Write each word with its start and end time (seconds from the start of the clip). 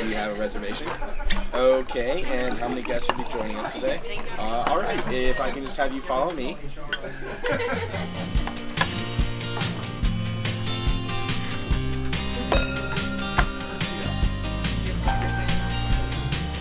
do 0.00 0.08
you 0.08 0.14
have 0.14 0.36
a 0.36 0.40
reservation? 0.40 0.88
Okay, 1.54 2.22
and 2.24 2.58
how 2.58 2.68
many 2.68 2.82
guests 2.82 3.08
will 3.08 3.24
be 3.24 3.30
joining 3.30 3.56
us 3.56 3.72
today? 3.72 3.98
Uh, 4.38 4.64
all 4.68 4.78
right, 4.78 5.12
if 5.12 5.40
I 5.40 5.50
can 5.50 5.62
just 5.62 5.76
have 5.76 5.94
you 5.94 6.02
follow 6.02 6.32
me. 6.32 6.56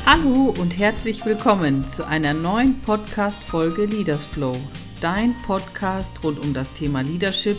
Hallo 0.06 0.54
und 0.60 0.78
herzlich 0.78 1.26
willkommen 1.26 1.88
zu 1.88 2.08
einer 2.08 2.34
neuen 2.34 2.80
Podcast-Folge 2.82 3.86
Leaders 3.86 4.24
Flow, 4.24 4.56
dein 5.02 5.36
Podcast 5.38 6.24
rund 6.24 6.40
um 6.46 6.54
das 6.54 6.72
Thema 6.72 7.02
Leadership 7.02 7.58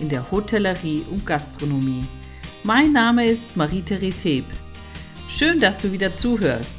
in 0.00 0.08
der 0.08 0.30
Hotellerie 0.30 1.06
und 1.10 1.24
Gastronomie. 1.24 2.04
Mein 2.64 2.92
Name 2.92 3.24
ist 3.24 3.56
Marie-Therese 3.56 4.28
Heb. 4.28 4.65
Schön, 5.36 5.60
dass 5.60 5.78
du 5.78 5.92
wieder 5.92 6.14
zuhörst. 6.14 6.74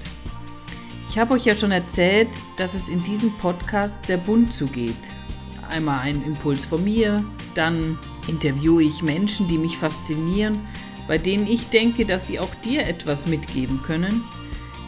Ich 1.10 1.18
habe 1.18 1.34
euch 1.36 1.46
ja 1.46 1.56
schon 1.56 1.72
erzählt, 1.72 2.30
dass 2.58 2.74
es 2.74 2.90
in 2.90 3.04
diesem 3.04 3.32
Podcast 3.38 4.06
sehr 4.06 4.18
bunt 4.18 4.52
zugeht. 4.52 4.96
Einmal 5.70 6.00
ein 6.00 6.24
Impuls 6.24 6.66
von 6.66 6.84
mir, 6.84 7.24
dann 7.56 8.00
interviewe 8.28 8.84
ich 8.84 9.04
Menschen, 9.04 9.48
die 9.48 9.58
mich 9.58 9.78
faszinieren, 9.78 10.60
bei 11.08 11.18
denen 11.18 11.48
ich 11.48 11.70
denke, 11.70 12.06
dass 12.06 12.28
sie 12.28 12.40
auch 12.40 12.54
dir 12.56 12.88
etwas 12.88 13.28
mitgeben 13.28 13.82
können– 13.82 14.24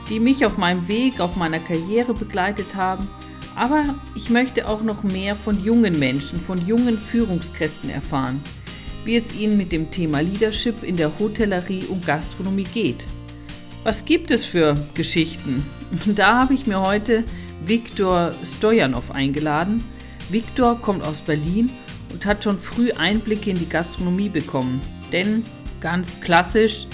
die 0.09 0.19
mich 0.19 0.45
auf 0.45 0.57
meinem 0.57 0.87
Weg, 0.87 1.19
auf 1.19 1.35
meiner 1.35 1.59
Karriere 1.59 2.13
begleitet 2.13 2.75
haben. 2.75 3.07
Aber 3.55 3.95
ich 4.15 4.29
möchte 4.29 4.67
auch 4.67 4.81
noch 4.81 5.03
mehr 5.03 5.35
von 5.35 5.63
jungen 5.63 5.97
Menschen, 5.99 6.39
von 6.39 6.65
jungen 6.65 6.97
Führungskräften 6.97 7.89
erfahren, 7.89 8.41
wie 9.05 9.15
es 9.15 9.35
ihnen 9.35 9.57
mit 9.57 9.71
dem 9.71 9.91
Thema 9.91 10.21
Leadership 10.21 10.83
in 10.83 10.95
der 10.95 11.17
Hotellerie 11.19 11.85
und 11.85 12.05
Gastronomie 12.05 12.67
geht. 12.73 13.05
Was 13.83 14.03
gibt 14.03 14.29
es 14.29 14.45
für 14.45 14.75
Geschichten? 14.93 15.65
Da 16.05 16.39
habe 16.39 16.53
ich 16.53 16.67
mir 16.67 16.81
heute 16.81 17.23
Viktor 17.65 18.33
Stojanov 18.43 19.11
eingeladen. 19.11 19.83
Viktor 20.29 20.79
kommt 20.81 21.05
aus 21.05 21.21
Berlin 21.21 21.69
und 22.11 22.25
hat 22.25 22.43
schon 22.43 22.59
früh 22.59 22.91
Einblicke 22.91 23.49
in 23.49 23.55
die 23.55 23.69
Gastronomie 23.69 24.29
bekommen. 24.29 24.81
Denn 25.13 25.43
ganz 25.79 26.19
klassisch 26.19 26.87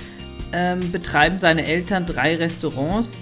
ähm, 0.53 0.91
betreiben 0.91 1.37
seine 1.37 1.65
Eltern 1.65 2.05
drei 2.05 2.35
Restaurants, 2.35 3.17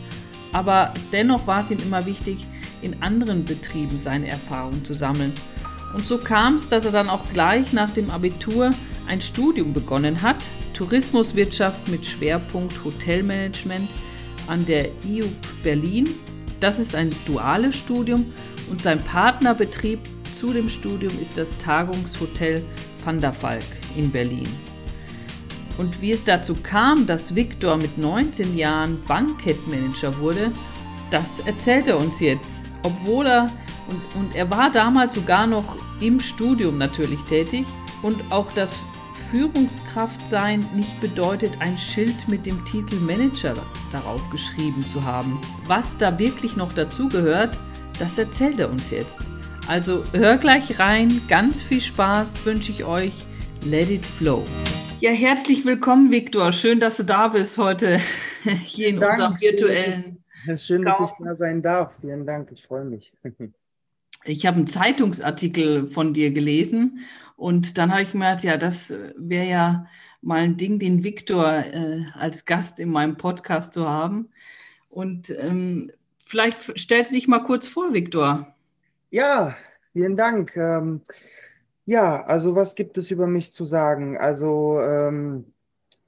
aber 0.51 0.93
dennoch 1.11 1.47
war 1.47 1.61
es 1.61 1.71
ihm 1.71 1.79
immer 1.79 2.05
wichtig, 2.05 2.45
in 2.81 3.01
anderen 3.01 3.45
Betrieben 3.45 3.97
seine 3.97 4.27
Erfahrungen 4.27 4.83
zu 4.83 4.93
sammeln. 4.93 5.33
Und 5.93 6.05
so 6.05 6.17
kam 6.17 6.55
es, 6.55 6.67
dass 6.67 6.85
er 6.85 6.91
dann 6.91 7.09
auch 7.09 7.23
gleich 7.31 7.71
nach 7.71 7.91
dem 7.91 8.11
Abitur 8.11 8.71
ein 9.13 9.21
Studium 9.21 9.73
begonnen 9.73 10.23
hat, 10.23 10.49
Tourismuswirtschaft 10.73 11.87
mit 11.87 12.03
Schwerpunkt 12.03 12.83
Hotelmanagement 12.83 13.87
an 14.47 14.65
der 14.65 14.89
IUB 15.05 15.35
Berlin. 15.61 16.09
Das 16.59 16.79
ist 16.79 16.95
ein 16.95 17.11
duales 17.27 17.75
Studium 17.75 18.33
und 18.71 18.81
sein 18.81 18.99
Partnerbetrieb 19.03 19.99
zu 20.33 20.51
dem 20.51 20.67
Studium 20.67 21.13
ist 21.21 21.37
das 21.37 21.55
Tagungshotel 21.59 22.65
Van 23.05 23.21
der 23.21 23.39
Valk 23.39 23.63
in 23.95 24.09
Berlin. 24.11 24.47
Und 25.77 26.01
wie 26.01 26.11
es 26.11 26.23
dazu 26.23 26.55
kam, 26.55 27.05
dass 27.05 27.35
Viktor 27.35 27.77
mit 27.77 27.99
19 27.99 28.57
Jahren 28.57 28.99
Bankkettmanager 29.05 30.17
wurde, 30.17 30.51
das 31.11 31.39
erzählt 31.41 31.87
er 31.87 31.99
uns 31.99 32.19
jetzt. 32.19 32.65
Obwohl 32.81 33.27
er, 33.27 33.51
und, 33.89 34.23
und 34.23 34.35
er 34.35 34.49
war 34.49 34.71
damals 34.71 35.13
sogar 35.13 35.45
noch 35.45 35.77
im 36.01 36.19
Studium 36.19 36.79
natürlich 36.79 37.21
tätig 37.25 37.67
und 38.01 38.19
auch 38.31 38.51
das 38.53 38.85
Führungskraftsein 39.33 40.63
nicht 40.75 41.01
bedeutet, 41.01 41.53
ein 41.59 41.75
Schild 41.75 42.27
mit 42.27 42.45
dem 42.45 42.63
Titel 42.65 42.97
Manager 42.97 43.55
darauf 43.91 44.29
geschrieben 44.29 44.85
zu 44.85 45.03
haben. 45.03 45.41
Was 45.65 45.97
da 45.97 46.19
wirklich 46.19 46.55
noch 46.55 46.71
dazu 46.71 47.09
gehört, 47.09 47.57
das 47.97 48.19
erzählt 48.19 48.59
er 48.59 48.69
uns 48.69 48.91
jetzt. 48.91 49.25
Also 49.67 50.03
hör 50.13 50.37
gleich 50.37 50.77
rein, 50.77 51.19
ganz 51.27 51.63
viel 51.63 51.81
Spaß 51.81 52.45
wünsche 52.45 52.71
ich 52.71 52.83
euch. 52.85 53.11
Let 53.65 53.89
it 53.89 54.05
flow. 54.05 54.45
Ja, 54.99 55.09
herzlich 55.09 55.65
willkommen, 55.65 56.11
Viktor. 56.11 56.51
Schön, 56.51 56.79
dass 56.79 56.97
du 56.97 57.03
da 57.03 57.29
bist 57.29 57.57
heute 57.57 57.99
hier 58.65 58.89
in 58.89 58.99
Dank. 58.99 59.13
unserem 59.13 59.41
virtuellen. 59.41 60.23
Schön, 60.57 60.83
dass 60.83 60.99
ich 60.99 61.25
da 61.25 61.33
sein 61.33 61.63
darf. 61.63 61.91
Vielen 62.01 62.27
Dank, 62.27 62.51
ich 62.51 62.61
freue 62.67 62.85
mich. 62.85 63.11
Ich 64.25 64.45
habe 64.45 64.55
einen 64.55 64.67
Zeitungsartikel 64.67 65.87
von 65.87 66.13
dir 66.13 66.31
gelesen 66.31 67.01
und 67.35 67.77
dann 67.77 67.91
habe 67.91 68.01
ich 68.01 68.13
mir 68.13 68.29
gedacht, 68.31 68.43
ja, 68.43 68.57
das 68.57 68.93
wäre 69.17 69.45
ja 69.45 69.87
mal 70.21 70.41
ein 70.41 70.57
Ding, 70.57 70.79
den 70.79 71.03
Viktor 71.03 71.45
äh, 71.45 72.05
als 72.13 72.45
Gast 72.45 72.79
in 72.79 72.89
meinem 72.89 73.17
Podcast 73.17 73.73
zu 73.73 73.89
haben. 73.89 74.29
Und 74.89 75.29
ähm, 75.37 75.91
vielleicht 76.25 76.61
stellst 76.79 77.11
du 77.11 77.15
dich 77.15 77.27
mal 77.27 77.43
kurz 77.43 77.67
vor, 77.67 77.93
Viktor. 77.93 78.53
Ja, 79.11 79.55
vielen 79.91 80.15
Dank. 80.15 80.55
Ähm, 80.55 81.01
ja, 81.85 82.23
also 82.25 82.55
was 82.55 82.75
gibt 82.75 82.97
es 82.97 83.11
über 83.11 83.27
mich 83.27 83.51
zu 83.51 83.65
sagen? 83.65 84.17
Also 84.17 84.79
ähm, 84.79 85.45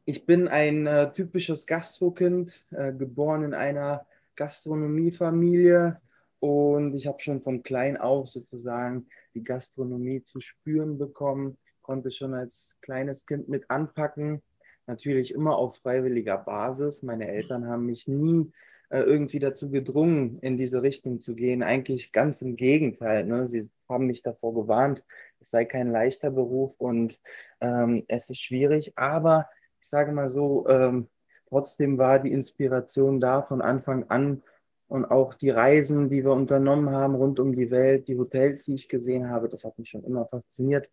ich 0.06 0.25
bin 0.25 0.47
ein 0.47 0.88
äh, 0.88 1.12
typisches 1.12 1.66
Gastrokind, 1.66 2.66
äh, 2.72 2.94
geboren 2.94 3.44
in 3.44 3.53
einer 3.53 4.06
Gastronomiefamilie 4.36 6.00
und 6.45 6.94
ich 6.94 7.07
habe 7.07 7.19
schon 7.22 7.41
von 7.41 7.63
klein 7.63 7.97
auf 7.97 8.29
sozusagen 8.29 9.07
die 9.33 9.44
Gastronomie 9.44 10.23
zu 10.23 10.39
spüren 10.41 11.00
bekommen, 11.00 11.57
konnte 11.81 12.11
schon 12.11 12.35
als 12.35 12.75
kleines 12.81 13.25
Kind 13.25 13.50
mit 13.50 13.72
anpacken, 13.72 14.44
natürlich 14.85 15.33
immer 15.33 15.57
auf 15.57 15.78
freiwilliger 15.78 16.38
Basis. 16.38 17.01
Meine 17.01 17.28
Eltern 17.28 17.67
haben 17.67 17.88
mich 17.88 18.07
nie 18.07 18.51
äh, 18.89 19.00
irgendwie 19.00 19.39
dazu 19.39 19.72
gedrungen, 19.72 20.38
in 20.41 20.56
diese 20.56 20.83
Richtung 20.83 21.19
zu 21.19 21.33
gehen. 21.33 21.63
Eigentlich 21.63 22.11
ganz 22.11 22.44
im 22.44 22.57
Gegenteil. 22.57 23.25
Ne? 23.25 23.47
Sie 23.47 23.67
haben 23.89 24.06
mich 24.06 24.22
davor 24.22 24.53
gewarnt, 24.53 25.03
es 25.39 25.50
sei 25.50 25.66
kein 25.66 25.91
leichter 25.91 26.29
Beruf 26.29 26.75
und 26.79 27.19
ähm, 27.59 28.03
es 28.07 28.29
ist 28.29 28.39
schwierig. 28.39 28.94
Aber 28.97 29.50
ich 29.81 29.89
sage 29.89 30.12
mal 30.12 30.29
so, 30.29 30.67
ähm, 30.69 31.07
trotzdem 31.50 31.97
war 31.97 32.19
die 32.19 32.31
Inspiration 32.31 33.19
da 33.19 33.41
von 33.41 33.63
Anfang 33.63 34.03
an 34.09 34.44
und 34.88 35.06
auch 35.06 35.34
die 35.34 35.50
Reisen, 35.50 36.09
die 36.09 36.23
wir 36.23 36.31
unternommen 36.31 36.91
haben 36.91 37.16
rund 37.16 37.40
um 37.40 37.56
die 37.56 37.72
Welt, 37.72 38.07
die 38.07 38.18
Hotels, 38.18 38.63
die 38.66 38.75
ich 38.75 38.88
gesehen 38.88 39.29
habe, 39.29 39.50
das 39.50 39.63
hat 39.63 39.78
mich 39.79 39.90
schon 39.90 40.03
immer 40.03 40.25
fasziniert. 40.28 40.90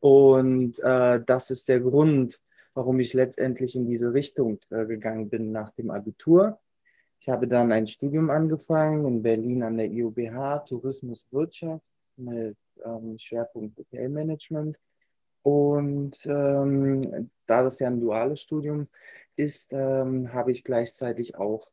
Und 0.00 0.78
äh, 0.80 1.20
das 1.24 1.50
ist 1.50 1.68
der 1.68 1.80
Grund, 1.80 2.40
warum 2.74 3.00
ich 3.00 3.12
letztendlich 3.12 3.76
in 3.76 3.86
diese 3.86 4.12
Richtung 4.14 4.58
äh, 4.70 4.86
gegangen 4.86 5.28
bin 5.28 5.52
nach 5.52 5.70
dem 5.72 5.90
Abitur. 5.90 6.58
Ich 7.20 7.28
habe 7.28 7.46
dann 7.46 7.70
ein 7.70 7.86
Studium 7.86 8.30
angefangen 8.30 9.06
in 9.06 9.22
Berlin 9.22 9.62
an 9.62 9.76
der 9.76 9.86
IOBH, 9.86 10.64
Tourismuswirtschaft 10.66 11.84
mit 12.16 12.56
ähm, 12.84 13.16
Schwerpunkt 13.18 13.78
Hotelmanagement. 13.78 14.76
Und 15.42 16.16
ähm, 16.24 17.30
da 17.46 17.62
das 17.62 17.78
ja 17.78 17.88
ein 17.88 18.00
duales 18.00 18.40
Studium 18.40 18.88
ist, 19.36 19.72
ähm, 19.72 20.32
habe 20.32 20.52
ich 20.52 20.64
gleichzeitig 20.64 21.36
auch 21.36 21.68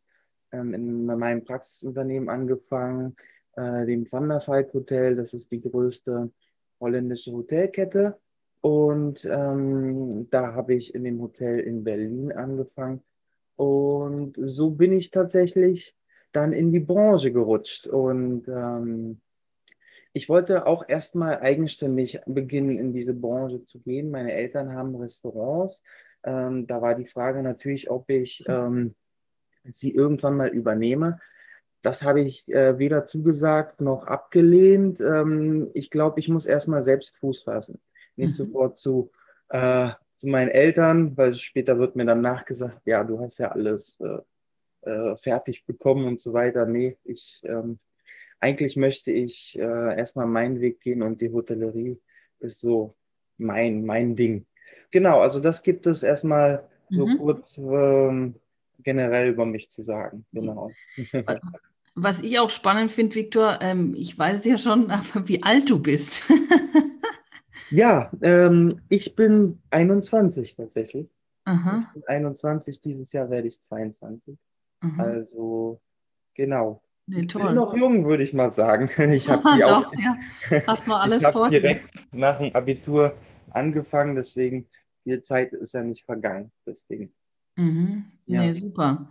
ähm, 0.51 0.73
in 0.73 1.05
meinem 1.05 1.43
Praxisunternehmen 1.43 2.29
angefangen, 2.29 3.15
äh, 3.55 3.85
dem 3.85 4.11
Van 4.11 4.29
der 4.29 4.45
Valk 4.45 4.73
Hotel. 4.73 5.15
Das 5.15 5.33
ist 5.33 5.51
die 5.51 5.61
größte 5.61 6.31
holländische 6.79 7.31
Hotelkette. 7.31 8.19
Und 8.61 9.25
ähm, 9.25 10.27
da 10.31 10.53
habe 10.53 10.73
ich 10.73 10.93
in 10.93 11.03
dem 11.03 11.21
Hotel 11.21 11.59
in 11.59 11.83
Berlin 11.83 12.31
angefangen. 12.31 13.01
Und 13.55 14.37
so 14.41 14.71
bin 14.71 14.93
ich 14.93 15.11
tatsächlich 15.11 15.95
dann 16.31 16.53
in 16.53 16.71
die 16.71 16.79
Branche 16.79 17.31
gerutscht. 17.31 17.87
Und 17.87 18.47
ähm, 18.47 19.21
ich 20.13 20.27
wollte 20.27 20.66
auch 20.66 20.87
erstmal 20.87 21.39
eigenständig 21.39 22.19
beginnen, 22.25 22.77
in 22.77 22.93
diese 22.93 23.13
Branche 23.13 23.63
zu 23.66 23.79
gehen. 23.79 24.11
Meine 24.11 24.33
Eltern 24.33 24.73
haben 24.73 24.95
Restaurants. 24.95 25.83
Ähm, 26.23 26.67
da 26.67 26.81
war 26.81 26.95
die 26.95 27.07
Frage 27.07 27.41
natürlich, 27.43 27.90
ob 27.90 28.09
ich 28.09 28.43
ähm, 28.47 28.95
sie 29.71 29.93
irgendwann 29.93 30.37
mal 30.37 30.49
übernehme. 30.49 31.19
Das 31.81 32.03
habe 32.03 32.21
ich 32.21 32.47
äh, 32.49 32.77
weder 32.77 33.05
zugesagt 33.05 33.81
noch 33.81 34.05
abgelehnt. 34.05 34.99
Ähm, 34.99 35.69
ich 35.73 35.89
glaube, 35.89 36.19
ich 36.19 36.27
muss 36.29 36.45
erstmal 36.45 36.83
selbst 36.83 37.16
Fuß 37.17 37.43
fassen. 37.43 37.79
Nicht 38.16 38.31
mhm. 38.31 38.45
sofort 38.45 38.77
zu, 38.77 39.11
äh, 39.49 39.91
zu 40.16 40.27
meinen 40.27 40.49
Eltern, 40.49 41.16
weil 41.16 41.33
später 41.35 41.79
wird 41.79 41.95
mir 41.95 42.05
dann 42.05 42.21
nachgesagt, 42.21 42.81
ja, 42.85 43.03
du 43.03 43.19
hast 43.19 43.37
ja 43.37 43.51
alles 43.51 43.97
äh, 44.01 44.89
äh 44.89 45.16
fertig 45.17 45.66
bekommen 45.66 46.05
und 46.05 46.19
so 46.19 46.33
weiter. 46.33 46.66
Nee, 46.66 46.97
ich 47.05 47.41
ähm, 47.43 47.79
eigentlich 48.39 48.75
möchte 48.77 49.11
ich 49.11 49.57
äh, 49.57 49.97
erstmal 49.97 50.25
meinen 50.25 50.61
Weg 50.61 50.79
gehen 50.81 51.01
und 51.01 51.21
die 51.21 51.31
Hotellerie 51.31 51.99
ist 52.39 52.59
so 52.59 52.95
mein, 53.37 53.85
mein 53.85 54.16
Ding. 54.16 54.45
Genau, 54.91 55.21
also 55.21 55.39
das 55.39 55.61
gibt 55.61 55.85
es 55.85 56.03
erstmal 56.03 56.67
so 56.89 57.05
mhm. 57.05 57.17
kurz 57.17 57.57
ähm, 57.57 58.35
generell 58.84 59.29
über 59.29 59.46
mich 59.46 59.70
zu 59.70 59.84
sagen. 59.84 60.26
Genau. 60.31 60.72
Was 61.96 62.22
ich 62.22 62.40
auch 62.40 62.49
spannend 62.49 62.91
finde, 62.91 63.16
Viktor, 63.16 63.59
ähm, 63.61 63.93
ich 63.97 64.17
weiß 64.17 64.46
ja 64.46 64.58
schon, 64.58 64.91
aber 64.91 65.28
wie 65.28 65.43
alt 65.43 65.70
du 65.70 65.79
bist. 65.79 66.31
ja, 67.72 68.11
ähm, 68.22 68.81
ich 68.90 69.16
bin 69.16 69.59
21 69.72 70.55
tatsächlich. 70.55 71.09
Aha. 71.46 71.87
Ich 71.87 71.93
bin 71.93 72.03
21, 72.08 72.81
dieses 72.81 73.11
Jahr 73.11 73.29
werde 73.29 73.47
ich 73.47 73.61
22. 73.61 74.37
Aha. 74.81 75.03
Also, 75.03 75.81
genau. 76.35 76.81
Nee, 77.05 77.22
ich 77.22 77.34
bin 77.34 77.55
noch 77.55 77.76
jung, 77.76 78.05
würde 78.05 78.23
ich 78.23 78.34
mal 78.34 78.52
sagen. 78.52 78.90
Ich 79.11 79.28
habe 79.28 79.41
die 79.58 79.64
auch, 79.64 79.91
ja. 79.97 80.16
Hast 80.67 80.85
du 80.85 80.93
alles 80.93 81.23
ich 81.23 81.49
direkt 81.49 81.90
nach 82.14 82.37
dem 82.37 82.55
Abitur 82.55 83.16
angefangen, 83.49 84.16
deswegen 84.16 84.67
viel 85.03 85.22
Zeit 85.22 85.53
ist 85.53 85.73
ja 85.73 85.81
nicht 85.81 86.05
vergangen. 86.05 86.52
Deswegen. 86.67 87.11
Mhm. 87.59 88.06
Ja. 88.26 88.41
Nee, 88.41 88.53
super. 88.53 89.09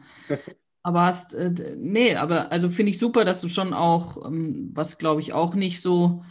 Aber 0.83 1.03
hast, 1.03 1.35
äh, 1.35 1.77
nee, 1.77 2.15
aber 2.15 2.50
also 2.50 2.71
finde 2.71 2.91
ich 2.91 2.99
super, 2.99 3.25
dass 3.25 3.41
du 3.41 3.49
schon 3.49 3.75
auch, 3.75 4.27
ähm, 4.27 4.71
was 4.73 4.97
glaube 4.97 5.21
ich 5.21 5.33
auch 5.33 5.55
nicht 5.55 5.83
so 5.83 6.25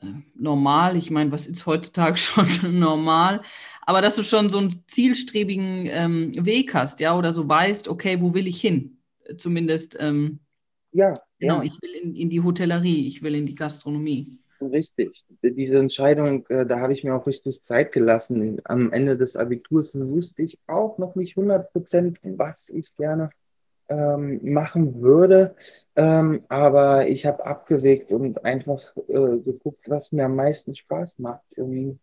äh, 0.00 0.06
normal, 0.34 0.96
ich 0.96 1.10
meine, 1.10 1.32
was 1.32 1.46
ist 1.46 1.64
heutzutage 1.66 2.16
schon 2.18 2.78
normal, 2.78 3.42
aber 3.82 4.02
dass 4.02 4.16
du 4.16 4.24
schon 4.24 4.50
so 4.50 4.58
einen 4.58 4.84
zielstrebigen 4.86 5.86
ähm, 5.86 6.44
Weg 6.44 6.74
hast, 6.74 7.00
ja, 7.00 7.16
oder 7.16 7.32
so 7.32 7.48
weißt, 7.48 7.88
okay, 7.88 8.20
wo 8.20 8.34
will 8.34 8.46
ich 8.46 8.60
hin? 8.60 8.98
Zumindest, 9.38 9.96
ähm, 9.98 10.40
ja, 10.92 11.14
genau, 11.38 11.58
ja. 11.58 11.62
ich 11.62 11.80
will 11.80 11.92
in, 12.02 12.14
in 12.14 12.28
die 12.28 12.42
Hotellerie, 12.42 13.06
ich 13.06 13.22
will 13.22 13.34
in 13.34 13.46
die 13.46 13.54
Gastronomie. 13.54 14.41
Richtig. 14.70 15.24
Diese 15.42 15.78
Entscheidung, 15.78 16.46
äh, 16.48 16.66
da 16.66 16.80
habe 16.80 16.92
ich 16.92 17.04
mir 17.04 17.14
auch 17.14 17.26
richtig 17.26 17.62
Zeit 17.62 17.92
gelassen. 17.92 18.60
Am 18.64 18.92
Ende 18.92 19.16
des 19.16 19.36
Abiturs 19.36 19.98
wusste 19.98 20.42
ich 20.42 20.58
auch 20.66 20.98
noch 20.98 21.14
nicht 21.14 21.36
100 21.36 21.72
Prozent, 21.72 22.18
was 22.22 22.68
ich 22.68 22.94
gerne 22.96 23.30
ähm, 23.88 24.40
machen 24.42 25.02
würde. 25.02 25.54
Ähm, 25.96 26.44
aber 26.48 27.08
ich 27.08 27.26
habe 27.26 27.44
abgewegt 27.44 28.12
und 28.12 28.44
einfach 28.44 28.80
äh, 29.08 29.38
geguckt, 29.38 29.88
was 29.88 30.12
mir 30.12 30.26
am 30.26 30.36
meisten 30.36 30.74
Spaß 30.74 31.18
macht. 31.18 31.42
Und 31.56 31.98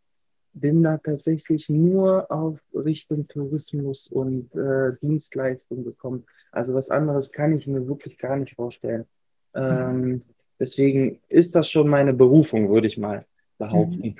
bin 0.53 0.83
da 0.83 0.97
tatsächlich 0.97 1.69
nur 1.69 2.31
auf 2.31 2.59
Richtung 2.73 3.27
Tourismus 3.27 4.07
und 4.07 4.53
äh, 4.55 4.93
Dienstleistung 5.01 5.83
gekommen. 5.83 6.25
Also 6.51 6.73
was 6.73 6.89
anderes 6.89 7.31
kann 7.31 7.55
ich 7.55 7.67
mir 7.67 7.87
wirklich 7.87 8.17
gar 8.17 8.35
nicht 8.35 8.55
vorstellen. 8.55 9.05
Ähm, 9.53 10.23
deswegen 10.59 11.19
ist 11.29 11.55
das 11.55 11.69
schon 11.69 11.87
meine 11.87 12.13
Berufung, 12.13 12.69
würde 12.69 12.87
ich 12.87 12.97
mal 12.97 13.25
behaupten. 13.57 14.15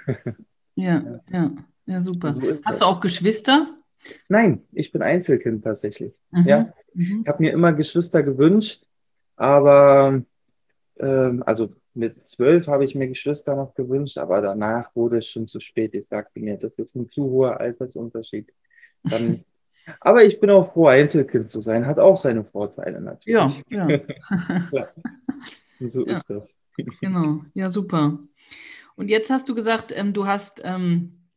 Ja, 0.75 1.01
ja, 1.03 1.19
ja, 1.31 1.51
ja 1.85 2.01
super. 2.01 2.33
So 2.33 2.41
Hast 2.41 2.65
das. 2.65 2.79
du 2.79 2.85
auch 2.85 2.99
Geschwister? 2.99 3.75
Nein, 4.27 4.63
ich 4.71 4.91
bin 4.91 5.01
Einzelkind 5.01 5.63
tatsächlich. 5.63 6.13
Mhm. 6.31 6.43
Ja, 6.45 6.73
mhm. 6.93 7.21
ich 7.23 7.27
habe 7.27 7.43
mir 7.43 7.51
immer 7.51 7.73
Geschwister 7.73 8.23
gewünscht, 8.23 8.83
aber 9.35 10.21
ähm, 10.99 11.43
also 11.45 11.73
mit 11.93 12.27
zwölf 12.27 12.67
habe 12.67 12.85
ich 12.85 12.95
mir 12.95 13.07
Geschwister 13.07 13.55
noch 13.55 13.73
gewünscht, 13.73 14.17
aber 14.17 14.41
danach 14.41 14.95
wurde 14.95 15.17
es 15.17 15.27
schon 15.27 15.47
zu 15.47 15.59
spät. 15.59 15.93
Ich 15.93 16.07
sagte 16.07 16.39
mir, 16.39 16.57
das 16.57 16.73
ist 16.77 16.95
ein 16.95 17.09
zu 17.09 17.23
hoher 17.23 17.59
Altersunterschied. 17.59 18.53
Dann, 19.03 19.43
aber 19.99 20.23
ich 20.23 20.39
bin 20.39 20.49
auch 20.49 20.71
froh, 20.71 20.87
Einzelkind 20.87 21.49
zu 21.49 21.61
sein. 21.61 21.85
Hat 21.85 21.99
auch 21.99 22.15
seine 22.15 22.43
Vorteile 22.43 23.01
natürlich. 23.01 23.63
Ja, 23.69 23.89
ja. 23.89 23.99
Und 25.79 25.91
so 25.91 26.05
ja. 26.05 26.17
ist 26.17 26.29
das. 26.29 26.49
Genau, 27.01 27.41
ja, 27.53 27.67
super. 27.67 28.19
Und 28.95 29.09
jetzt 29.09 29.29
hast 29.29 29.49
du 29.49 29.55
gesagt, 29.55 29.93
ähm, 29.93 30.13
du 30.13 30.27
hast 30.27 30.61
ähm, 30.63 31.27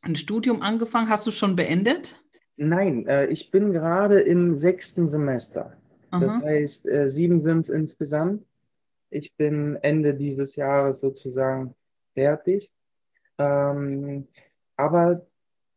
ein 0.00 0.16
Studium 0.16 0.62
angefangen. 0.62 1.10
Hast 1.10 1.26
du 1.26 1.30
schon 1.30 1.56
beendet? 1.56 2.22
Nein, 2.56 3.06
äh, 3.06 3.26
ich 3.26 3.50
bin 3.50 3.72
gerade 3.72 4.20
im 4.20 4.56
sechsten 4.56 5.06
Semester. 5.06 5.76
Aha. 6.10 6.24
Das 6.24 6.42
heißt, 6.42 6.88
äh, 6.88 7.10
sieben 7.10 7.42
sind 7.42 7.60
es 7.60 7.68
insgesamt. 7.68 8.44
Ich 9.10 9.34
bin 9.36 9.76
Ende 9.82 10.14
dieses 10.14 10.56
Jahres 10.56 11.00
sozusagen 11.00 11.74
fertig. 12.14 12.70
Ähm, 13.38 14.26
aber 14.76 15.26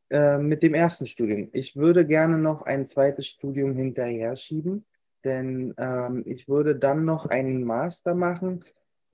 äh, 0.09 0.37
mit 0.37 0.63
dem 0.63 0.73
ersten 0.73 1.05
Studium. 1.05 1.49
Ich 1.53 1.75
würde 1.75 2.05
gerne 2.05 2.37
noch 2.37 2.63
ein 2.63 2.85
zweites 2.85 3.27
Studium 3.27 3.75
hinterher 3.75 4.35
schieben, 4.35 4.85
denn 5.23 5.73
ähm, 5.77 6.23
ich 6.25 6.47
würde 6.47 6.75
dann 6.75 7.05
noch 7.05 7.25
einen 7.27 7.63
Master 7.63 8.15
machen 8.15 8.63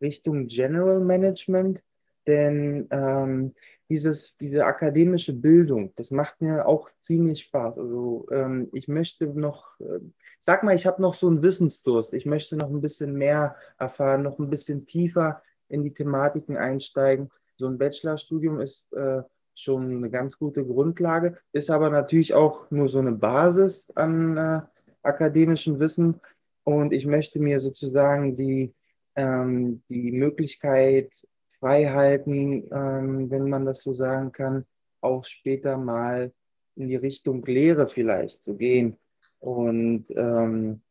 Richtung 0.02 0.48
General 0.48 1.00
Management, 1.00 1.82
denn 2.28 2.88
ähm, 2.92 3.54
dieses, 3.90 4.36
diese 4.38 4.66
akademische 4.66 5.34
Bildung, 5.34 5.94
das 5.96 6.12
macht 6.12 6.42
mir 6.42 6.68
auch 6.68 6.90
ziemlich 7.00 7.42
Spaß. 7.42 7.78
Also 7.78 8.28
ähm, 8.32 8.70
ich 8.74 8.88
möchte 8.88 9.28
noch, 9.28 9.80
äh, 9.80 10.00
sag 10.40 10.64
mal, 10.64 10.76
ich 10.76 10.86
habe 10.86 11.02
noch 11.02 11.14
so 11.14 11.28
einen 11.28 11.42
Wissensdurst. 11.42 12.14
Ich 12.14 12.26
möchte 12.26 12.58
noch 12.58 12.70
ein 12.70 12.82
bisschen 12.82 13.14
mehr 13.14 13.56
erfahren, 13.80 14.24
noch 14.24 14.40
ein 14.40 14.50
bisschen 14.50 14.86
tiefer 14.86 15.42
in 15.70 15.84
die 15.84 15.94
Thematiken 15.94 16.58
einsteigen. 16.58 17.30
So 17.56 17.68
ein 17.68 17.78
Bachelorstudium 17.78 18.60
ist 18.60 18.92
äh, 18.94 19.24
schon 19.56 19.98
eine 19.98 20.10
ganz 20.10 20.38
gute 20.38 20.66
Grundlage, 20.66 21.38
ist 21.52 21.72
aber 21.72 21.90
natürlich 21.90 22.34
auch 22.34 22.70
nur 22.70 22.90
so 22.90 23.00
eine 23.00 23.14
Basis 23.14 23.90
an 23.96 24.38
äh, 24.38 24.62
akademischem 25.08 25.80
Wissen. 25.80 26.20
Und 26.64 26.94
ich 26.94 27.06
möchte 27.06 27.40
mir 27.40 27.60
sozusagen 27.60 28.36
die, 28.36 28.74
ähm, 29.16 29.82
die 29.90 30.12
Möglichkeit 30.12 31.12
Freiheiten, 31.60 32.68
ähm, 32.72 33.32
wenn 33.32 33.50
man 33.50 33.66
das 33.66 33.82
so 33.82 33.94
sagen 33.94 34.32
kann, 34.32 34.66
auch 35.02 35.26
später 35.26 35.78
mal 35.78 36.32
in 36.76 36.88
die 36.90 36.96
Richtung 36.96 37.44
Lehre 37.46 37.88
vielleicht 37.88 38.44
zu 38.44 38.56
gehen 38.56 38.98
und 39.40 40.06
ähm, 40.10 40.82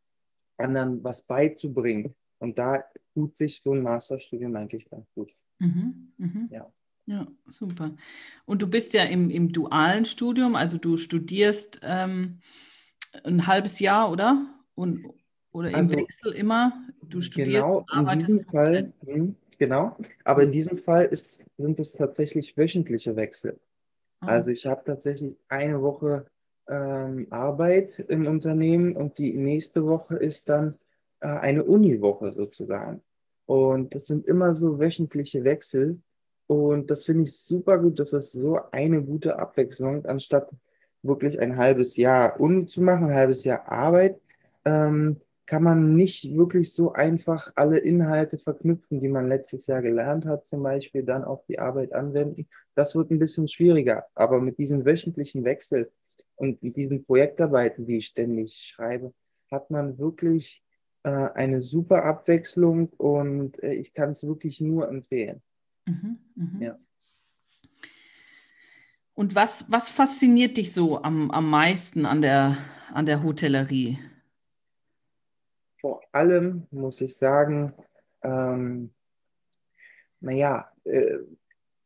anderen 0.57 1.05
was 1.05 1.23
beizubringen. 1.23 2.15
Und 2.39 2.59
da 2.59 2.85
tut 3.15 3.37
sich 3.37 3.63
so 3.63 3.73
ein 3.73 3.83
Masterstudium 3.83 4.57
eigentlich 4.57 4.89
ganz 4.91 5.07
gut. 5.15 5.31
Mhm, 5.59 6.13
mh. 6.19 6.49
Ja. 6.51 6.73
Ja, 7.09 7.29
super. 7.47 7.95
Und 8.47 8.63
du 8.63 8.67
bist 8.67 8.93
ja 8.93 9.05
im, 9.05 9.31
im 9.31 9.53
dualen 9.53 10.05
Studium, 10.05 10.57
also 10.57 10.77
du 10.77 10.97
studierst 10.97 11.81
ähm, 11.85 12.41
ein 13.25 13.47
halbes 13.47 13.79
Jahr, 13.79 14.11
oder? 14.11 14.47
Und, 14.75 15.07
oder 15.53 15.75
also, 15.75 15.93
im 15.93 16.01
Wechsel 16.01 16.33
immer? 16.33 16.73
Du 17.09 17.21
studierst, 17.21 17.63
genau, 17.63 17.85
arbeitest. 17.89 18.31
In 18.31 18.37
diesem 18.37 18.51
Fall, 18.51 18.93
hm, 19.05 19.37
Genau, 19.59 19.97
aber 20.25 20.43
in 20.43 20.53
diesem 20.53 20.77
Fall 20.77 21.07
ist, 21.07 21.43
sind 21.57 21.81
es 21.81 21.93
tatsächlich 21.93 22.57
wöchentliche 22.57 23.17
Wechsel. 23.17 23.59
Ah. 24.21 24.27
Also 24.27 24.51
ich 24.51 24.67
habe 24.67 24.83
tatsächlich 24.85 25.37
eine 25.49 25.81
Woche 25.81 26.27
ähm, 26.69 27.27
Arbeit 27.31 27.99
im 28.09 28.27
Unternehmen 28.27 28.97
und 28.97 29.19
die 29.19 29.33
nächste 29.33 29.87
Woche 29.87 30.17
ist 30.17 30.49
dann 30.49 30.79
äh, 31.21 31.29
eine 31.29 31.65
Uniwoche 31.65 32.33
sozusagen. 32.33 33.03
Und 33.47 33.95
das 33.95 34.07
sind 34.07 34.27
immer 34.27 34.55
so 34.55 34.79
wöchentliche 34.79 35.45
Wechsel. 35.45 36.01
Und 36.49 36.91
das 36.91 37.05
finde 37.05 37.23
ich 37.25 37.39
super 37.39 37.79
gut, 37.79 37.99
dass 37.99 38.11
das 38.11 38.33
so 38.33 38.59
eine 38.73 39.03
gute 39.03 39.39
Abwechslung, 39.39 40.05
anstatt 40.05 40.51
wirklich 41.07 41.41
ein 41.41 41.57
halbes 41.57 41.97
Jahr 41.97 42.41
Uni 42.41 42.67
zu 42.67 42.83
machen, 42.83 43.09
ein 43.09 43.15
halbes 43.15 43.45
Jahr 43.45 43.71
Arbeit, 43.71 44.21
ähm, 44.65 45.21
kann 45.47 45.63
man 45.63 45.95
nicht 45.95 46.37
wirklich 46.37 46.73
so 46.73 46.93
einfach 46.93 47.53
alle 47.55 47.79
Inhalte 47.79 48.37
verknüpfen, 48.37 49.01
die 49.01 49.09
man 49.09 49.29
letztes 49.29 49.69
Jahr 49.69 49.81
gelernt 49.81 50.27
hat, 50.27 50.45
zum 50.45 50.63
Beispiel 50.63 51.05
dann 51.05 51.23
auf 51.23 51.45
die 51.47 51.61
Arbeit 51.61 51.93
anwenden. 51.93 52.49
Das 52.75 52.97
wird 52.97 53.11
ein 53.11 53.21
bisschen 53.21 53.47
schwieriger. 53.47 54.07
Aber 54.15 54.41
mit 54.41 54.59
diesem 54.59 54.85
wöchentlichen 54.85 55.45
Wechsel 55.45 55.91
und 56.35 56.63
mit 56.63 56.77
diesen 56.77 57.05
Projektarbeiten, 57.05 57.87
die 57.87 57.99
ich 57.99 58.07
ständig 58.07 58.55
schreibe, 58.55 59.13
hat 59.51 59.71
man 59.71 59.99
wirklich 59.99 60.65
äh, 61.05 61.11
eine 61.11 61.63
super 61.63 62.05
Abwechslung 62.05 62.89
und 62.97 63.63
äh, 63.63 63.75
ich 63.75 63.95
kann 63.95 64.11
es 64.11 64.27
wirklich 64.27 64.61
nur 64.61 64.89
empfehlen. 64.89 65.41
Mhm, 65.87 66.19
mh. 66.35 66.65
Ja. 66.65 66.79
Und 69.17 69.35
was, 69.35 69.65
was 69.69 69.91
fasziniert 69.91 70.57
dich 70.57 70.73
so 70.73 71.03
am, 71.03 71.33
am 71.33 71.51
meisten 71.51 72.07
an 72.07 72.23
der, 72.23 72.57
an 72.95 73.07
der 73.07 73.25
Hotellerie? 73.25 73.99
vor 75.87 76.03
allem 76.11 76.67
muss 76.73 77.01
ich 77.01 77.17
sagen, 77.17 77.73
ähm, 78.23 78.91
naja, 80.21 80.69
äh, 80.83 81.19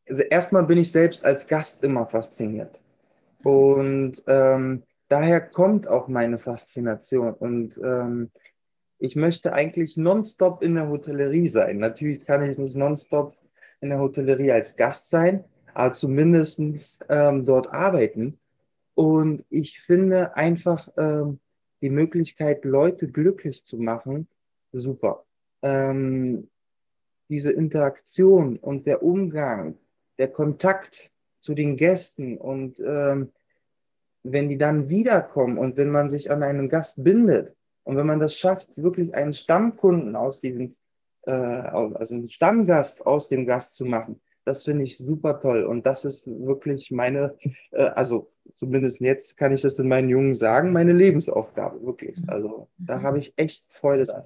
also 0.09 0.23
erstmal 0.23 0.65
bin 0.65 0.79
ich 0.79 0.91
selbst 0.91 1.23
als 1.23 1.47
Gast 1.47 1.85
immer 1.85 2.07
fasziniert. 2.07 2.81
Und 3.45 4.23
ähm, 4.27 4.85
daher 5.09 5.43
kommt 5.43 5.87
auch 5.87 6.09
meine 6.09 6.39
Faszination. 6.39 7.35
Und 7.35 7.79
ähm, 7.85 8.31
ich 8.99 9.17
möchte 9.17 9.53
eigentlich 9.53 9.99
nonstop 9.99 10.63
in 10.63 10.77
der 10.77 10.89
Hotellerie 10.89 11.49
sein. 11.49 11.77
Natürlich 11.77 12.25
kann 12.25 12.49
ich 12.49 12.57
nicht 12.57 12.77
nonstop 12.77 13.37
in 13.83 13.91
der 13.91 13.99
Hotellerie 13.99 14.53
als 14.53 14.77
Gast 14.77 15.11
sein, 15.11 15.45
aber 15.75 15.93
zumindest 15.93 16.61
ähm, 17.09 17.45
dort 17.45 17.73
arbeiten. 17.73 18.39
Und 18.95 19.45
ich 19.51 19.81
finde 19.81 20.37
einfach, 20.37 20.89
ähm, 20.97 21.41
die 21.81 21.91
Möglichkeit, 21.91 22.65
Leute 22.65 23.09
glücklich 23.09 23.65
zu 23.65 23.79
machen, 23.79 24.29
super. 24.73 25.25
Ähm, 25.63 26.49
diese 27.29 27.53
Interaktion 27.53 28.57
und 28.57 28.87
der 28.87 29.03
Umgang, 29.03 29.79
der 30.19 30.29
Kontakt 30.29 31.11
zu 31.39 31.55
den 31.55 31.77
Gästen 31.77 32.37
und 32.37 32.79
ähm, 32.81 33.33
wenn 34.23 34.49
die 34.49 34.59
dann 34.59 34.91
wiederkommen 34.91 35.57
und 35.57 35.77
wenn 35.77 35.91
man 35.91 36.11
sich 36.11 36.31
an 36.31 36.43
einen 36.43 36.69
Gast 36.69 37.03
bindet 37.03 37.57
und 37.85 37.97
wenn 37.97 38.07
man 38.07 38.21
das 38.21 38.37
schafft, 38.37 38.77
wirklich 38.77 39.15
einen 39.15 39.33
Stammkunden 39.33 40.17
aus 40.17 40.41
diesem, 40.41 40.77
äh, 41.23 41.31
also 41.31 42.15
einen 42.15 42.29
Stammgast 42.29 43.07
aus 43.07 43.29
dem 43.29 43.47
Gast 43.47 43.77
zu 43.77 43.87
machen, 43.87 44.21
Das 44.45 44.65
finde 44.65 44.85
ich 44.85 44.97
super 44.99 45.41
toll. 45.41 45.65
Und 45.65 45.85
das 45.87 46.05
ist 46.05 46.27
wirklich 46.27 46.91
meine, 46.91 47.35
äh, 47.73 47.83
also 47.85 48.31
zumindest 48.55 49.01
jetzt 49.01 49.37
kann 49.37 49.53
ich 49.53 49.61
das 49.63 49.79
in 49.79 49.89
meinen 49.89 50.09
Jungen 50.09 50.35
sagen, 50.35 50.73
meine 50.73 50.93
Lebensaufgabe, 50.93 51.85
wirklich. 51.85 52.17
Mhm. 52.19 52.29
Also 52.31 52.69
da 52.79 52.99
Mhm. 52.99 53.03
habe 53.03 53.19
ich 53.19 53.33
echt 53.37 53.65
Freude 53.69 54.07
dran. 54.07 54.25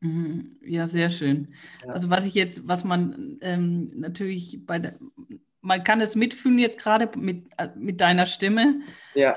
Mhm. 0.00 0.56
Ja, 0.62 0.86
sehr 0.86 1.10
schön. 1.10 1.48
Ja. 1.84 1.92
Also 1.92 2.10
was 2.10 2.26
ich 2.26 2.34
jetzt, 2.34 2.66
was 2.68 2.84
man 2.84 3.38
ähm, 3.40 3.92
natürlich 3.96 4.60
bei 4.66 4.78
der, 4.78 4.94
man 5.62 5.84
kann 5.84 6.00
es 6.00 6.16
mitfühlen 6.16 6.58
jetzt 6.58 6.78
gerade 6.78 7.10
mit, 7.18 7.48
äh, 7.58 7.68
mit 7.76 8.00
deiner 8.00 8.26
Stimme. 8.26 8.80
Ja, 9.14 9.36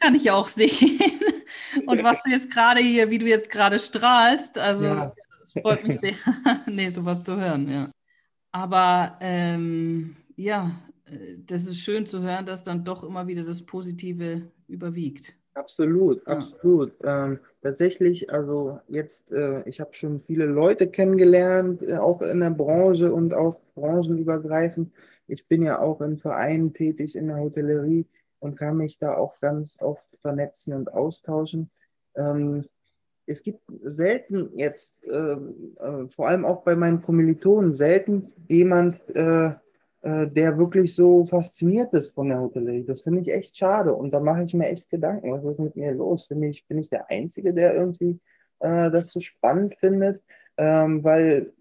kann 0.00 0.14
ich 0.14 0.30
auch 0.30 0.46
sehen. 0.46 0.70
Und 1.86 2.02
was 2.02 2.22
du 2.22 2.30
jetzt 2.30 2.50
gerade 2.50 2.80
hier, 2.80 3.10
wie 3.10 3.18
du 3.18 3.26
jetzt 3.26 3.50
gerade 3.50 3.78
strahlst, 3.78 4.58
also 4.58 4.84
Ja. 4.84 5.12
das 5.40 5.52
freut 5.52 5.86
mich 5.86 6.00
sehr, 6.00 6.14
nee, 6.66 6.88
sowas 6.88 7.24
zu 7.24 7.36
hören, 7.36 7.68
ja. 7.70 7.90
Aber 8.52 9.18
ähm, 9.20 10.16
ja, 10.36 10.80
äh, 11.06 11.36
das 11.38 11.66
ist 11.66 11.78
schön 11.80 12.06
zu 12.06 12.22
hören, 12.22 12.46
dass 12.46 12.64
dann 12.64 12.84
doch 12.84 13.04
immer 13.04 13.26
wieder 13.26 13.44
das 13.44 13.62
Positive 13.64 14.50
überwiegt. 14.68 15.36
absolut, 15.54 16.22
Ja. 16.30 16.38
absolut. 16.38 16.92
Ähm, 17.02 17.40
tatsächlich, 17.62 18.30
also 18.32 18.80
jetzt, 18.88 19.30
äh, 19.32 19.62
ich 19.68 19.80
habe 19.80 19.94
schon 19.94 20.20
viele 20.20 20.46
Leute 20.46 20.88
kennengelernt, 20.90 21.82
äh, 21.82 21.96
auch 21.98 22.22
in 22.22 22.40
der 22.40 22.50
Branche 22.50 23.12
und 23.12 23.34
auch 23.34 23.60
branchenübergreifend. 23.74 24.92
Ich 25.26 25.46
bin 25.48 25.62
ja 25.62 25.80
auch 25.80 26.00
in 26.00 26.18
Vereinen 26.18 26.72
tätig 26.74 27.16
in 27.16 27.26
der 27.28 27.38
Hotellerie 27.38 28.06
und 28.40 28.56
kann 28.56 28.76
mich 28.76 28.98
da 28.98 29.14
auch 29.16 29.40
ganz 29.40 29.76
oft 29.80 30.04
vernetzen 30.22 30.74
und 30.74 30.92
austauschen. 30.92 31.70
Ähm, 32.14 32.64
es 33.28 33.42
gibt 33.42 33.60
selten 33.82 34.50
jetzt, 34.56 34.96
ähm, 35.04 35.76
äh, 35.78 36.08
vor 36.08 36.28
allem 36.28 36.44
auch 36.44 36.62
bei 36.62 36.74
meinen 36.74 37.02
Kommilitonen, 37.02 37.74
selten 37.74 38.32
jemand, 38.48 38.98
äh, 39.14 39.52
äh, 40.00 40.26
der 40.28 40.58
wirklich 40.58 40.94
so 40.94 41.24
fasziniert 41.24 41.92
ist 41.92 42.14
von 42.14 42.28
der 42.28 42.40
Hotellerie. 42.40 42.84
Das 42.84 43.02
finde 43.02 43.20
ich 43.20 43.28
echt 43.28 43.56
schade 43.56 43.92
und 43.92 44.12
da 44.12 44.20
mache 44.20 44.44
ich 44.44 44.54
mir 44.54 44.68
echt 44.68 44.90
Gedanken, 44.90 45.32
was 45.32 45.44
ist 45.44 45.60
mit 45.60 45.76
mir 45.76 45.92
los? 45.92 46.26
Finde 46.26 46.48
ich, 46.48 46.66
bin 46.66 46.78
ich 46.78 46.88
der 46.88 47.10
Einzige, 47.10 47.52
der 47.52 47.74
irgendwie 47.74 48.18
äh, 48.60 48.90
das 48.90 49.10
so 49.10 49.20
spannend 49.20 49.74
findet? 49.76 50.22
Ähm, 50.56 51.04
weil 51.04 51.52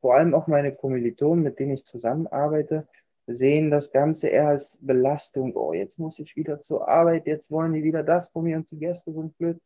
vor 0.00 0.16
allem 0.16 0.34
auch 0.34 0.46
meine 0.46 0.72
Kommilitonen, 0.72 1.42
mit 1.42 1.58
denen 1.58 1.72
ich 1.72 1.84
zusammenarbeite, 1.84 2.86
sehen 3.26 3.70
das 3.70 3.90
Ganze 3.92 4.28
eher 4.28 4.48
als 4.48 4.78
Belastung. 4.80 5.54
Oh, 5.56 5.72
jetzt 5.72 5.98
muss 5.98 6.18
ich 6.18 6.36
wieder 6.36 6.60
zur 6.60 6.88
Arbeit, 6.88 7.26
jetzt 7.26 7.50
wollen 7.50 7.72
die 7.72 7.84
wieder 7.84 8.02
das 8.02 8.28
von 8.28 8.44
mir 8.44 8.56
und 8.56 8.70
die 8.70 8.78
Gäste 8.78 9.12
sind 9.12 9.36
blöd. 9.38 9.58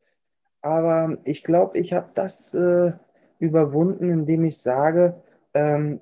Aber 0.65 1.19
ich 1.25 1.45
glaube, 1.45 1.77
ich 1.79 1.93
habe 1.93 2.09
das 2.15 2.55
äh, 2.55 2.93
überwunden, 3.39 4.09
indem 4.09 4.47
ich 4.47 4.57
sage, 4.57 5.23
ähm, 5.53 6.01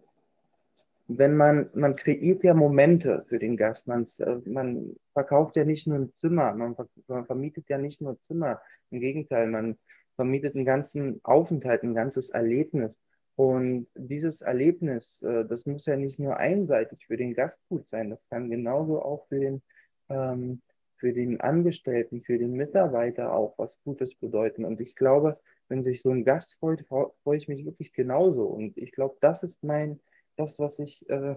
wenn 1.09 1.37
man, 1.37 1.69
man 1.75 1.97
kreiert 1.97 2.45
ja 2.45 2.55
Momente 2.55 3.25
für 3.27 3.41
den 3.41 3.57
Gast. 3.57 3.89
Man, 3.89 4.07
äh, 4.21 4.37
man 4.49 4.95
verkauft 5.15 5.57
ja 5.57 5.65
nicht 5.65 5.89
nur 5.89 5.99
ein 5.99 6.15
Zimmer, 6.15 6.55
man, 6.55 6.77
man 7.09 7.27
vermietet 7.27 7.69
ja 7.69 7.77
nicht 7.77 8.01
nur 8.01 8.21
Zimmer. 8.21 8.61
Im 8.91 9.01
Gegenteil, 9.01 9.49
man 9.49 9.79
vermietet 10.15 10.55
einen 10.55 10.65
ganzen 10.65 11.19
Aufenthalt, 11.25 11.83
ein 11.83 11.97
ganzes 11.97 12.31
Erlebnis. 12.31 12.97
Und 13.35 13.89
dieses 13.97 14.43
Erlebnis, 14.43 15.21
äh, 15.23 15.45
das 15.45 15.67
muss 15.67 15.87
ja 15.87 15.97
nicht 15.97 16.21
nur 16.21 16.37
einseitig 16.37 17.05
für 17.09 17.17
den 17.17 17.35
Gast 17.35 17.59
gut 17.69 17.89
sein, 17.89 18.11
das 18.11 18.25
kann 18.29 18.49
genauso 18.49 19.03
auch 19.03 19.27
für 19.27 19.41
den, 19.41 19.63
ähm, 20.09 20.63
für 21.03 21.13
den 21.13 21.41
Angestellten, 21.41 22.23
für 22.23 22.39
den 22.39 22.53
Mitarbeiter 22.53 23.35
auch 23.35 23.59
was 23.59 23.77
Gutes 23.83 24.15
bedeuten. 24.15 24.65
Und 24.65 24.81
ich 24.81 24.95
glaube, 24.95 25.37
wenn 25.67 25.83
sich 25.83 26.01
so 26.01 26.11
ein 26.11 26.25
Gast 26.25 26.55
freut, 26.61 26.87
freue 26.87 27.37
ich 27.37 27.49
mich 27.49 27.65
wirklich 27.65 27.93
genauso. 27.93 28.45
Und 28.45 28.79
ich 28.79 28.93
glaube, 28.93 29.17
das 29.21 29.43
ist 29.43 29.65
mein, 29.65 29.99
das, 30.37 30.61
was 30.61 30.79
ich, 30.79 31.05
äh, 31.11 31.35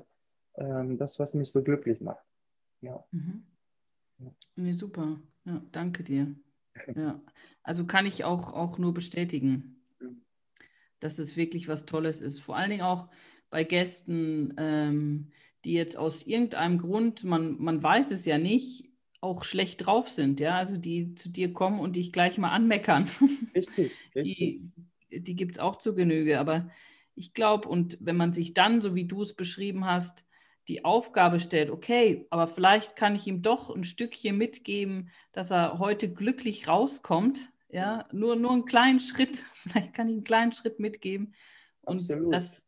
äh, 0.54 0.98
das, 0.98 1.18
was 1.18 1.34
mich 1.34 1.52
so 1.52 1.64
glücklich 1.64 2.00
macht. 2.00 2.24
Ja. 2.82 3.04
Mhm. 3.10 3.44
Nee, 4.56 4.74
super. 4.74 5.20
Ja, 5.46 5.64
danke 5.72 6.04
dir. 6.04 6.36
Ja, 6.96 7.20
also 7.64 7.88
kann 7.88 8.06
ich 8.06 8.24
auch, 8.26 8.54
auch 8.54 8.78
nur 8.78 8.94
bestätigen, 8.94 9.82
dass 11.00 11.18
es 11.18 11.38
wirklich 11.38 11.70
was 11.70 11.86
Tolles 11.86 12.22
ist. 12.22 12.42
Vor 12.42 12.56
allen 12.56 12.70
Dingen 12.70 12.84
auch 12.84 13.10
bei 13.50 13.64
Gästen, 13.64 14.54
ähm, 14.58 15.32
die 15.64 15.72
jetzt 15.72 15.98
aus 15.98 16.28
irgendeinem 16.28 16.78
Grund, 16.78 17.24
man, 17.24 17.58
man 17.60 17.82
weiß 17.82 18.12
es 18.12 18.26
ja 18.26 18.38
nicht, 18.38 18.92
auch 19.22 19.44
schlecht 19.44 19.86
drauf 19.86 20.10
sind, 20.10 20.40
ja, 20.40 20.58
also 20.58 20.78
die 20.78 21.16
zu 21.16 21.30
dir 21.30 21.54
kommen 21.54 21.80
und 21.80 21.96
dich 21.96 22.12
gleich 22.12 22.38
mal 22.38 22.52
anmeckern. 22.52 23.10
Richtig, 23.56 23.92
richtig. 24.16 24.38
Die, 24.38 25.22
die 25.22 25.36
gibt 25.36 25.56
es 25.56 25.60
auch 25.60 25.78
zur 25.78 25.96
Genüge, 25.96 26.40
aber 26.40 26.70
ich 27.16 27.34
glaube, 27.34 27.68
und 27.70 27.98
wenn 28.02 28.18
man 28.18 28.34
sich 28.34 28.54
dann, 28.54 28.82
so 28.82 28.94
wie 28.94 29.06
du 29.06 29.22
es 29.22 29.34
beschrieben 29.34 29.86
hast, 29.86 30.26
die 30.68 30.84
Aufgabe 30.84 31.40
stellt, 31.40 31.70
okay, 31.70 32.26
aber 32.30 32.48
vielleicht 32.48 32.96
kann 32.96 33.16
ich 33.16 33.28
ihm 33.28 33.42
doch 33.42 33.74
ein 33.74 33.84
Stückchen 33.84 34.38
mitgeben, 34.38 35.10
dass 35.32 35.52
er 35.52 35.80
heute 35.80 36.12
glücklich 36.12 36.68
rauskommt. 36.68 37.40
Ja, 37.70 38.08
nur, 38.12 38.36
nur 38.36 38.52
einen 38.52 38.66
kleinen 38.66 39.00
Schritt, 39.00 39.44
vielleicht 39.54 39.94
kann 39.94 40.08
ich 40.08 40.16
einen 40.16 40.24
kleinen 40.24 40.52
Schritt 40.52 40.80
mitgeben. 40.80 41.34
Und 41.82 42.10
Absolut. 42.10 42.34
das, 42.34 42.68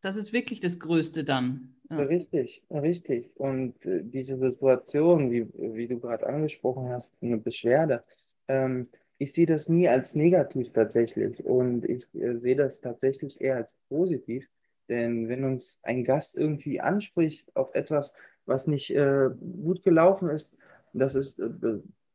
das 0.00 0.16
ist 0.16 0.32
wirklich 0.32 0.60
das 0.60 0.78
Größte 0.78 1.24
dann. 1.24 1.75
Ja. 1.90 1.98
Richtig, 1.98 2.62
richtig. 2.70 3.30
Und 3.36 3.84
äh, 3.86 4.02
diese 4.02 4.36
Situation, 4.36 5.30
wie, 5.30 5.46
wie 5.54 5.86
du 5.86 6.00
gerade 6.00 6.26
angesprochen 6.26 6.88
hast, 6.88 7.12
eine 7.22 7.38
Beschwerde, 7.38 8.02
ähm, 8.48 8.88
ich 9.18 9.32
sehe 9.32 9.46
das 9.46 9.68
nie 9.68 9.88
als 9.88 10.14
negativ 10.14 10.72
tatsächlich. 10.72 11.44
Und 11.44 11.84
ich 11.84 12.06
äh, 12.14 12.36
sehe 12.38 12.56
das 12.56 12.80
tatsächlich 12.80 13.40
eher 13.40 13.56
als 13.56 13.74
positiv. 13.88 14.48
Denn 14.88 15.28
wenn 15.28 15.44
uns 15.44 15.78
ein 15.82 16.04
Gast 16.04 16.36
irgendwie 16.36 16.80
anspricht 16.80 17.44
auf 17.56 17.74
etwas, 17.74 18.12
was 18.46 18.66
nicht 18.66 18.90
äh, 18.90 19.30
gut 19.62 19.82
gelaufen 19.82 20.28
ist, 20.28 20.56
das 20.92 21.14
ist 21.14 21.38
äh, 21.38 21.48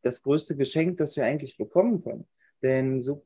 das 0.01 0.21
größte 0.23 0.55
Geschenk, 0.55 0.97
das 0.97 1.15
wir 1.15 1.25
eigentlich 1.25 1.57
bekommen 1.57 2.03
können. 2.03 2.25
Denn 2.61 3.01
so, 3.01 3.23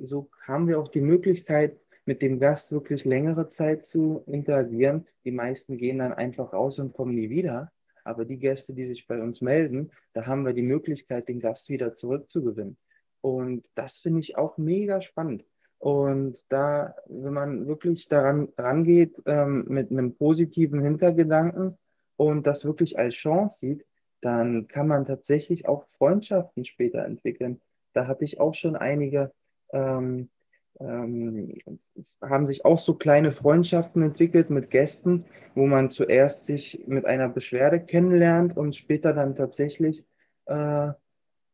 so 0.00 0.30
haben 0.46 0.68
wir 0.68 0.78
auch 0.78 0.88
die 0.88 1.00
Möglichkeit, 1.00 1.78
mit 2.06 2.22
dem 2.22 2.38
Gast 2.40 2.72
wirklich 2.72 3.04
längere 3.04 3.48
Zeit 3.48 3.84
zu 3.84 4.22
interagieren. 4.26 5.06
Die 5.24 5.32
meisten 5.32 5.76
gehen 5.76 5.98
dann 5.98 6.14
einfach 6.14 6.52
raus 6.52 6.78
und 6.78 6.94
kommen 6.94 7.14
nie 7.14 7.28
wieder. 7.28 7.72
Aber 8.04 8.24
die 8.24 8.38
Gäste, 8.38 8.72
die 8.72 8.86
sich 8.86 9.06
bei 9.06 9.20
uns 9.20 9.40
melden, 9.40 9.90
da 10.12 10.26
haben 10.26 10.46
wir 10.46 10.52
die 10.52 10.62
Möglichkeit, 10.62 11.28
den 11.28 11.40
Gast 11.40 11.68
wieder 11.68 11.94
zurückzugewinnen. 11.94 12.78
Und 13.20 13.66
das 13.74 13.96
finde 13.96 14.20
ich 14.20 14.38
auch 14.38 14.56
mega 14.56 15.00
spannend. 15.00 15.44
Und 15.78 16.38
da, 16.48 16.94
wenn 17.06 17.32
man 17.32 17.66
wirklich 17.66 18.08
daran 18.08 18.48
rangeht 18.56 19.20
ähm, 19.26 19.64
mit 19.68 19.90
einem 19.90 20.14
positiven 20.14 20.80
Hintergedanken 20.80 21.76
und 22.16 22.46
das 22.46 22.64
wirklich 22.64 22.98
als 22.98 23.14
Chance 23.14 23.58
sieht, 23.58 23.86
dann 24.20 24.68
kann 24.68 24.86
man 24.86 25.04
tatsächlich 25.04 25.68
auch 25.68 25.84
Freundschaften 25.88 26.64
später 26.64 27.04
entwickeln. 27.04 27.60
Da 27.92 28.06
hatte 28.06 28.24
ich 28.24 28.40
auch 28.40 28.54
schon 28.54 28.76
einige, 28.76 29.32
ähm, 29.72 30.30
ähm, 30.80 31.58
es 31.94 32.16
haben 32.22 32.46
sich 32.46 32.64
auch 32.64 32.78
so 32.78 32.94
kleine 32.94 33.32
Freundschaften 33.32 34.02
entwickelt 34.02 34.50
mit 34.50 34.70
Gästen, 34.70 35.24
wo 35.54 35.66
man 35.66 35.90
zuerst 35.90 36.46
sich 36.46 36.84
mit 36.86 37.04
einer 37.06 37.28
Beschwerde 37.28 37.80
kennenlernt 37.80 38.56
und 38.56 38.76
später 38.76 39.12
dann 39.12 39.36
tatsächlich 39.36 40.04
äh, 40.46 40.90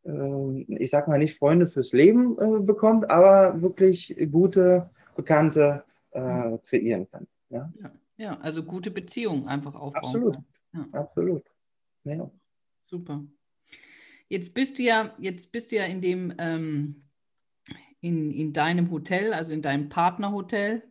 ich 0.04 0.90
sag 0.90 1.06
mal 1.06 1.18
nicht 1.18 1.38
Freunde 1.38 1.66
fürs 1.66 1.92
Leben 1.92 2.36
äh, 2.40 2.60
bekommt, 2.60 3.08
aber 3.08 3.62
wirklich 3.62 4.16
gute 4.32 4.90
Bekannte 5.14 5.84
äh, 6.10 6.58
kreieren 6.64 7.08
kann. 7.10 7.26
Ja? 7.50 7.72
Ja, 7.80 7.92
ja, 8.16 8.40
also 8.40 8.64
gute 8.64 8.90
Beziehungen 8.90 9.46
einfach 9.46 9.74
aufbauen. 9.74 10.04
Absolut. 10.04 10.38
Ja. 10.72 10.88
Absolut. 10.92 11.44
Ja. 12.04 12.30
Super. 12.80 13.24
Jetzt 14.28 14.54
bist 14.54 14.78
du 14.78 14.82
ja, 14.82 15.14
jetzt 15.18 15.52
bist 15.52 15.70
du 15.70 15.76
ja 15.76 15.84
in 15.84 16.00
dem, 16.00 16.34
ähm, 16.38 17.04
in, 18.02 18.30
in 18.30 18.52
deinem 18.52 18.90
Hotel, 18.90 19.32
also 19.32 19.54
in 19.54 19.62
deinem 19.62 19.88
Partnerhotel 19.88 20.82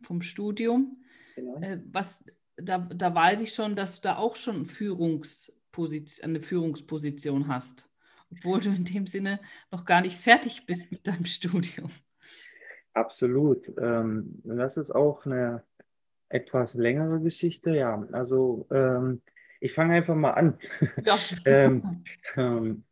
vom 0.00 0.22
Studium. 0.22 1.02
Genau. 1.36 1.60
Äh, 1.60 1.80
was, 1.92 2.24
da, 2.56 2.78
da 2.78 3.14
weiß 3.14 3.42
ich 3.42 3.52
schon, 3.52 3.76
dass 3.76 4.00
du 4.00 4.08
da 4.08 4.16
auch 4.16 4.36
schon 4.36 4.64
Führungsposition, 4.64 6.24
eine 6.24 6.40
Führungsposition 6.40 7.48
hast 7.48 7.88
obwohl 8.30 8.60
du 8.60 8.70
in 8.70 8.84
dem 8.84 9.06
Sinne 9.06 9.40
noch 9.70 9.84
gar 9.84 10.00
nicht 10.00 10.16
fertig 10.16 10.66
bist 10.66 10.90
mit 10.90 11.06
deinem 11.06 11.24
Studium. 11.26 11.90
Absolut. 12.94 13.70
Ähm, 13.78 14.40
das 14.44 14.76
ist 14.76 14.90
auch 14.90 15.24
eine 15.24 15.62
etwas 16.28 16.74
längere 16.74 17.20
Geschichte. 17.20 17.70
Ja, 17.70 18.06
also 18.12 18.66
ähm, 18.70 19.22
ich 19.60 19.72
fange 19.72 19.94
einfach 19.94 20.14
mal 20.14 20.32
an. 20.32 20.58
Ja. 21.04 21.18
ähm, 21.44 22.04
ähm, 22.36 22.84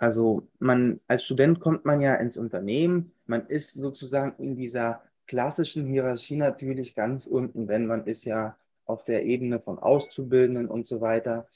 also 0.00 0.48
man 0.58 0.98
als 1.06 1.24
Student 1.24 1.60
kommt 1.60 1.84
man 1.84 2.00
ja 2.00 2.16
ins 2.16 2.36
Unternehmen. 2.36 3.12
Man 3.26 3.46
ist 3.46 3.74
sozusagen 3.74 4.34
in 4.42 4.56
dieser 4.56 5.02
klassischen 5.28 5.86
Hierarchie 5.86 6.36
natürlich 6.36 6.96
ganz 6.96 7.26
unten, 7.26 7.68
wenn 7.68 7.86
man 7.86 8.06
ist 8.06 8.24
ja 8.24 8.56
auf 8.84 9.04
der 9.04 9.24
Ebene 9.24 9.60
von 9.60 9.78
Auszubildenden 9.78 10.66
und 10.66 10.88
so 10.88 11.00
weiter 11.00 11.46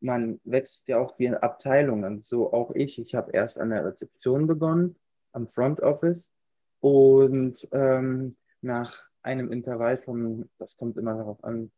man 0.00 0.40
wächst 0.44 0.88
ja 0.88 0.98
auch 0.98 1.16
die 1.16 1.28
Abteilungen, 1.28 2.22
so 2.24 2.52
auch 2.52 2.72
ich. 2.74 2.98
Ich 2.98 3.14
habe 3.14 3.32
erst 3.32 3.58
an 3.58 3.70
der 3.70 3.84
Rezeption 3.84 4.46
begonnen, 4.46 4.96
am 5.32 5.48
Front 5.48 5.80
Office 5.80 6.32
und 6.80 7.66
ähm, 7.72 8.36
nach 8.60 9.04
einem 9.22 9.50
Intervall 9.52 9.98
von, 9.98 10.48
das 10.58 10.76
kommt 10.76 10.96
immer 10.96 11.14
darauf 11.14 11.42
an, 11.44 11.70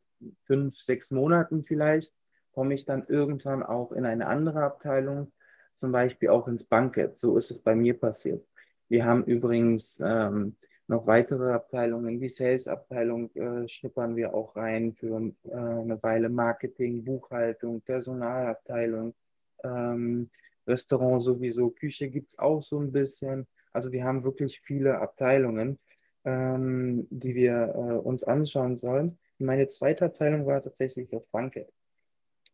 fünf, 0.44 0.78
sechs 0.78 1.10
Monaten 1.10 1.64
vielleicht, 1.64 2.12
komme 2.52 2.74
ich 2.74 2.84
dann 2.84 3.06
irgendwann 3.06 3.62
auch 3.62 3.92
in 3.92 4.06
eine 4.06 4.26
andere 4.26 4.62
Abteilung, 4.62 5.30
zum 5.74 5.92
Beispiel 5.92 6.28
auch 6.30 6.48
ins 6.48 6.64
Bankett. 6.64 7.16
So 7.16 7.36
ist 7.36 7.50
es 7.50 7.58
bei 7.58 7.74
mir 7.74 7.98
passiert. 7.98 8.44
Wir 8.88 9.04
haben 9.04 9.24
übrigens 9.24 9.98
ähm, 10.04 10.56
noch 10.86 11.06
weitere 11.06 11.52
Abteilungen. 11.52 12.20
Die 12.20 12.28
Sales-Abteilung 12.28 13.34
äh, 13.34 13.68
schnuppern 13.68 14.16
wir 14.16 14.34
auch 14.34 14.54
rein 14.56 14.92
für 14.94 15.32
äh, 15.44 15.54
eine 15.54 16.02
Weile 16.02 16.28
Marketing, 16.28 17.04
Buchhaltung, 17.04 17.80
Personalabteilung, 17.80 19.14
ähm, 19.62 20.30
Restaurant 20.66 21.22
sowieso, 21.22 21.70
Küche 21.70 22.08
gibt 22.08 22.32
es 22.32 22.38
auch 22.38 22.62
so 22.62 22.78
ein 22.78 22.92
bisschen. 22.92 23.46
Also 23.72 23.92
wir 23.92 24.04
haben 24.04 24.24
wirklich 24.24 24.60
viele 24.60 24.98
Abteilungen, 24.98 25.78
ähm, 26.24 27.06
die 27.10 27.34
wir 27.34 27.74
äh, 27.74 28.06
uns 28.06 28.24
anschauen 28.24 28.76
sollen. 28.76 29.18
Meine 29.38 29.68
zweite 29.68 30.06
Abteilung 30.06 30.46
war 30.46 30.62
tatsächlich 30.62 31.08
das 31.10 31.26
Banket. 31.26 31.70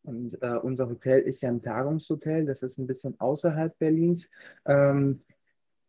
Und 0.02 0.40
äh, 0.42 0.56
unser 0.56 0.88
Hotel 0.88 1.20
ist 1.20 1.42
ja 1.42 1.50
ein 1.50 1.62
Tagungshotel, 1.62 2.46
das 2.46 2.62
ist 2.62 2.78
ein 2.78 2.86
bisschen 2.86 3.18
außerhalb 3.20 3.78
Berlins. 3.78 4.28
Ähm, 4.64 5.22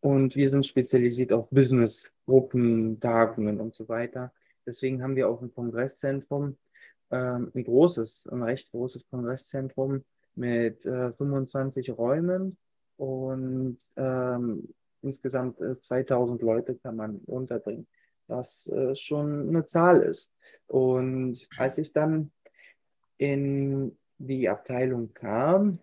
und 0.01 0.35
wir 0.35 0.49
sind 0.49 0.65
spezialisiert 0.65 1.31
auf 1.31 1.49
Business-Gruppen, 1.49 2.99
Tagungen 2.99 3.59
und 3.61 3.75
so 3.75 3.87
weiter. 3.87 4.33
Deswegen 4.65 5.01
haben 5.01 5.15
wir 5.15 5.29
auch 5.29 5.41
ein 5.41 5.53
Kongresszentrum, 5.53 6.57
ähm, 7.11 7.51
ein 7.53 7.63
großes, 7.63 8.27
ein 8.31 8.43
recht 8.43 8.71
großes 8.71 9.07
Kongresszentrum 9.09 10.03
mit 10.35 10.85
äh, 10.85 11.11
25 11.13 11.97
Räumen 11.97 12.57
und 12.97 13.77
ähm, 13.95 14.73
insgesamt 15.01 15.59
äh, 15.61 15.79
2000 15.79 16.41
Leute 16.41 16.75
kann 16.75 16.95
man 16.95 17.17
unterbringen, 17.25 17.87
was 18.27 18.67
äh, 18.67 18.95
schon 18.95 19.49
eine 19.49 19.65
Zahl 19.65 20.01
ist. 20.01 20.33
Und 20.67 21.47
als 21.57 21.77
ich 21.77 21.93
dann 21.93 22.31
in 23.17 23.97
die 24.27 24.49
Abteilung 24.49 25.13
kam, 25.13 25.79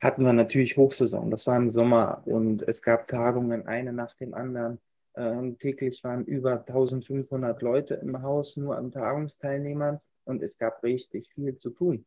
hatten 0.00 0.24
wir 0.24 0.32
natürlich 0.32 0.76
Hochsaison. 0.76 1.30
Das 1.30 1.46
war 1.46 1.56
im 1.56 1.70
Sommer 1.70 2.22
und 2.26 2.62
es 2.62 2.82
gab 2.82 3.08
Tagungen, 3.08 3.66
eine 3.66 3.92
nach 3.92 4.14
dem 4.14 4.34
anderen. 4.34 4.78
Ähm, 5.14 5.58
täglich 5.58 6.02
waren 6.04 6.24
über 6.24 6.60
1500 6.60 7.60
Leute 7.62 7.94
im 7.94 8.22
Haus, 8.22 8.56
nur 8.56 8.76
an 8.76 8.90
Tagungsteilnehmern 8.90 10.00
und 10.24 10.42
es 10.42 10.58
gab 10.58 10.82
richtig 10.82 11.28
viel 11.34 11.56
zu 11.56 11.70
tun. 11.70 12.04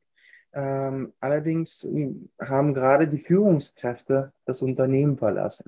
Ähm, 0.54 1.14
allerdings 1.20 1.88
haben 2.40 2.74
gerade 2.74 3.08
die 3.08 3.20
Führungskräfte 3.20 4.34
das 4.46 4.62
Unternehmen 4.62 5.18
verlassen, 5.18 5.66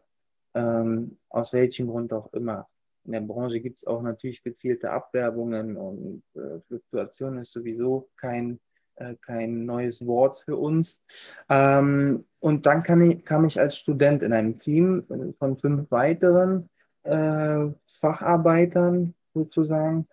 ähm, 0.53 1.17
aus 1.29 1.53
welchem 1.53 1.87
Grund 1.87 2.11
auch 2.13 2.33
immer. 2.33 2.67
In 3.05 3.11
der 3.13 3.21
Branche 3.21 3.59
gibt 3.61 3.77
es 3.77 3.87
auch 3.87 4.01
natürlich 4.01 4.43
gezielte 4.43 4.91
Abwerbungen 4.91 5.77
und 5.77 6.23
äh, 6.35 6.59
Fluktuation 6.67 7.37
ist 7.37 7.51
sowieso 7.51 8.09
kein 8.17 8.59
äh, 8.97 9.15
kein 9.21 9.65
neues 9.65 10.05
Wort 10.05 10.43
für 10.45 10.57
uns. 10.57 11.01
Ähm, 11.49 12.25
und 12.39 12.65
dann 12.65 12.83
kam 12.83 13.01
ich, 13.01 13.25
kam 13.25 13.45
ich, 13.45 13.59
als 13.59 13.77
Student 13.77 14.23
in 14.23 14.33
einem 14.33 14.57
Team 14.57 15.05
von 15.39 15.57
fünf 15.57 15.89
weiteren 15.91 16.69
äh, 17.03 17.67
Facharbeitern 17.99 19.13
sozusagen. 19.33 20.07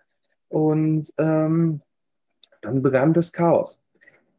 Und 0.48 1.12
ähm, 1.18 1.80
dann 2.60 2.82
begann 2.82 3.12
das 3.12 3.32
Chaos. 3.32 3.78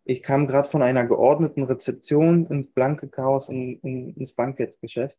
Ich 0.03 0.21
kam 0.21 0.47
gerade 0.47 0.69
von 0.69 0.81
einer 0.81 1.05
geordneten 1.05 1.63
Rezeption 1.63 2.45
ins 2.47 2.67
blanke 2.67 3.07
Chaos, 3.07 3.49
in, 3.49 3.79
in, 3.79 4.13
ins 4.15 4.33
Bankettgeschäft 4.33 5.17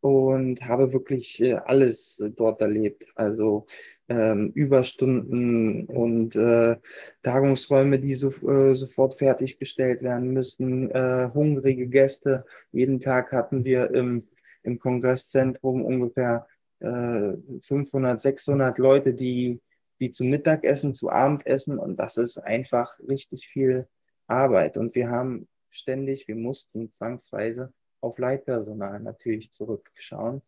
und 0.00 0.62
habe 0.62 0.92
wirklich 0.92 1.40
äh, 1.42 1.54
alles 1.54 2.22
dort 2.36 2.60
erlebt. 2.60 3.04
Also 3.14 3.66
ähm, 4.08 4.50
Überstunden 4.54 5.86
und 5.86 6.34
äh, 6.36 6.76
Tagungsräume, 7.22 7.98
die 7.98 8.14
so, 8.14 8.28
äh, 8.48 8.74
sofort 8.74 9.18
fertiggestellt 9.18 10.02
werden 10.02 10.32
müssen, 10.32 10.90
äh, 10.90 11.30
hungrige 11.34 11.86
Gäste. 11.86 12.44
Jeden 12.72 13.00
Tag 13.00 13.32
hatten 13.32 13.64
wir 13.64 13.90
im, 13.94 14.28
im 14.62 14.78
Kongresszentrum 14.78 15.84
ungefähr 15.84 16.46
500, 16.80 18.16
äh, 18.16 18.18
600 18.18 18.78
Leute, 18.78 19.12
die, 19.12 19.60
die 20.00 20.12
zum 20.12 20.30
Mittagessen, 20.30 20.94
zu 20.94 21.10
Abendessen 21.10 21.78
und 21.78 21.96
das 21.96 22.16
ist 22.16 22.38
einfach 22.38 22.98
richtig 23.06 23.48
viel 23.48 23.86
Arbeit. 24.26 24.78
Und 24.78 24.94
wir 24.94 25.10
haben 25.10 25.46
ständig, 25.68 26.26
wir 26.26 26.36
mussten 26.36 26.90
zwangsweise 26.90 27.72
auf 28.00 28.18
Leitpersonal 28.18 29.00
natürlich 29.00 29.52
zurückschauen, 29.52 30.42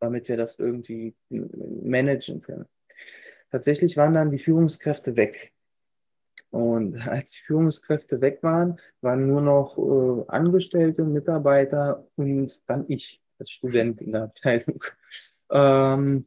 damit 0.00 0.28
wir 0.28 0.36
das 0.36 0.58
irgendwie 0.58 1.14
managen 1.28 2.42
können. 2.42 2.66
Tatsächlich 3.50 3.96
waren 3.96 4.14
dann 4.14 4.30
die 4.30 4.38
Führungskräfte 4.38 5.16
weg. 5.16 5.52
Und 6.50 6.96
als 7.08 7.32
die 7.32 7.42
Führungskräfte 7.42 8.20
weg 8.20 8.42
waren, 8.42 8.80
waren 9.00 9.26
nur 9.26 9.40
noch 9.40 9.78
äh, 9.78 10.24
Angestellte, 10.28 11.04
Mitarbeiter 11.04 12.06
und 12.16 12.60
dann 12.66 12.84
ich 12.88 13.20
als 13.38 13.50
Student 13.50 14.00
in 14.00 14.12
der 14.12 14.24
Abteilung. 14.24 14.84
Ähm, 15.54 16.26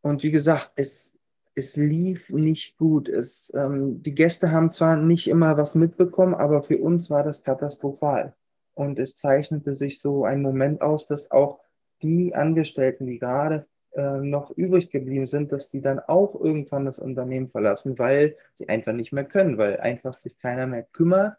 und 0.00 0.24
wie 0.24 0.32
gesagt, 0.32 0.72
es, 0.74 1.16
es 1.54 1.76
lief 1.76 2.30
nicht 2.30 2.76
gut. 2.76 3.08
Es, 3.08 3.52
ähm, 3.54 4.02
die 4.02 4.12
Gäste 4.12 4.50
haben 4.50 4.72
zwar 4.72 4.96
nicht 4.96 5.28
immer 5.28 5.56
was 5.56 5.76
mitbekommen, 5.76 6.34
aber 6.34 6.64
für 6.64 6.78
uns 6.78 7.10
war 7.10 7.22
das 7.22 7.44
katastrophal. 7.44 8.34
Und 8.74 8.98
es 8.98 9.16
zeichnete 9.16 9.74
sich 9.74 10.00
so 10.00 10.24
ein 10.24 10.42
Moment 10.42 10.82
aus, 10.82 11.06
dass 11.06 11.30
auch 11.30 11.60
die 12.02 12.34
Angestellten, 12.34 13.06
die 13.06 13.18
gerade 13.18 13.66
äh, 13.92 14.18
noch 14.18 14.50
übrig 14.50 14.90
geblieben 14.90 15.26
sind, 15.26 15.52
dass 15.52 15.70
die 15.70 15.80
dann 15.80 16.00
auch 16.00 16.34
irgendwann 16.38 16.84
das 16.84 16.98
Unternehmen 16.98 17.48
verlassen, 17.48 17.98
weil 17.98 18.36
sie 18.54 18.68
einfach 18.68 18.92
nicht 18.92 19.12
mehr 19.12 19.24
können, 19.24 19.56
weil 19.56 19.78
einfach 19.78 20.18
sich 20.18 20.38
keiner 20.38 20.66
mehr 20.66 20.82
kümmert. 20.82 21.36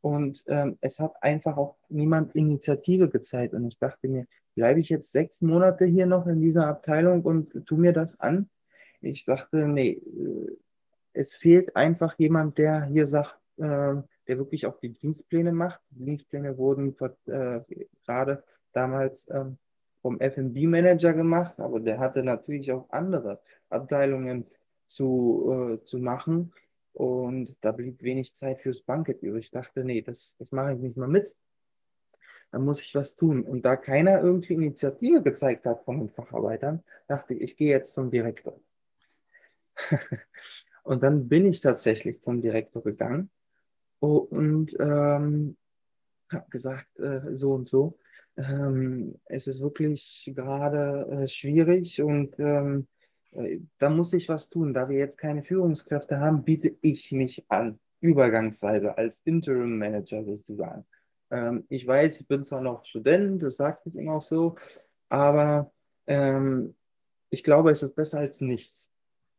Und 0.00 0.44
ähm, 0.46 0.78
es 0.80 1.00
hat 1.00 1.22
einfach 1.22 1.56
auch 1.56 1.76
niemand 1.88 2.34
Initiative 2.34 3.08
gezeigt. 3.08 3.52
Und 3.52 3.66
ich 3.66 3.78
dachte 3.78 4.08
mir, 4.08 4.26
bleibe 4.54 4.80
ich 4.80 4.88
jetzt 4.88 5.12
sechs 5.12 5.42
Monate 5.42 5.84
hier 5.84 6.06
noch 6.06 6.26
in 6.26 6.40
dieser 6.40 6.66
Abteilung 6.66 7.22
und 7.22 7.66
tu 7.66 7.76
mir 7.76 7.92
das 7.92 8.18
an? 8.18 8.48
Ich 9.00 9.24
dachte, 9.24 9.68
nee, 9.68 9.90
äh, 9.90 10.56
es 11.12 11.34
fehlt 11.34 11.76
einfach 11.76 12.18
jemand, 12.18 12.58
der 12.58 12.84
hier 12.84 13.06
sagt, 13.06 13.38
äh, 13.58 13.96
der 14.28 14.38
wirklich 14.38 14.66
auch 14.66 14.78
die 14.78 14.92
Dienstpläne 14.92 15.52
macht. 15.52 15.80
Die 15.90 16.04
Dienstpläne 16.04 16.56
wurden 16.58 16.94
äh, 17.26 17.60
gerade 18.04 18.44
damals 18.72 19.28
ähm, 19.30 19.56
vom 20.02 20.20
F&B-Manager 20.20 21.14
gemacht, 21.14 21.58
aber 21.58 21.80
der 21.80 21.98
hatte 21.98 22.22
natürlich 22.22 22.70
auch 22.70 22.88
andere 22.90 23.40
Abteilungen 23.70 24.46
zu, 24.86 25.78
äh, 25.80 25.84
zu 25.84 25.98
machen 25.98 26.52
und 26.92 27.56
da 27.60 27.72
blieb 27.72 28.02
wenig 28.02 28.34
Zeit 28.34 28.60
fürs 28.60 28.80
Banket 28.80 29.22
übrig. 29.22 29.46
Ich 29.46 29.50
dachte, 29.50 29.84
nee, 29.84 30.02
das, 30.02 30.34
das 30.38 30.52
mache 30.52 30.74
ich 30.74 30.78
nicht 30.78 30.96
mal 30.96 31.08
mit. 31.08 31.34
Da 32.50 32.58
muss 32.58 32.80
ich 32.80 32.94
was 32.94 33.14
tun. 33.14 33.42
Und 33.44 33.62
da 33.62 33.76
keiner 33.76 34.20
irgendwie 34.22 34.54
Initiative 34.54 35.22
gezeigt 35.22 35.66
hat 35.66 35.84
von 35.84 35.98
den 35.98 36.08
Facharbeitern, 36.08 36.82
dachte 37.06 37.34
ich, 37.34 37.40
ich 37.42 37.56
gehe 37.56 37.70
jetzt 37.70 37.92
zum 37.92 38.10
Direktor. 38.10 38.58
und 40.82 41.02
dann 41.02 41.28
bin 41.28 41.46
ich 41.46 41.60
tatsächlich 41.60 42.20
zum 42.22 42.40
Direktor 42.40 42.82
gegangen 42.82 43.30
und 44.00 44.76
ähm, 44.78 45.56
habe 46.30 46.50
gesagt, 46.50 46.98
äh, 46.98 47.34
so 47.34 47.52
und 47.52 47.68
so. 47.68 47.98
Ähm, 48.36 49.18
es 49.26 49.46
ist 49.46 49.60
wirklich 49.60 50.30
gerade 50.34 51.06
äh, 51.10 51.28
schwierig 51.28 52.00
und 52.00 52.38
ähm, 52.38 52.86
äh, 53.32 53.58
da 53.78 53.90
muss 53.90 54.12
ich 54.12 54.28
was 54.28 54.48
tun. 54.48 54.74
Da 54.74 54.88
wir 54.88 54.98
jetzt 54.98 55.18
keine 55.18 55.42
Führungskräfte 55.42 56.20
haben, 56.20 56.44
biete 56.44 56.76
ich 56.80 57.10
mich 57.12 57.44
an, 57.48 57.78
übergangsweise 58.00 58.96
als 58.96 59.20
Interim 59.24 59.78
Manager 59.78 60.24
sozusagen. 60.24 60.84
Ähm, 61.30 61.64
ich 61.68 61.86
weiß, 61.86 62.20
ich 62.20 62.28
bin 62.28 62.44
zwar 62.44 62.60
noch 62.60 62.84
Student, 62.84 63.42
das 63.42 63.56
sagt 63.56 63.86
ich 63.86 63.96
immer 63.96 64.14
auch 64.14 64.22
so, 64.22 64.56
aber 65.08 65.72
ähm, 66.06 66.74
ich 67.30 67.42
glaube, 67.42 67.70
es 67.70 67.82
ist 67.82 67.94
besser 67.94 68.18
als 68.18 68.40
nichts. 68.40 68.88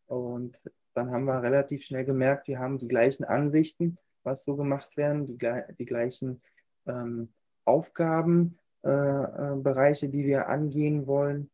Und 0.07 0.59
dann 0.93 1.11
haben 1.11 1.25
wir 1.25 1.41
relativ 1.41 1.83
schnell 1.83 2.05
gemerkt, 2.05 2.47
wir 2.47 2.59
haben 2.59 2.77
die 2.77 2.87
gleichen 2.87 3.23
Ansichten 3.23 3.97
was 4.29 4.45
so 4.45 4.55
gemacht 4.55 4.95
werden, 4.95 5.25
die, 5.25 5.37
die 5.77 5.85
gleichen 5.85 6.41
ähm, 6.87 7.29
Aufgabenbereiche, 7.65 10.05
äh, 10.05 10.09
äh 10.09 10.11
die 10.11 10.25
wir 10.25 10.47
angehen 10.47 11.07
wollen. 11.07 11.49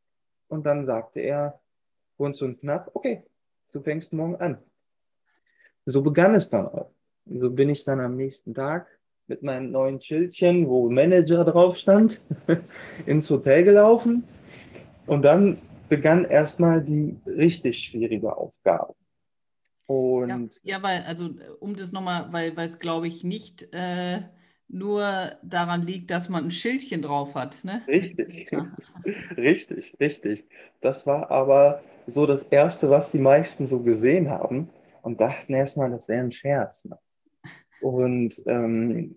Und 0.47 0.65
dann 0.65 0.85
sagte 0.85 1.21
er, 1.21 1.59
kurz 2.17 2.41
und 2.41 2.59
knapp, 2.59 2.91
okay, 2.93 3.23
du 3.71 3.81
fängst 3.81 4.13
morgen 4.13 4.35
an. 4.35 4.57
So 5.85 6.01
begann 6.01 6.35
es 6.35 6.49
dann 6.49 6.67
auch. 6.67 6.91
So 7.25 7.49
bin 7.49 7.69
ich 7.69 7.83
dann 7.83 7.99
am 7.99 8.15
nächsten 8.15 8.53
Tag 8.53 8.87
mit 9.27 9.41
meinem 9.41 9.71
neuen 9.71 9.99
Schildchen, 9.99 10.67
wo 10.67 10.89
Manager 10.89 11.43
drauf 11.43 11.77
stand, 11.77 12.21
ins 13.05 13.29
Hotel 13.29 13.63
gelaufen. 13.63 14.23
Und 15.07 15.23
dann 15.23 15.59
begann 15.89 16.25
erstmal 16.25 16.83
die 16.83 17.17
richtig 17.25 17.79
schwierige 17.79 18.35
Aufgabe. 18.35 18.93
Und 19.87 20.59
ja, 20.63 20.77
ja, 20.77 20.83
weil, 20.83 21.03
also 21.03 21.29
um 21.59 21.75
das 21.75 21.91
nochmal, 21.91 22.29
weil 22.31 22.57
es, 22.57 22.79
glaube 22.79 23.07
ich, 23.07 23.23
nicht 23.23 23.71
äh, 23.73 24.21
nur 24.67 25.33
daran 25.43 25.83
liegt, 25.83 26.09
dass 26.11 26.29
man 26.29 26.45
ein 26.45 26.51
Schildchen 26.51 27.01
drauf 27.01 27.35
hat. 27.35 27.63
Ne? 27.63 27.83
Richtig, 27.87 28.51
richtig, 29.37 29.95
richtig. 29.99 30.45
Das 30.81 31.05
war 31.05 31.29
aber 31.29 31.83
so 32.07 32.25
das 32.25 32.43
Erste, 32.43 32.89
was 32.89 33.11
die 33.11 33.19
meisten 33.19 33.67
so 33.67 33.81
gesehen 33.81 34.29
haben 34.29 34.69
und 35.01 35.21
dachten 35.21 35.53
erstmal, 35.53 35.91
das 35.91 36.07
wäre 36.07 36.23
ein 36.23 36.31
Scherz. 36.31 36.85
Ne? 36.85 36.97
Und 37.81 38.41
ähm, 38.47 39.15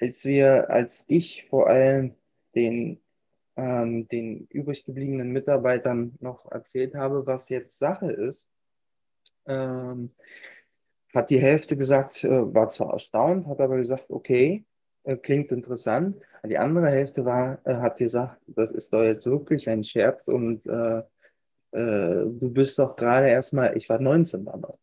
als 0.00 0.24
wir, 0.24 0.70
als 0.70 1.04
ich 1.06 1.46
vor 1.48 1.68
allem 1.68 2.14
den, 2.54 3.00
ähm, 3.56 4.08
den 4.08 4.46
übrig 4.48 4.84
gebliebenen 4.84 5.30
Mitarbeitern 5.30 6.14
noch 6.20 6.50
erzählt 6.50 6.94
habe, 6.94 7.26
was 7.26 7.48
jetzt 7.48 7.78
Sache 7.78 8.10
ist, 8.10 8.48
ähm, 9.50 10.10
hat 11.14 11.30
die 11.30 11.40
Hälfte 11.40 11.76
gesagt, 11.76 12.24
äh, 12.24 12.54
war 12.54 12.68
zwar 12.68 12.92
erstaunt, 12.92 13.46
hat 13.46 13.60
aber 13.60 13.76
gesagt, 13.78 14.06
okay, 14.10 14.64
äh, 15.04 15.16
klingt 15.16 15.50
interessant. 15.50 16.16
Die 16.44 16.58
andere 16.58 16.88
Hälfte 16.88 17.24
war, 17.24 17.58
äh, 17.64 17.74
hat 17.76 17.98
gesagt, 17.98 18.40
das 18.46 18.70
ist 18.70 18.92
doch 18.92 19.02
jetzt 19.02 19.26
wirklich 19.26 19.68
ein 19.68 19.84
Scherz 19.84 20.26
und 20.28 20.64
äh, 20.66 21.02
äh, 21.72 22.24
du 22.26 22.50
bist 22.52 22.78
doch 22.78 22.96
gerade 22.96 23.28
erstmal, 23.28 23.76
ich 23.76 23.88
war 23.88 24.00
19 24.00 24.44
damals, 24.44 24.78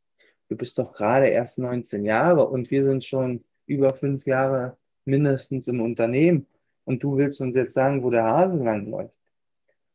du 0.49 0.56
bist 0.56 0.77
doch 0.77 0.93
gerade 0.93 1.27
erst 1.27 1.58
19 1.60 2.06
Jahre 2.06 2.47
und 2.47 2.69
wir 2.71 2.84
sind 2.84 3.03
schon 3.03 3.43
über 3.65 3.93
fünf 3.93 4.25
Jahre 4.25 4.77
mindestens 5.06 5.67
im 5.67 5.82
Unternehmen 5.82 6.47
und 6.86 7.03
du 7.03 7.17
willst 7.17 7.41
uns 7.41 7.56
jetzt 7.56 7.73
sagen, 7.73 8.03
wo 8.03 8.10
der 8.10 8.23
Hase 8.25 8.58
lang. 8.63 9.12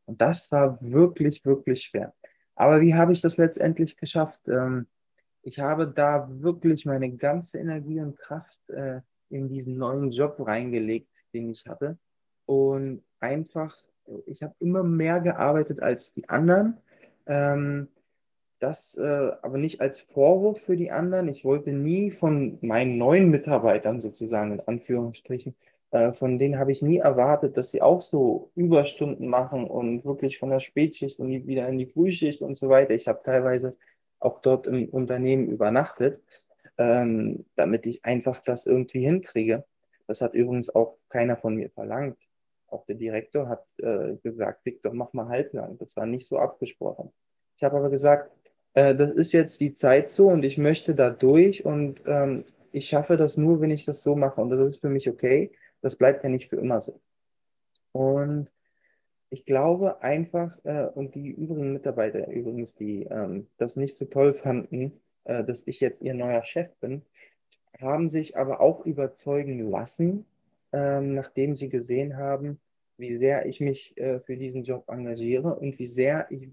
Und 0.06 0.20
das 0.20 0.50
war 0.52 0.78
wirklich, 0.82 1.44
wirklich 1.44 1.82
schwer. 1.82 2.14
Aber 2.54 2.80
wie 2.80 2.94
habe 2.94 3.12
ich 3.12 3.20
das 3.20 3.36
letztendlich 3.36 3.96
geschafft? 3.96 4.40
Ähm, 4.48 4.86
ich 5.42 5.58
habe 5.58 5.88
da 5.88 6.28
wirklich 6.30 6.86
meine 6.86 7.10
ganze 7.10 7.58
Energie 7.58 8.00
und 8.00 8.18
Kraft 8.18 8.58
äh, 8.70 9.00
in 9.30 9.48
diesen 9.48 9.76
neuen 9.78 10.10
Job 10.10 10.36
reingelegt, 10.38 11.10
den 11.32 11.50
ich 11.50 11.66
hatte. 11.66 11.98
Und 12.46 13.02
einfach, 13.20 13.76
ich 14.26 14.42
habe 14.42 14.54
immer 14.60 14.82
mehr 14.82 15.20
gearbeitet 15.20 15.80
als 15.80 16.12
die 16.12 16.28
anderen. 16.28 16.78
Ähm, 17.26 17.88
das 18.62 18.96
äh, 18.96 19.32
aber 19.42 19.58
nicht 19.58 19.80
als 19.80 20.00
Vorwurf 20.00 20.60
für 20.60 20.76
die 20.76 20.92
anderen. 20.92 21.28
Ich 21.28 21.44
wollte 21.44 21.72
nie 21.72 22.12
von 22.12 22.58
meinen 22.60 22.96
neuen 22.96 23.30
Mitarbeitern 23.30 24.00
sozusagen 24.00 24.52
in 24.52 24.60
Anführungsstrichen, 24.60 25.56
äh, 25.92 26.12
von 26.12 26.38
denen 26.38 26.58
habe 26.58 26.72
ich 26.72 26.82
nie 26.82 26.98
erwartet, 26.98 27.56
dass 27.56 27.70
sie 27.70 27.82
auch 27.82 28.00
so 28.00 28.50
Überstunden 28.54 29.28
machen 29.28 29.68
und 29.68 30.04
wirklich 30.04 30.38
von 30.38 30.48
der 30.50 30.60
Spätschicht 30.60 31.20
und 31.20 31.46
wieder 31.46 31.68
in 31.68 31.78
die 31.78 31.86
Frühschicht 31.86 32.40
und 32.40 32.56
so 32.56 32.70
weiter. 32.70 32.94
Ich 32.94 33.08
habe 33.08 33.20
teilweise 33.22 33.76
auch 34.18 34.40
dort 34.40 34.66
im 34.66 34.88
Unternehmen 34.88 35.48
übernachtet, 35.48 36.20
ähm, 36.78 37.44
damit 37.56 37.84
ich 37.84 38.04
einfach 38.06 38.40
das 38.42 38.66
irgendwie 38.66 39.04
hinkriege. 39.04 39.64
Das 40.06 40.22
hat 40.22 40.32
übrigens 40.34 40.74
auch 40.74 40.96
keiner 41.10 41.36
von 41.36 41.56
mir 41.56 41.68
verlangt. 41.70 42.18
Auch 42.68 42.86
der 42.86 42.94
Direktor 42.94 43.48
hat 43.48 43.66
äh, 43.78 44.16
gesagt, 44.22 44.64
Victor, 44.64 44.94
mach 44.94 45.12
mal 45.12 45.28
halblang. 45.28 45.76
Das 45.76 45.94
war 45.96 46.06
nicht 46.06 46.26
so 46.26 46.38
abgesprochen. 46.38 47.12
Ich 47.56 47.64
habe 47.64 47.76
aber 47.76 47.90
gesagt, 47.90 48.30
äh, 48.72 48.94
das 48.94 49.10
ist 49.10 49.32
jetzt 49.32 49.60
die 49.60 49.74
Zeit 49.74 50.10
so 50.10 50.28
und 50.28 50.42
ich 50.42 50.56
möchte 50.56 50.94
da 50.94 51.10
durch 51.10 51.66
und 51.66 52.00
ähm, 52.06 52.46
ich 52.72 52.88
schaffe 52.88 53.18
das 53.18 53.36
nur, 53.36 53.60
wenn 53.60 53.70
ich 53.70 53.84
das 53.84 54.02
so 54.02 54.16
mache 54.16 54.40
und 54.40 54.48
das 54.48 54.60
ist 54.60 54.80
für 54.80 54.88
mich 54.88 55.10
okay. 55.10 55.50
Das 55.82 55.96
bleibt 55.96 56.24
ja 56.24 56.30
nicht 56.30 56.48
für 56.48 56.56
immer 56.56 56.80
so. 56.80 57.00
Und 57.92 58.48
ich 59.28 59.44
glaube 59.44 60.02
einfach, 60.02 60.52
äh, 60.64 60.86
und 60.86 61.14
die 61.14 61.30
übrigen 61.30 61.72
Mitarbeiter 61.72 62.26
übrigens, 62.28 62.74
die 62.74 63.04
ähm, 63.04 63.48
das 63.58 63.76
nicht 63.76 63.96
so 63.96 64.04
toll 64.04 64.34
fanden, 64.34 65.00
äh, 65.24 65.44
dass 65.44 65.66
ich 65.66 65.80
jetzt 65.80 66.02
ihr 66.02 66.14
neuer 66.14 66.44
Chef 66.44 66.74
bin, 66.80 67.02
haben 67.80 68.10
sich 68.10 68.36
aber 68.36 68.60
auch 68.60 68.84
überzeugen 68.84 69.70
lassen, 69.70 70.26
ähm, 70.72 71.14
nachdem 71.14 71.54
sie 71.54 71.68
gesehen 71.68 72.16
haben, 72.16 72.60
wie 72.96 73.16
sehr 73.16 73.46
ich 73.46 73.60
mich 73.60 73.96
äh, 73.96 74.20
für 74.20 74.36
diesen 74.36 74.64
Job 74.64 74.84
engagiere 74.88 75.54
und 75.54 75.78
wie 75.78 75.86
sehr 75.86 76.30
ich 76.30 76.50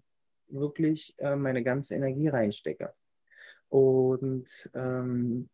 wirklich 0.48 1.16
äh, 1.20 1.36
meine 1.36 1.64
ganze 1.64 1.96
Energie 1.96 2.28
reinstecke. 2.28 2.94
Und 3.70 4.70
ähm, 4.74 5.50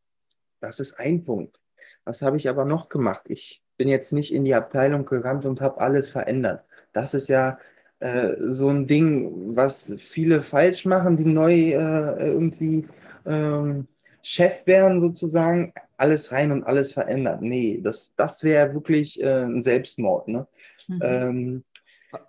das 0.61 0.79
ist 0.79 0.93
ein 0.99 1.25
Punkt. 1.25 1.59
Was 2.05 2.21
habe 2.21 2.37
ich 2.37 2.47
aber 2.47 2.65
noch 2.65 2.87
gemacht? 2.87 3.25
Ich 3.29 3.64
bin 3.77 3.87
jetzt 3.87 4.13
nicht 4.13 4.33
in 4.33 4.45
die 4.45 4.55
Abteilung 4.55 5.05
gerannt 5.05 5.45
und 5.45 5.61
habe 5.61 5.81
alles 5.81 6.09
verändert. 6.09 6.63
Das 6.93 7.13
ist 7.13 7.27
ja 7.27 7.59
äh, 7.99 8.33
so 8.49 8.69
ein 8.69 8.87
Ding, 8.87 9.55
was 9.55 9.93
viele 9.97 10.41
falsch 10.41 10.85
machen, 10.85 11.17
die 11.17 11.25
neu 11.25 11.71
äh, 11.71 12.27
irgendwie 12.27 12.87
ähm, 13.25 13.87
Chef 14.21 14.65
wären 14.65 15.01
sozusagen, 15.01 15.73
alles 15.97 16.31
rein 16.31 16.51
und 16.51 16.63
alles 16.63 16.91
verändert. 16.93 17.41
Nee, 17.41 17.79
das, 17.81 18.11
das 18.17 18.43
wäre 18.43 18.73
wirklich 18.73 19.21
äh, 19.21 19.43
ein 19.43 19.63
Selbstmord. 19.63 20.27
Ne? 20.27 20.47
Mhm. 20.87 20.99
Ähm, 21.01 21.63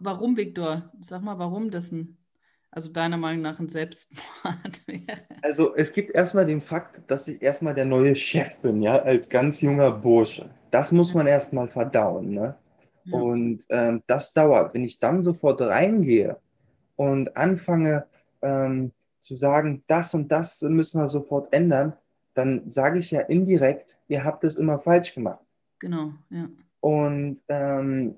warum, 0.01 0.37
Viktor? 0.37 0.93
Sag 1.01 1.23
mal, 1.23 1.39
warum 1.39 1.71
das 1.71 1.93
ein 1.93 2.17
also 2.77 2.91
deiner 2.91 3.17
Meinung 3.17 3.41
nach 3.41 3.59
ein 3.59 3.69
Selbstmord 3.69 4.83
wäre? 4.87 5.23
Also 5.41 5.75
es 5.75 5.95
gibt 5.95 6.15
erstmal 6.15 6.45
den 6.45 6.61
Fakt, 6.61 7.11
dass 7.11 7.27
ich 7.27 7.41
erstmal 7.41 7.73
der 7.73 7.87
neue 7.87 8.15
Chef 8.15 8.59
bin, 8.59 8.83
ja, 8.83 8.99
als 8.99 9.31
ganz 9.31 9.63
junger 9.63 9.91
Bursche. 9.91 10.51
Das 10.71 10.93
muss 10.93 11.15
man 11.15 11.27
erstmal 11.27 11.69
verdauen, 11.69 12.31
ne? 12.31 12.57
Ja. 13.05 13.19
Und 13.19 13.65
ähm, 13.69 14.03
das 14.07 14.33
dauert. 14.33 14.75
Wenn 14.75 14.85
ich 14.85 14.99
dann 14.99 15.23
sofort 15.23 15.61
reingehe 15.61 16.39
und 16.97 17.37
anfange 17.37 18.07
ähm, 18.43 18.93
zu 19.21 19.37
sagen, 19.37 19.85
das 19.87 20.15
und 20.15 20.31
das 20.33 20.63
müssen 20.63 21.01
wir 21.01 21.09
sofort 21.09 21.53
ändern, 21.53 21.95
dann 22.35 22.69
sage 22.69 22.99
ich 22.99 23.11
ja 23.11 23.21
indirekt, 23.21 23.97
ihr 24.09 24.25
habt 24.25 24.45
es 24.45 24.57
immer 24.57 24.79
falsch 24.79 25.15
gemacht. 25.15 25.45
Genau, 25.79 26.13
ja. 26.31 26.49
Und 26.81 27.41
ähm, 27.49 28.17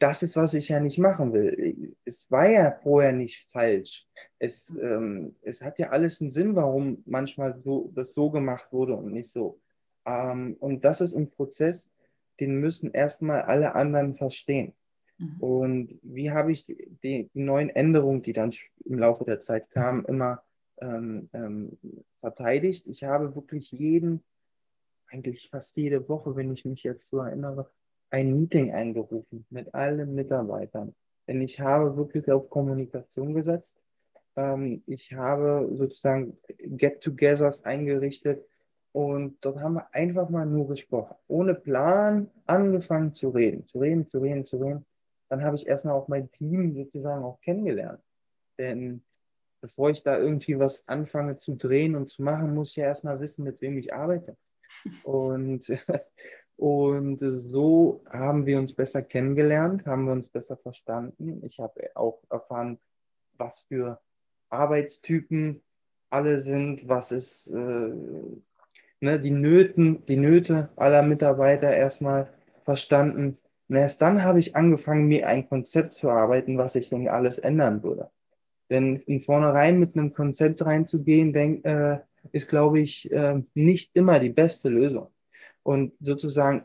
das 0.00 0.22
ist, 0.22 0.36
was 0.36 0.54
ich 0.54 0.68
ja 0.68 0.80
nicht 0.80 0.98
machen 0.98 1.32
will. 1.32 1.96
Es 2.04 2.30
war 2.30 2.48
ja 2.48 2.70
vorher 2.70 3.12
nicht 3.12 3.46
falsch. 3.50 4.06
Es, 4.38 4.76
ähm, 4.80 5.34
es 5.42 5.62
hat 5.62 5.78
ja 5.78 5.90
alles 5.90 6.20
einen 6.20 6.30
Sinn, 6.30 6.54
warum 6.54 7.02
manchmal 7.06 7.58
so, 7.58 7.90
das 7.94 8.14
so 8.14 8.30
gemacht 8.30 8.72
wurde 8.72 8.94
und 8.94 9.12
nicht 9.12 9.30
so. 9.30 9.60
Ähm, 10.08 10.56
und 10.58 10.84
das 10.84 11.00
ist 11.00 11.14
ein 11.14 11.30
Prozess, 11.30 11.90
den 12.40 12.60
müssen 12.60 12.92
erstmal 12.92 13.42
alle 13.42 13.74
anderen 13.74 14.16
verstehen. 14.16 14.72
Mhm. 15.18 15.40
Und 15.40 15.98
wie 16.02 16.30
habe 16.30 16.52
ich 16.52 16.64
die, 16.64 16.88
die, 17.02 17.30
neuen 17.34 17.68
Änderungen, 17.68 18.22
die 18.22 18.32
dann 18.32 18.52
im 18.84 18.98
Laufe 18.98 19.24
der 19.24 19.40
Zeit 19.40 19.70
kamen, 19.70 20.04
immer 20.06 20.42
ähm, 20.78 21.28
ähm, 21.32 21.78
verteidigt? 22.20 22.86
Ich 22.86 23.04
habe 23.04 23.34
wirklich 23.34 23.70
jeden, 23.72 24.22
eigentlich 25.08 25.50
fast 25.50 25.76
jede 25.76 26.08
Woche, 26.08 26.36
wenn 26.36 26.52
ich 26.52 26.64
mich 26.64 26.82
jetzt 26.84 27.08
so 27.10 27.18
erinnere, 27.18 27.70
ein 28.10 28.38
Meeting 28.38 28.72
eingerufen 28.72 29.44
mit 29.50 29.74
allen 29.74 30.14
Mitarbeitern. 30.14 30.94
Denn 31.26 31.42
ich 31.42 31.60
habe 31.60 31.96
wirklich 31.98 32.30
auf 32.30 32.48
Kommunikation 32.48 33.34
gesetzt. 33.34 33.76
Ähm, 34.36 34.82
ich 34.86 35.12
habe 35.12 35.68
sozusagen 35.72 36.38
Get-togethers 36.58 37.64
eingerichtet 37.64 38.46
und 38.92 39.38
dort 39.42 39.60
haben 39.60 39.74
wir 39.74 39.94
einfach 39.94 40.28
mal 40.28 40.46
nur 40.46 40.68
gesprochen. 40.68 41.16
Ohne 41.28 41.54
Plan 41.54 42.30
angefangen 42.46 43.14
zu 43.14 43.28
reden, 43.30 43.66
zu 43.66 43.78
reden, 43.78 44.08
zu 44.08 44.18
reden, 44.18 44.46
zu 44.46 44.56
reden. 44.58 44.86
Dann 45.28 45.42
habe 45.42 45.56
ich 45.56 45.66
erstmal 45.66 45.94
auch 45.94 46.08
mein 46.08 46.30
Team 46.32 46.74
sozusagen 46.74 47.22
auch 47.24 47.40
kennengelernt. 47.40 48.00
Denn 48.58 49.02
bevor 49.60 49.90
ich 49.90 50.02
da 50.02 50.18
irgendwie 50.18 50.58
was 50.58 50.86
anfange 50.88 51.36
zu 51.36 51.54
drehen 51.54 51.96
und 51.96 52.08
zu 52.08 52.22
machen, 52.22 52.54
muss 52.54 52.70
ich 52.70 52.76
ja 52.76 52.84
erstmal 52.86 53.20
wissen, 53.20 53.44
mit 53.44 53.60
wem 53.60 53.76
ich 53.78 53.92
arbeite. 53.92 54.36
Und 55.04 55.70
Und 56.58 57.20
so 57.20 58.02
haben 58.10 58.44
wir 58.44 58.58
uns 58.58 58.72
besser 58.72 59.00
kennengelernt, 59.00 59.86
haben 59.86 60.06
wir 60.06 60.12
uns 60.12 60.28
besser 60.28 60.56
verstanden. 60.56 61.40
Ich 61.44 61.60
habe 61.60 61.88
auch 61.94 62.20
erfahren, 62.30 62.80
was 63.34 63.60
für 63.60 64.00
Arbeitstypen 64.48 65.62
alle 66.10 66.40
sind, 66.40 66.88
was 66.88 67.12
ist 67.12 67.46
äh, 67.46 67.92
ne, 69.00 69.20
die, 69.20 69.30
Nöten, 69.30 70.04
die 70.06 70.16
Nöte 70.16 70.70
aller 70.76 71.02
Mitarbeiter 71.02 71.74
erstmal 71.74 72.28
verstanden. 72.64 73.38
Und 73.68 73.76
erst 73.76 74.00
dann 74.02 74.22
habe 74.22 74.38
ich 74.38 74.56
angefangen, 74.56 75.06
mir 75.06 75.26
ein 75.26 75.48
Konzept 75.48 75.94
zu 75.94 76.10
arbeiten, 76.10 76.58
was 76.58 76.74
ich 76.74 76.88
denn 76.88 77.08
alles 77.08 77.38
ändern 77.38 77.82
würde. 77.82 78.10
Denn 78.70 78.96
in 78.96 79.20
vornherein 79.20 79.78
mit 79.78 79.96
einem 79.96 80.12
Konzept 80.12 80.64
reinzugehen, 80.64 81.32
denk, 81.32 81.64
äh, 81.64 81.98
ist, 82.32 82.48
glaube 82.48 82.80
ich, 82.80 83.10
äh, 83.10 83.42
nicht 83.54 83.90
immer 83.94 84.18
die 84.18 84.30
beste 84.30 84.68
Lösung. 84.68 85.08
Und 85.62 85.92
sozusagen 86.00 86.64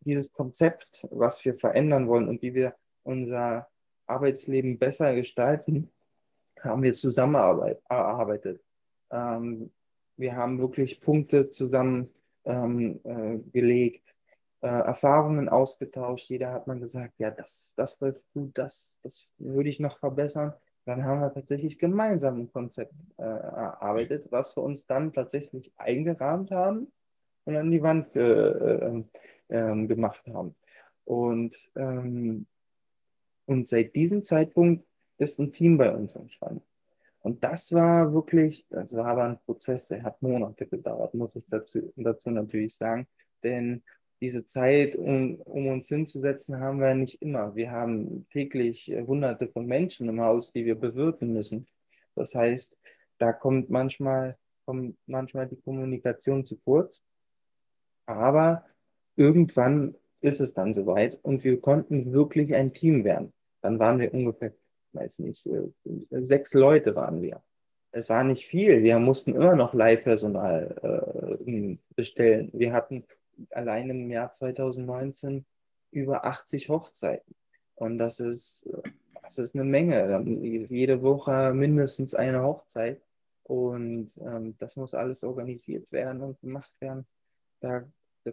dieses 0.00 0.32
Konzept, 0.32 1.06
was 1.10 1.44
wir 1.44 1.54
verändern 1.54 2.08
wollen 2.08 2.28
und 2.28 2.42
wie 2.42 2.54
wir 2.54 2.74
unser 3.02 3.68
Arbeitsleben 4.06 4.78
besser 4.78 5.14
gestalten, 5.14 5.90
haben 6.60 6.82
wir 6.82 6.94
zusammen 6.94 7.34
erarbeitet. 7.34 8.62
Ähm, 9.10 9.70
wir 10.16 10.36
haben 10.36 10.58
wirklich 10.58 11.00
Punkte 11.00 11.50
zusammen 11.50 12.10
ähm, 12.44 13.00
äh, 13.04 14.00
äh, 14.62 14.66
Erfahrungen 14.66 15.48
ausgetauscht. 15.48 16.28
Jeder 16.30 16.52
hat 16.52 16.66
mal 16.66 16.78
gesagt, 16.78 17.14
ja, 17.18 17.30
das, 17.30 17.72
das 17.76 18.00
läuft 18.00 18.22
gut, 18.32 18.56
das, 18.56 18.98
das 19.02 19.30
würde 19.38 19.68
ich 19.68 19.80
noch 19.80 19.98
verbessern. 19.98 20.54
Dann 20.86 21.04
haben 21.04 21.20
wir 21.20 21.32
tatsächlich 21.32 21.78
gemeinsam 21.78 22.40
ein 22.40 22.52
Konzept 22.52 22.94
äh, 23.18 23.22
erarbeitet, 23.22 24.30
was 24.30 24.56
wir 24.56 24.62
uns 24.62 24.86
dann 24.86 25.12
tatsächlich 25.12 25.72
eingerahmt 25.76 26.50
haben 26.50 26.92
und 27.44 27.56
an 27.56 27.70
die 27.70 27.82
Wand 27.82 28.14
äh, 28.16 28.20
äh, 28.20 29.04
äh, 29.48 29.86
gemacht 29.86 30.22
haben. 30.32 30.54
Und, 31.04 31.56
ähm, 31.76 32.46
und 33.46 33.68
seit 33.68 33.94
diesem 33.94 34.24
Zeitpunkt 34.24 34.86
ist 35.18 35.38
ein 35.38 35.52
Team 35.52 35.76
bei 35.76 35.94
uns 35.94 36.14
entstanden. 36.14 36.62
Und 37.26 37.42
das 37.42 37.72
war 37.72 38.14
wirklich, 38.14 38.68
das 38.70 38.94
war 38.94 39.06
aber 39.06 39.24
ein 39.24 39.38
Prozess, 39.40 39.88
der 39.88 40.04
hat 40.04 40.22
Monate 40.22 40.64
gedauert, 40.64 41.12
muss 41.12 41.34
ich 41.34 41.42
dazu, 41.48 41.92
dazu 41.96 42.30
natürlich 42.30 42.76
sagen. 42.76 43.08
Denn 43.42 43.82
diese 44.20 44.44
Zeit, 44.44 44.94
um, 44.94 45.34
um 45.40 45.66
uns 45.66 45.88
hinzusetzen, 45.88 46.60
haben 46.60 46.78
wir 46.78 46.94
nicht 46.94 47.20
immer. 47.20 47.56
Wir 47.56 47.72
haben 47.72 48.28
täglich 48.30 48.94
hunderte 49.08 49.48
von 49.48 49.66
Menschen 49.66 50.08
im 50.08 50.20
Haus, 50.20 50.52
die 50.52 50.64
wir 50.66 50.76
bewirten 50.76 51.32
müssen. 51.32 51.66
Das 52.14 52.32
heißt, 52.32 52.78
da 53.18 53.32
kommt 53.32 53.70
manchmal, 53.70 54.38
kommt 54.64 54.96
manchmal 55.06 55.48
die 55.48 55.60
Kommunikation 55.60 56.44
zu 56.44 56.56
kurz. 56.58 57.02
Aber 58.06 58.64
irgendwann 59.16 59.96
ist 60.20 60.40
es 60.40 60.54
dann 60.54 60.74
soweit 60.74 61.18
und 61.24 61.42
wir 61.42 61.60
konnten 61.60 62.12
wirklich 62.12 62.54
ein 62.54 62.72
Team 62.72 63.02
werden. 63.02 63.32
Dann 63.62 63.80
waren 63.80 63.98
wir 63.98 64.14
ungefähr, 64.14 64.52
weiß 64.96 65.20
nicht, 65.20 65.46
äh, 65.46 65.70
sechs 66.10 66.54
Leute 66.54 66.94
waren 66.96 67.22
wir. 67.22 67.42
Es 67.92 68.10
war 68.10 68.24
nicht 68.24 68.46
viel. 68.46 68.82
Wir 68.82 68.98
mussten 68.98 69.34
immer 69.34 69.56
noch 69.56 69.72
Leihpersonal 69.72 71.38
äh, 71.46 71.76
bestellen. 71.94 72.50
Wir 72.52 72.72
hatten 72.72 73.04
allein 73.50 73.90
im 73.90 74.10
Jahr 74.10 74.32
2019 74.32 75.44
über 75.92 76.24
80 76.24 76.68
Hochzeiten. 76.68 77.34
Und 77.74 77.98
das 77.98 78.20
ist, 78.20 78.68
das 79.22 79.38
ist 79.38 79.54
eine 79.54 79.64
Menge. 79.64 80.22
Jede 80.68 81.02
Woche 81.02 81.52
mindestens 81.54 82.14
eine 82.14 82.42
Hochzeit. 82.42 83.00
Und 83.44 84.10
ähm, 84.20 84.56
das 84.58 84.76
muss 84.76 84.92
alles 84.92 85.22
organisiert 85.22 85.90
werden 85.92 86.20
und 86.20 86.40
gemacht 86.40 86.72
werden. 86.80 87.06
Da, 87.60 87.84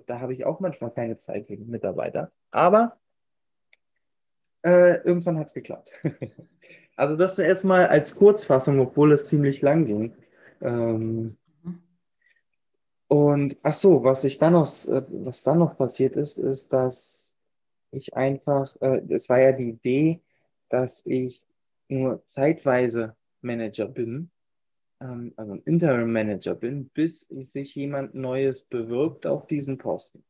da 0.08 0.20
habe 0.20 0.34
ich 0.34 0.46
auch 0.46 0.60
manchmal 0.60 0.92
keine 0.92 1.18
Zeit 1.18 1.48
für 1.48 1.58
Mitarbeiter. 1.58 2.32
Aber 2.52 2.98
äh, 4.64 5.02
irgendwann 5.04 5.38
hat 5.38 5.48
es 5.48 5.54
geklappt. 5.54 5.94
also 6.96 7.16
das 7.16 7.38
wäre 7.38 7.50
jetzt 7.50 7.64
mal 7.64 7.88
als 7.88 8.16
Kurzfassung, 8.16 8.80
obwohl 8.80 9.12
es 9.14 9.26
ziemlich 9.26 9.62
lang 9.62 9.86
ging. 9.86 10.16
Ähm, 10.62 11.38
und 13.08 13.58
ach 13.62 13.74
so, 13.74 14.04
was 14.04 14.24
ich 14.24 14.40
dann 14.40 14.54
noch, 14.54 14.88
äh, 14.88 15.04
was 15.10 15.44
dann 15.44 15.60
noch 15.60 15.78
passiert 15.78 16.16
ist, 16.16 16.38
ist, 16.38 16.74
dass 16.74 17.36
ich 17.92 18.16
einfach, 18.16 18.76
äh, 18.82 19.02
es 19.10 19.30
war 19.30 19.40
ja 19.40 19.52
die 19.52 19.70
Idee, 19.70 20.22
dass 20.70 21.06
ich 21.06 21.44
nur 21.90 22.26
zeitweise 22.26 23.16
Manager 23.42 23.88
bin, 23.88 24.32
ähm, 25.00 25.34
also 25.36 25.54
ein 25.54 25.62
Interim 25.66 26.12
Manager 26.12 26.56
bin, 26.56 26.90
bis 26.90 27.20
sich 27.30 27.76
jemand 27.76 28.16
Neues 28.16 28.64
bewirbt 28.64 29.28
auf 29.28 29.46
diesen 29.48 29.78
Posten. 29.78 30.24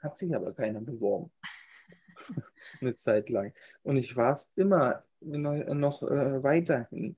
Hat 0.00 0.18
sich 0.18 0.34
aber 0.36 0.52
keiner 0.52 0.80
beworben. 0.80 1.32
Eine 2.80 2.94
Zeit 2.96 3.28
lang. 3.28 3.52
Und 3.82 3.96
ich 3.96 4.16
war 4.16 4.34
es 4.34 4.50
immer 4.56 5.02
noch 5.20 6.02
äh, 6.02 6.42
weiterhin. 6.42 7.16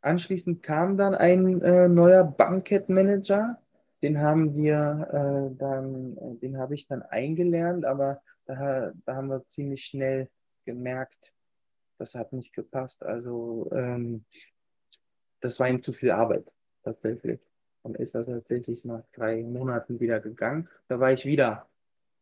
Anschließend 0.00 0.62
kam 0.62 0.96
dann 0.96 1.14
ein 1.14 1.62
äh, 1.62 1.88
neuer 1.88 2.24
Bankett-Manager, 2.24 3.58
den 4.02 4.20
haben 4.20 4.54
wir 4.54 5.08
äh, 5.10 5.56
dann, 5.56 6.16
äh, 6.18 6.38
den 6.40 6.58
habe 6.58 6.74
ich 6.74 6.86
dann 6.86 7.02
eingelernt, 7.02 7.86
aber 7.86 8.20
da, 8.44 8.92
da 9.06 9.16
haben 9.16 9.28
wir 9.28 9.46
ziemlich 9.48 9.84
schnell 9.84 10.28
gemerkt, 10.66 11.32
das 11.98 12.14
hat 12.14 12.32
nicht 12.32 12.52
gepasst. 12.52 13.02
Also 13.02 13.70
ähm, 13.72 14.24
das 15.40 15.58
war 15.58 15.68
ihm 15.68 15.82
zu 15.82 15.92
viel 15.92 16.10
Arbeit 16.10 16.50
tatsächlich. 16.82 17.40
Und 17.82 17.96
ist 17.98 18.14
er 18.14 18.24
tatsächlich 18.24 18.84
nach 18.84 19.04
drei 19.12 19.42
Monaten 19.42 20.00
wieder 20.00 20.20
gegangen. 20.20 20.68
Da 20.88 21.00
war 21.00 21.12
ich 21.12 21.26
wieder 21.26 21.68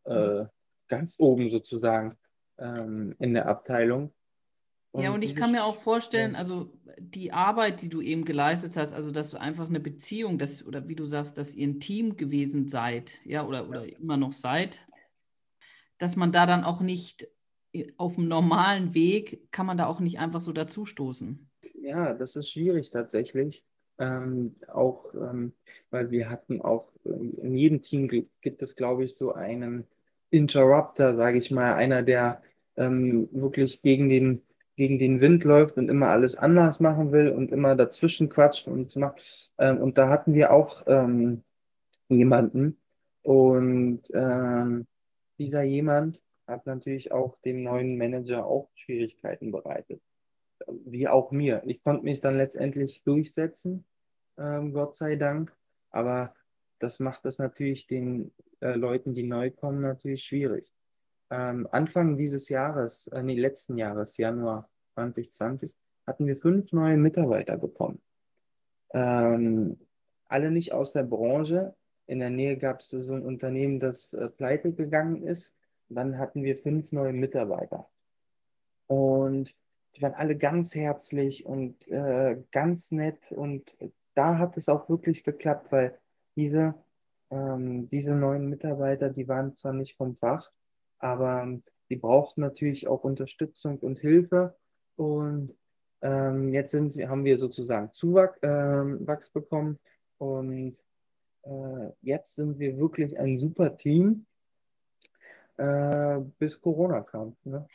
äh, 0.03 0.45
ganz 0.89 1.19
oben 1.19 1.49
sozusagen 1.49 2.17
ähm, 2.57 3.15
in 3.19 3.33
der 3.33 3.47
Abteilung. 3.47 4.11
Und 4.91 5.03
ja, 5.03 5.11
und 5.11 5.23
ich 5.23 5.35
kann 5.35 5.51
mir 5.51 5.63
auch 5.63 5.77
vorstellen, 5.77 6.35
also 6.35 6.71
die 6.99 7.31
Arbeit, 7.31 7.81
die 7.81 7.89
du 7.89 7.99
eben 7.99 8.25
geleistet 8.25 8.77
hast, 8.77 8.93
also 8.93 9.09
dass 9.09 9.31
du 9.31 9.39
einfach 9.39 9.67
eine 9.67 9.79
Beziehung, 9.79 10.37
dass, 10.37 10.63
oder 10.65 10.87
wie 10.87 10.95
du 10.95 11.05
sagst, 11.05 11.37
dass 11.39 11.55
ihr 11.55 11.67
ein 11.67 11.79
Team 11.79 12.15
gewesen 12.15 12.67
seid, 12.67 13.17
ja, 13.25 13.45
oder, 13.45 13.67
oder 13.67 13.85
immer 13.99 14.17
noch 14.17 14.33
seid, 14.33 14.85
dass 15.97 16.15
man 16.15 16.31
da 16.31 16.45
dann 16.45 16.63
auch 16.63 16.81
nicht 16.81 17.27
äh, 17.73 17.87
auf 17.97 18.15
dem 18.15 18.27
normalen 18.27 18.93
Weg, 18.93 19.51
kann 19.51 19.65
man 19.65 19.77
da 19.77 19.87
auch 19.87 19.99
nicht 19.99 20.19
einfach 20.19 20.41
so 20.41 20.53
dazustoßen. 20.53 21.49
Ja, 21.81 22.13
das 22.13 22.35
ist 22.35 22.51
schwierig 22.51 22.91
tatsächlich. 22.91 23.63
Ähm, 23.97 24.55
auch, 24.67 25.13
ähm, 25.13 25.53
weil 25.89 26.11
wir 26.11 26.29
hatten 26.29 26.61
auch, 26.61 26.91
in 27.03 27.55
jedem 27.55 27.81
Team 27.81 28.07
gibt 28.41 28.61
es, 28.61 28.75
glaube 28.75 29.03
ich, 29.05 29.15
so 29.15 29.33
einen 29.33 29.87
Interrupter, 30.33 31.15
sage 31.15 31.37
ich 31.37 31.51
mal, 31.51 31.75
einer, 31.75 32.03
der 32.03 32.41
ähm, 32.75 33.29
wirklich 33.31 33.81
gegen 33.81 34.09
den 34.09 34.41
gegen 34.75 34.97
den 34.97 35.21
Wind 35.21 35.43
läuft 35.43 35.77
und 35.77 35.89
immer 35.89 36.07
alles 36.07 36.35
anders 36.35 36.79
machen 36.79 37.11
will 37.11 37.29
und 37.29 37.51
immer 37.51 37.75
dazwischen 37.75 38.29
quatscht 38.29 38.67
und 38.67 38.95
macht. 38.95 39.51
Ähm, 39.57 39.77
und 39.77 39.97
da 39.97 40.09
hatten 40.09 40.33
wir 40.33 40.51
auch 40.51 40.83
ähm, 40.87 41.43
jemanden. 42.09 42.79
Und 43.21 44.01
ähm, 44.13 44.87
dieser 45.37 45.63
jemand 45.63 46.19
hat 46.47 46.65
natürlich 46.65 47.11
auch 47.11 47.37
dem 47.41 47.63
neuen 47.63 47.97
Manager 47.97 48.45
auch 48.45 48.69
Schwierigkeiten 48.75 49.51
bereitet. 49.51 50.01
Wie 50.67 51.07
auch 51.07 51.31
mir. 51.31 51.61
Ich 51.65 51.83
konnte 51.83 52.05
mich 52.05 52.21
dann 52.21 52.37
letztendlich 52.37 53.03
durchsetzen, 53.03 53.85
ähm, 54.37 54.73
Gott 54.73 54.95
sei 54.95 55.15
Dank. 55.15 55.55
Aber 55.91 56.33
das 56.83 56.99
macht 56.99 57.25
es 57.25 57.39
natürlich 57.39 57.87
den 57.87 58.31
äh, 58.59 58.75
Leuten, 58.75 59.13
die 59.13 59.23
neu 59.23 59.49
kommen, 59.49 59.81
natürlich 59.81 60.23
schwierig 60.23 60.71
ähm, 61.33 61.67
Anfang 61.71 62.15
dieses 62.15 62.49
Jahres, 62.49 63.07
äh, 63.07 63.23
nee, 63.23 63.35
letzten 63.35 63.77
Jahres, 63.77 64.17
Januar 64.17 64.69
2020, 64.93 65.75
hatten 66.05 66.27
wir 66.27 66.37
fünf 66.37 66.71
neue 66.71 66.97
Mitarbeiter 66.97 67.57
bekommen. 67.57 68.01
Ähm, 68.93 69.79
alle 70.27 70.51
nicht 70.51 70.73
aus 70.73 70.93
der 70.93 71.03
Branche. 71.03 71.73
In 72.05 72.19
der 72.19 72.29
Nähe 72.29 72.57
gab 72.57 72.81
es 72.81 72.89
so 72.89 73.13
ein 73.13 73.25
Unternehmen, 73.25 73.79
das 73.79 74.13
äh, 74.13 74.29
pleite 74.29 74.73
gegangen 74.73 75.23
ist. 75.23 75.55
Dann 75.89 76.19
hatten 76.19 76.43
wir 76.43 76.57
fünf 76.57 76.91
neue 76.91 77.13
Mitarbeiter. 77.13 77.89
Und 78.87 79.55
die 79.95 80.01
waren 80.01 80.13
alle 80.13 80.37
ganz 80.37 80.75
herzlich 80.75 81.45
und 81.45 81.87
äh, 81.87 82.37
ganz 82.51 82.91
nett. 82.91 83.31
Und 83.31 83.75
da 84.13 84.37
hat 84.37 84.57
es 84.57 84.69
auch 84.69 84.87
wirklich 84.87 85.23
geklappt, 85.23 85.71
weil 85.71 85.97
diese, 86.35 86.75
ähm, 87.29 87.89
diese 87.89 88.11
neuen 88.11 88.49
Mitarbeiter, 88.49 89.09
die 89.09 89.27
waren 89.27 89.55
zwar 89.55 89.73
nicht 89.73 89.95
vom 89.95 90.15
Fach, 90.15 90.51
aber 90.99 91.59
die 91.89 91.95
brauchten 91.95 92.41
natürlich 92.41 92.87
auch 92.87 93.03
Unterstützung 93.03 93.79
und 93.79 93.99
Hilfe. 93.99 94.55
Und 94.95 95.55
ähm, 96.01 96.53
jetzt 96.53 96.71
sind, 96.71 96.95
haben 97.07 97.25
wir 97.25 97.37
sozusagen 97.37 97.91
Zuwachs 97.91 98.39
ähm, 98.41 99.05
bekommen. 99.33 99.79
Und 100.17 100.77
äh, 101.43 101.89
jetzt 102.01 102.35
sind 102.35 102.59
wir 102.59 102.77
wirklich 102.77 103.19
ein 103.19 103.37
super 103.37 103.77
Team, 103.77 104.25
äh, 105.57 106.19
bis 106.39 106.59
Corona 106.61 107.01
kam. 107.01 107.35
Ne? 107.43 107.67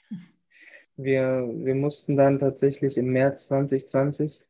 Wir, 0.96 1.48
wir 1.54 1.74
mussten 1.74 2.16
dann 2.16 2.38
tatsächlich 2.38 2.96
im 2.96 3.12
März 3.12 3.46
2020 3.46 4.40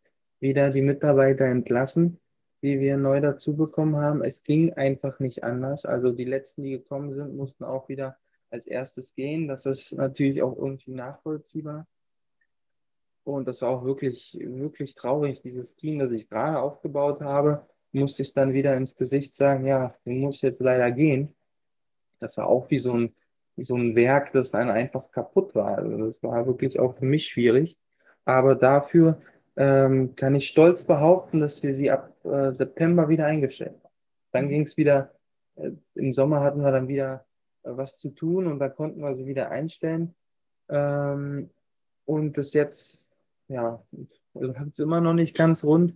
wieder 0.41 0.71
die 0.71 0.83
Mitarbeiter 0.83 1.45
entlassen, 1.45 2.19
die 2.63 2.81
wir 2.81 2.97
neu 2.97 3.21
dazu 3.21 3.57
bekommen 3.57 3.97
haben. 3.97 4.23
Es 4.23 4.43
ging 4.43 4.73
einfach 4.75 5.21
nicht 5.21 5.45
anders. 5.45 5.85
Also 5.85 6.11
die 6.11 6.25
letzten, 6.25 6.63
die 6.65 6.71
gekommen 6.71 7.15
sind, 7.15 7.37
mussten 7.37 7.65
auch 7.65 7.89
wieder 7.89 8.17
als 8.51 8.67
erstes 8.67 9.15
gehen. 9.15 9.49
Das 9.49 9.67
ist 9.67 9.93
natürlich 9.93 10.43
auch 10.43 10.57
irgendwie 10.57 10.93
nachvollziehbar. 10.93 11.87
Und 13.25 13.47
das 13.47 13.61
war 13.63 13.69
auch 13.69 13.85
wirklich, 13.85 14.39
wirklich 14.41 14.95
traurig. 14.95 15.43
Dieses 15.43 15.77
Team, 15.77 15.99
das 15.99 16.11
ich 16.13 16.29
gerade 16.29 16.59
aufgebaut 16.59 17.21
habe, 17.21 17.67
musste 17.93 18.23
ich 18.23 18.33
dann 18.33 18.55
wieder 18.55 18.77
ins 18.77 18.97
Gesicht 18.97 19.35
sagen, 19.35 19.67
ja, 19.67 19.95
du 20.05 20.11
musst 20.13 20.43
jetzt 20.43 20.61
leider 20.61 20.91
gehen. 20.91 21.35
Das 22.21 22.37
war 22.39 22.47
auch 22.47 22.71
wie 22.71 22.79
so 22.79 22.93
ein, 22.93 23.15
wie 23.55 23.65
so 23.65 23.77
ein 23.77 23.95
Werk, 23.95 24.33
das 24.33 24.51
dann 24.51 24.71
einfach 24.71 25.11
kaputt 25.11 25.55
war. 25.55 25.79
Also 25.79 25.97
das 25.99 26.23
war 26.23 26.47
wirklich 26.47 26.81
auch 26.81 26.95
für 26.95 27.05
mich 27.05 27.29
schwierig. 27.29 27.77
Aber 28.25 28.55
dafür 28.55 29.21
ähm, 29.59 30.15
kann 30.15 30.37
ich 30.37 30.47
stolz 30.47 30.85
behaupten, 30.85 31.41
dass 31.41 31.65
wir 31.65 31.75
sie 31.75 31.91
ab 31.91 32.15
äh, 32.25 32.53
September 32.53 33.09
wieder 33.09 33.27
eingestellt 33.27 33.75
haben. 33.83 33.95
Dann 34.31 34.45
mhm. 34.45 34.49
ging 34.51 34.63
es 34.63 34.77
wieder, 34.77 35.13
äh, 35.57 35.73
im 35.97 36.13
Sommer 36.13 36.41
hatten 36.41 36.63
wir 36.63 36.71
dann 36.71 36.87
wieder 36.87 37.27
was 37.65 37.99
zu 37.99 38.11
tun 38.11 38.47
und 38.47 38.61
da 38.61 38.69
konnten 38.69 39.01
wir 39.01 39.17
sie 39.17 39.27
wieder 39.27 39.51
einstellen. 39.51 40.15
Ähm, 40.69 41.51
und 42.05 42.33
bis 42.33 42.53
jetzt, 42.53 43.05
ja, 43.49 43.83
also 44.35 44.55
hat 44.57 44.69
es 44.69 44.79
immer 44.79 45.01
noch 45.01 45.15
nicht 45.15 45.37
ganz 45.37 45.65
rund. 45.65 45.95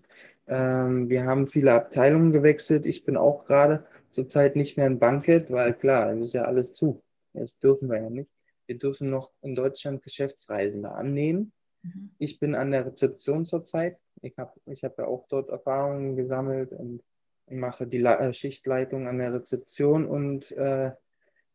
Ähm, 0.48 1.08
wir 1.08 1.24
haben 1.24 1.46
viele 1.46 1.72
Abteilungen 1.72 2.32
gewechselt. 2.32 2.84
Ich 2.84 3.04
bin 3.04 3.16
auch 3.16 3.44
gerade 3.44 3.86
zurzeit 4.10 4.56
nicht 4.56 4.76
mehr 4.76 4.88
im 4.88 4.98
Bankett, 4.98 5.52
weil 5.52 5.72
klar, 5.72 6.12
es 6.14 6.20
ist 6.20 6.34
ja 6.34 6.42
alles 6.42 6.72
zu. 6.72 7.00
Das 7.32 7.56
dürfen 7.60 7.88
wir 7.88 8.02
ja 8.02 8.10
nicht. 8.10 8.30
Wir 8.66 8.76
dürfen 8.76 9.08
noch 9.08 9.30
in 9.40 9.54
Deutschland 9.54 10.02
Geschäftsreisende 10.02 10.90
annehmen. 10.90 11.52
Mhm. 11.82 12.10
Ich 12.18 12.38
bin 12.38 12.54
an 12.54 12.70
der 12.70 12.86
Rezeption 12.86 13.44
zurzeit. 13.44 13.98
Ich 14.20 14.38
habe 14.38 14.52
ich 14.66 14.84
hab 14.84 14.98
ja 14.98 15.06
auch 15.06 15.26
dort 15.28 15.48
Erfahrungen 15.48 16.16
gesammelt 16.16 16.72
und 16.72 17.02
mache 17.50 17.86
die 17.86 18.02
äh, 18.02 18.32
Schichtleitung 18.32 19.08
an 19.08 19.18
der 19.18 19.34
Rezeption 19.34 20.06
und 20.06 20.50
äh, 20.52 20.92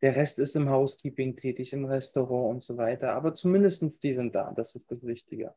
der 0.00 0.16
Rest 0.16 0.38
ist 0.38 0.54
im 0.54 0.70
Housekeeping 0.70 1.36
tätig, 1.36 1.72
im 1.72 1.84
Restaurant 1.84 2.54
und 2.54 2.62
so 2.62 2.76
weiter. 2.76 3.14
Aber 3.14 3.34
zumindest 3.34 4.02
die 4.02 4.14
sind 4.14 4.34
da. 4.34 4.52
Das 4.54 4.74
ist 4.76 4.90
das 4.92 5.04
Wichtige. 5.04 5.54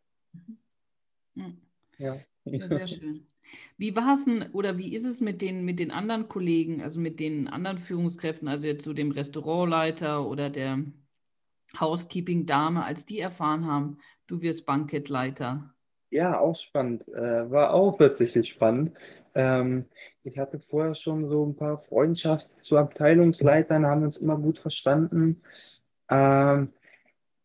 Mhm. 1.36 1.58
Ja. 1.98 2.18
Ja, 2.46 2.68
sehr 2.68 2.88
schön. 2.88 3.28
Wie 3.78 3.96
war 3.96 4.14
es 4.14 4.26
denn 4.26 4.44
oder 4.54 4.78
wie 4.78 4.94
ist 4.94 5.06
es 5.06 5.20
mit 5.20 5.42
den, 5.42 5.66
mit 5.66 5.80
den 5.80 5.92
anderen 5.92 6.28
Kollegen, 6.28 6.82
also 6.82 7.00
mit 7.00 7.20
den 7.20 7.48
anderen 7.48 7.78
Führungskräften, 7.78 8.48
also 8.48 8.68
jetzt 8.68 8.84
so 8.84 8.94
dem 8.94 9.12
Restaurantleiter 9.12 10.28
oder 10.28 10.50
der 10.50 10.84
Housekeeping-Dame, 11.80 12.84
als 12.84 13.06
die 13.06 13.20
erfahren 13.20 13.66
haben, 13.66 13.98
du 14.28 14.42
wirst 14.42 14.66
Bankettleiter? 14.66 15.74
Ja, 16.10 16.40
auch 16.40 16.58
spannend. 16.58 17.08
Äh, 17.08 17.50
war 17.50 17.74
auch 17.74 17.98
tatsächlich 17.98 18.50
spannend. 18.50 18.92
Ähm, 19.34 19.86
ich 20.24 20.38
hatte 20.38 20.60
vorher 20.60 20.94
schon 20.94 21.30
so 21.30 21.46
ein 21.46 21.56
paar 21.56 21.78
Freundschaften 21.78 22.62
zu 22.62 22.78
Abteilungsleitern, 22.78 23.86
haben 23.86 24.04
uns 24.04 24.18
immer 24.18 24.38
gut 24.38 24.60
verstanden. 24.60 25.42
Ähm, 26.10 26.74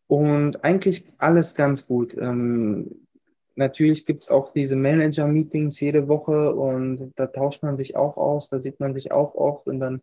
und 0.07 0.63
eigentlich 0.63 1.05
alles 1.17 1.55
ganz 1.55 1.87
gut. 1.87 2.15
Ähm, 2.17 3.07
natürlich 3.55 4.05
gibt 4.05 4.23
es 4.23 4.29
auch 4.29 4.53
diese 4.53 4.75
Manager-Meetings 4.75 5.79
jede 5.79 6.07
Woche 6.07 6.53
und 6.53 7.13
da 7.15 7.27
tauscht 7.27 7.63
man 7.63 7.77
sich 7.77 7.95
auch 7.95 8.17
aus, 8.17 8.49
da 8.49 8.59
sieht 8.59 8.79
man 8.79 8.93
sich 8.93 9.11
auch 9.11 9.35
oft 9.35 9.67
und 9.67 9.79
dann 9.79 10.01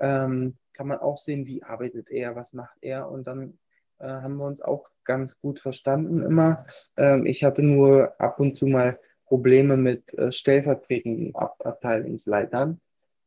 ähm, 0.00 0.56
kann 0.72 0.88
man 0.88 0.98
auch 0.98 1.18
sehen, 1.18 1.46
wie 1.46 1.62
arbeitet 1.62 2.10
er, 2.10 2.36
was 2.36 2.52
macht 2.52 2.78
er 2.80 3.10
und 3.10 3.26
dann 3.26 3.58
äh, 3.98 4.06
haben 4.06 4.36
wir 4.36 4.46
uns 4.46 4.60
auch 4.60 4.88
ganz 5.04 5.38
gut 5.40 5.60
verstanden 5.60 6.22
immer. 6.22 6.66
Ähm, 6.96 7.26
ich 7.26 7.44
hatte 7.44 7.62
nur 7.62 8.18
ab 8.20 8.40
und 8.40 8.56
zu 8.56 8.66
mal 8.66 8.98
Probleme 9.26 9.76
mit 9.76 10.12
äh, 10.14 10.32
stellvertretenden 10.32 11.34
Ab 11.34 11.56
Abteilungsleitern, 11.64 12.80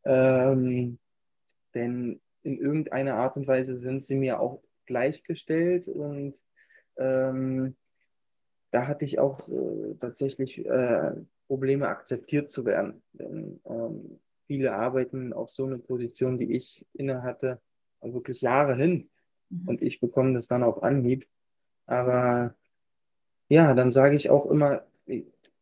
ähm, 0.03 0.99
denn 1.73 2.19
in 2.41 2.57
irgendeiner 2.57 3.15
Art 3.15 3.37
und 3.37 3.47
Weise 3.47 3.77
sind 3.77 4.03
sie 4.03 4.15
mir 4.15 4.39
auch 4.39 4.61
gleichgestellt 4.85 5.87
und 5.87 6.35
ähm, 6.97 7.75
da 8.71 8.87
hatte 8.87 9.05
ich 9.05 9.19
auch 9.19 9.47
äh, 9.47 9.95
tatsächlich 9.99 10.65
äh, 10.65 11.11
Probleme 11.47 11.87
akzeptiert 11.87 12.51
zu 12.51 12.65
werden. 12.65 13.03
Denn 13.13 13.61
ähm, 13.65 14.19
viele 14.53 14.75
arbeiten 14.75 15.33
auf 15.33 15.49
so 15.49 15.65
eine 15.65 15.79
Position, 15.79 16.37
die 16.37 16.53
ich 16.53 16.85
inne 16.93 17.23
hatte, 17.23 17.59
wirklich 18.03 18.41
Jahre 18.41 18.75
hin. 18.75 19.09
Mhm. 19.49 19.67
Und 19.67 19.81
ich 19.81 19.99
bekomme 19.99 20.35
das 20.35 20.47
dann 20.47 20.61
auf 20.61 20.83
Anhieb. 20.83 21.25
Aber 21.87 22.53
ja, 23.49 23.73
dann 23.73 23.89
sage 23.89 24.15
ich 24.15 24.29
auch 24.29 24.45
immer, 24.45 24.83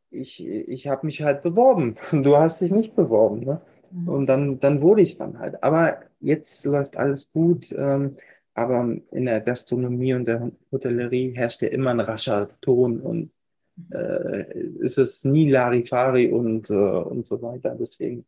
ich, 0.10 0.46
ich 0.46 0.88
habe 0.88 1.06
mich 1.06 1.22
halt 1.22 1.42
beworben. 1.42 1.96
Du 2.12 2.36
hast 2.36 2.60
dich 2.60 2.72
nicht 2.72 2.98
beworben. 2.98 3.46
Ne? 3.46 3.62
Mhm. 3.92 4.10
Und 4.10 4.26
dann, 4.28 4.60
dann 4.60 4.82
wurde 4.82 5.04
ich 5.04 5.18
dann 5.18 5.40
halt. 5.40 5.64
Aber 5.64 6.02
jetzt 6.20 6.66
läuft 6.66 6.98
alles 6.98 7.32
gut. 7.32 7.72
Ähm, 7.72 8.18
aber 8.54 8.98
in 9.12 9.26
der 9.26 9.40
Gastronomie 9.40 10.14
und 10.14 10.26
der 10.26 10.52
Hotellerie 10.74 11.32
herrscht 11.32 11.62
ja 11.62 11.70
immer 11.70 11.92
ein 11.92 12.02
rascher 12.02 12.50
Ton 12.60 13.00
und 13.00 13.32
mhm. 13.78 13.86
äh, 13.94 14.60
ist 14.80 14.98
es 14.98 15.24
nie 15.24 15.50
Larifari 15.50 16.28
und, 16.28 16.70
äh, 16.70 16.74
und 16.74 17.26
so 17.26 17.42
weiter. 17.42 17.78
Deswegen. 17.80 18.26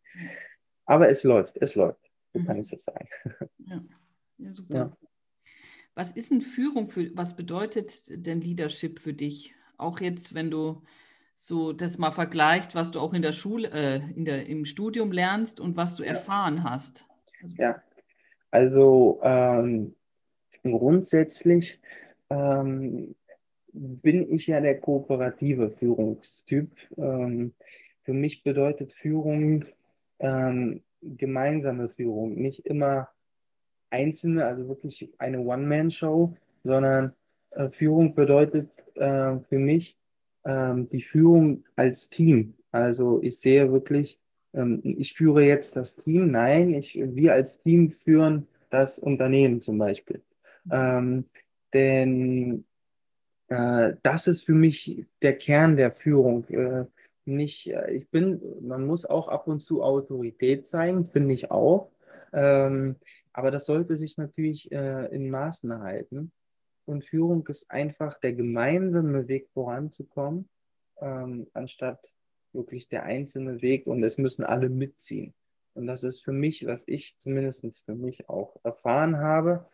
Aber 0.85 1.09
es 1.09 1.23
läuft, 1.23 1.57
es 1.57 1.75
läuft. 1.75 2.11
So 2.33 2.43
kann 2.43 2.55
mhm. 2.55 2.61
ich 2.61 2.69
das 2.69 2.83
sagen. 2.83 3.07
Ja, 3.59 3.83
ja 4.37 4.51
super. 4.51 4.75
Ja. 4.75 4.97
Was 5.95 6.11
ist 6.11 6.31
denn 6.31 6.41
Führung 6.41 6.87
für, 6.87 7.15
was 7.15 7.35
bedeutet 7.35 7.93
denn 8.09 8.41
Leadership 8.41 8.99
für 8.99 9.13
dich? 9.13 9.53
Auch 9.77 9.99
jetzt, 9.99 10.33
wenn 10.33 10.49
du 10.49 10.81
so 11.35 11.73
das 11.73 11.97
mal 11.97 12.11
vergleicht, 12.11 12.73
was 12.75 12.91
du 12.91 12.99
auch 12.99 13.13
in 13.13 13.21
der 13.21 13.31
Schule, 13.31 13.69
äh, 13.71 14.01
in 14.15 14.25
der, 14.25 14.47
im 14.47 14.65
Studium 14.65 15.11
lernst 15.11 15.59
und 15.59 15.77
was 15.77 15.95
du 15.95 16.03
erfahren 16.03 16.63
hast. 16.63 17.05
Also, 17.41 17.55
ja, 17.57 17.83
also 18.51 19.19
ähm, 19.23 19.95
grundsätzlich 20.63 21.79
ähm, 22.29 23.15
bin 23.73 24.31
ich 24.31 24.47
ja 24.47 24.61
der 24.61 24.79
kooperative 24.79 25.71
Führungstyp. 25.71 26.71
Ähm, 26.97 27.53
für 28.03 28.13
mich 28.13 28.43
bedeutet 28.43 28.93
Führung 28.93 29.65
ähm, 30.19 30.81
gemeinsame 31.01 31.89
Führung, 31.89 32.35
nicht 32.35 32.65
immer 32.65 33.09
einzelne, 33.89 34.45
also 34.45 34.67
wirklich 34.67 35.13
eine 35.19 35.39
One-Man-Show, 35.39 36.35
sondern 36.63 37.13
äh, 37.51 37.69
Führung 37.69 38.15
bedeutet 38.15 38.69
äh, 38.95 39.37
für 39.49 39.59
mich 39.59 39.97
äh, 40.43 40.73
die 40.91 41.01
Führung 41.01 41.65
als 41.75 42.09
Team. 42.09 42.55
Also 42.71 43.21
ich 43.21 43.39
sehe 43.39 43.71
wirklich, 43.71 44.19
ähm, 44.53 44.81
ich 44.83 45.13
führe 45.13 45.43
jetzt 45.43 45.75
das 45.75 45.95
Team. 45.95 46.31
Nein, 46.31 46.73
ich, 46.73 46.95
wir 46.95 47.33
als 47.33 47.61
Team 47.61 47.91
führen 47.91 48.47
das 48.69 48.97
Unternehmen 48.97 49.61
zum 49.61 49.77
Beispiel. 49.77 50.21
Ähm, 50.71 51.25
denn 51.73 52.65
äh, 53.49 53.93
das 54.01 54.27
ist 54.27 54.43
für 54.43 54.53
mich 54.53 55.05
der 55.21 55.37
Kern 55.37 55.77
der 55.77 55.91
Führung. 55.91 56.47
Äh, 56.49 56.85
nicht, 57.25 57.67
äh, 57.67 57.91
ich 57.91 58.09
bin, 58.09 58.41
man 58.61 58.85
muss 58.85 59.05
auch 59.05 59.27
ab 59.27 59.47
und 59.47 59.61
zu 59.61 59.83
Autorität 59.83 60.67
zeigen, 60.67 61.09
finde 61.09 61.33
ich 61.33 61.51
auch. 61.51 61.91
Ähm, 62.33 62.95
aber 63.31 63.51
das 63.51 63.65
sollte 63.65 63.97
sich 63.97 64.17
natürlich 64.17 64.71
äh, 64.71 65.05
in 65.13 65.29
Maßen 65.29 65.81
halten. 65.81 66.31
Und 66.85 67.05
Führung 67.05 67.47
ist 67.47 67.69
einfach 67.71 68.19
der 68.19 68.33
gemeinsame 68.33 69.27
Weg 69.27 69.49
voranzukommen, 69.53 70.49
ähm, 70.99 71.47
anstatt 71.53 71.99
wirklich 72.51 72.87
der 72.89 73.03
einzelne 73.03 73.61
Weg 73.61 73.87
und 73.87 74.03
es 74.03 74.17
müssen 74.17 74.43
alle 74.43 74.69
mitziehen. 74.69 75.33
Und 75.73 75.87
das 75.87 76.03
ist 76.03 76.23
für 76.23 76.33
mich, 76.33 76.67
was 76.67 76.83
ich 76.87 77.15
zumindest 77.19 77.65
für 77.85 77.95
mich 77.95 78.29
auch 78.29 78.57
erfahren 78.63 79.17
habe, 79.17 79.65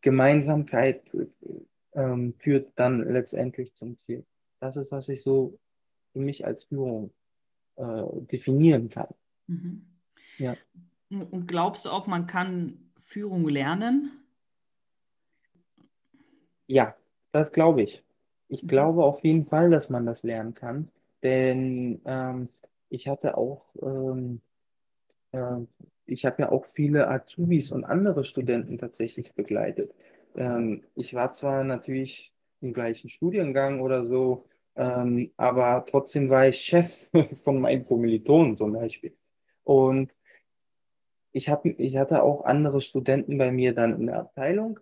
Gemeinsamkeit 0.00 1.02
ähm, 1.94 2.34
führt 2.38 2.72
dann 2.76 3.06
letztendlich 3.10 3.74
zum 3.74 3.96
Ziel. 3.96 4.24
Das 4.60 4.76
ist, 4.76 4.92
was 4.92 5.08
ich 5.08 5.22
so 5.22 5.58
für 6.14 6.20
mich 6.20 6.46
als 6.46 6.64
Führung 6.64 7.10
äh, 7.76 8.04
definieren 8.32 8.88
kann. 8.88 9.08
Mhm. 9.48 9.84
Ja. 10.38 10.56
Und 11.10 11.46
glaubst 11.46 11.84
du 11.84 11.90
auch, 11.90 12.06
man 12.06 12.26
kann 12.26 12.78
Führung 12.96 13.46
lernen? 13.48 14.12
Ja, 16.66 16.94
das 17.32 17.52
glaube 17.52 17.82
ich. 17.82 18.02
Ich 18.48 18.62
mhm. 18.62 18.68
glaube 18.68 19.04
auf 19.04 19.22
jeden 19.22 19.44
Fall, 19.44 19.70
dass 19.70 19.90
man 19.90 20.06
das 20.06 20.22
lernen 20.22 20.54
kann, 20.54 20.88
denn 21.22 22.00
ähm, 22.04 22.48
ich 22.88 23.08
hatte 23.08 23.36
auch, 23.36 23.64
ähm, 23.82 24.40
äh, 25.32 25.58
ich 26.06 26.24
habe 26.24 26.42
ja 26.42 26.52
auch 26.52 26.64
viele 26.64 27.08
Azubis 27.08 27.72
und 27.72 27.84
andere 27.84 28.24
Studenten 28.24 28.78
tatsächlich 28.78 29.32
begleitet. 29.32 29.92
Ähm, 30.36 30.84
ich 30.94 31.14
war 31.14 31.32
zwar 31.32 31.64
natürlich 31.64 32.32
im 32.60 32.72
gleichen 32.72 33.10
Studiengang 33.10 33.80
oder 33.80 34.06
so, 34.06 34.46
ähm, 34.76 35.32
aber 35.36 35.84
trotzdem 35.88 36.30
war 36.30 36.48
ich 36.48 36.60
Chef 36.60 37.06
von 37.44 37.60
meinen 37.60 37.86
Kommilitonen 37.86 38.56
zum 38.56 38.72
Beispiel. 38.72 39.16
Und 39.62 40.12
ich, 41.32 41.48
hab, 41.48 41.64
ich 41.64 41.96
hatte 41.96 42.22
auch 42.22 42.44
andere 42.44 42.80
Studenten 42.80 43.38
bei 43.38 43.50
mir 43.50 43.74
dann 43.74 43.98
in 43.98 44.06
der 44.06 44.20
Abteilung 44.20 44.80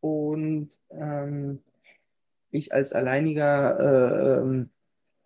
und 0.00 0.70
ähm, 0.90 1.62
ich 2.50 2.72
als 2.72 2.92
alleiniger 2.92 4.42
äh, 4.44 4.66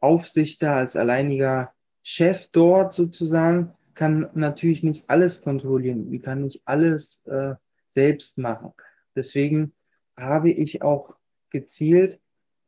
Aufsichter, 0.00 0.74
als 0.74 0.96
alleiniger 0.96 1.72
Chef 2.02 2.48
dort 2.48 2.92
sozusagen, 2.92 3.74
kann 3.94 4.30
natürlich 4.34 4.84
nicht 4.84 5.10
alles 5.10 5.42
kontrollieren. 5.42 6.12
Ich 6.12 6.22
kann 6.22 6.42
nicht 6.42 6.62
alles 6.64 7.20
äh, 7.26 7.56
selbst 7.90 8.38
machen. 8.38 8.72
Deswegen 9.16 9.72
habe 10.16 10.50
ich 10.50 10.82
auch 10.82 11.16
gezielt 11.50 12.20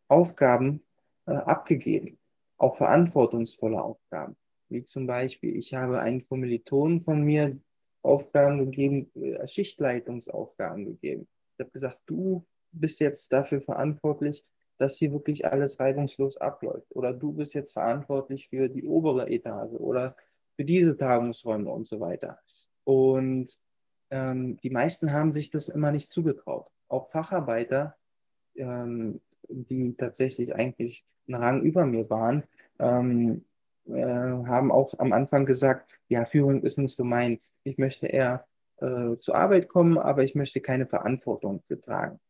Aufgaben 0.09 0.83
äh, 1.31 1.35
abgegeben, 1.35 2.19
auch 2.59 2.77
verantwortungsvolle 2.77 3.81
Aufgaben. 3.81 4.37
Wie 4.69 4.85
zum 4.85 5.07
Beispiel, 5.07 5.57
ich 5.57 5.75
habe 5.75 6.01
einen 6.01 6.27
Kommilitonen 6.27 7.03
von 7.03 7.23
mir 7.23 7.59
Aufgaben 8.03 8.59
gegeben, 8.59 9.11
äh, 9.15 9.47
Schichtleitungsaufgaben 9.47 10.85
gegeben. 10.87 11.29
Ich 11.55 11.61
habe 11.61 11.71
gesagt, 11.71 12.01
du 12.07 12.47
bist 12.73 13.01
jetzt 13.01 13.33
dafür 13.33 13.61
verantwortlich, 13.61 14.45
dass 14.79 14.97
hier 14.97 15.13
wirklich 15.13 15.47
alles 15.47 15.79
reibungslos 15.79 16.37
abläuft. 16.37 16.87
Oder 16.97 17.13
du 17.13 17.33
bist 17.33 17.55
jetzt 17.55 17.75
verantwortlich 17.75 18.49
für 18.49 18.69
die 18.69 18.85
obere 18.85 19.31
Etage 19.31 19.75
oder 19.75 20.17
für 20.57 20.65
diese 20.65 20.97
Tagungsräume 20.97 21.71
und 21.71 21.87
so 21.87 22.01
weiter. 22.01 22.39
Und 22.85 23.57
ähm, 24.11 24.57
die 24.63 24.71
meisten 24.71 25.13
haben 25.13 25.33
sich 25.33 25.51
das 25.51 25.69
immer 25.69 25.93
nicht 25.93 26.11
zugetraut. 26.11 26.69
Auch 26.89 27.11
Facharbeiter, 27.11 27.97
ähm, 28.57 29.21
die 29.49 29.95
tatsächlich 29.97 30.55
eigentlich 30.55 31.05
einen 31.29 31.43
Rang 31.43 31.63
über 31.63 31.87
mir 31.87 32.09
waren, 32.11 32.45
ähm, 32.79 33.45
äh, 33.87 34.03
haben 34.03 34.73
auch 34.73 34.99
am 34.99 35.13
Anfang 35.13 35.47
gesagt, 35.47 35.99
ja, 36.09 36.25
Führung 36.25 36.63
ist 36.63 36.79
nicht 36.79 36.95
so 36.95 37.05
meins. 37.05 37.53
Ich 37.65 37.79
möchte 37.79 38.07
eher 38.07 38.47
äh, 38.79 39.17
zur 39.19 39.35
Arbeit 39.35 39.69
kommen, 39.69 39.99
aber 39.99 40.25
ich 40.25 40.35
möchte 40.35 40.61
keine 40.61 40.87
Verantwortung 40.87 41.63
tragen. 41.83 42.21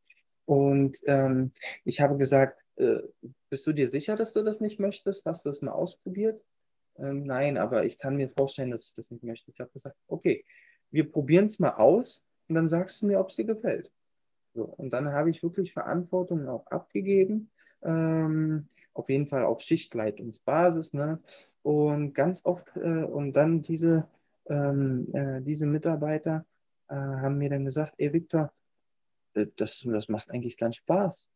Und 0.47 0.99
ähm, 1.07 1.53
ich 1.85 2.01
habe 2.01 2.17
gesagt, 2.17 2.61
äh, 2.77 2.99
bist 3.51 3.67
du 3.67 3.73
dir 3.73 3.89
sicher, 3.89 4.17
dass 4.17 4.33
du 4.33 4.43
das 4.43 4.61
nicht 4.61 4.81
möchtest? 4.81 5.25
Hast 5.27 5.45
du 5.45 5.51
das 5.51 5.63
mal 5.63 5.73
ausprobiert? 5.73 6.43
Ähm, 6.99 7.25
nein, 7.25 7.57
aber 7.57 7.85
ich 7.85 7.99
kann 7.99 8.17
mir 8.17 8.29
vorstellen, 8.29 8.71
dass 8.71 8.87
ich 8.87 8.95
das 8.95 9.11
nicht 9.11 9.23
möchte. 9.25 9.51
Ich 9.51 9.61
habe 9.61 9.71
gesagt, 9.71 9.97
okay, 10.09 10.45
wir 10.91 11.11
probieren 11.11 11.47
es 11.47 11.59
mal 11.59 11.75
aus 11.75 12.23
und 12.49 12.57
dann 12.57 12.69
sagst 12.69 13.01
du 13.01 13.07
mir, 13.07 13.21
ob 13.21 13.31
es 13.31 13.37
dir 13.37 13.45
gefällt. 13.45 13.91
So, 14.55 14.65
und 14.65 14.91
dann 14.91 15.13
habe 15.13 15.31
ich 15.31 15.43
wirklich 15.43 15.73
Verantwortung 15.73 16.49
auch 16.49 16.67
abgegeben, 16.67 17.51
ähm, 17.83 18.69
auf 18.95 19.09
jeden 19.09 19.27
Fall 19.29 19.45
auf 19.45 19.61
Schichtleitungsbasis. 19.61 20.93
Ne? 20.93 21.21
Und 21.63 22.15
ganz 22.15 22.45
oft, 22.45 22.67
äh, 22.77 23.05
und 23.05 23.33
dann 23.33 23.63
diese, 23.63 24.09
ähm, 24.47 25.09
äh, 25.15 25.41
diese 25.43 25.67
Mitarbeiter 25.67 26.45
äh, 26.89 26.95
haben 26.95 27.39
mir 27.39 27.51
dann 27.51 27.65
gesagt, 27.65 27.95
ey 27.99 28.13
Viktor, 28.13 28.53
äh, 29.35 29.47
das, 29.57 29.81
das 29.85 30.09
macht 30.09 30.31
eigentlich 30.31 30.57
ganz 30.57 30.77
Spaß, 30.77 31.29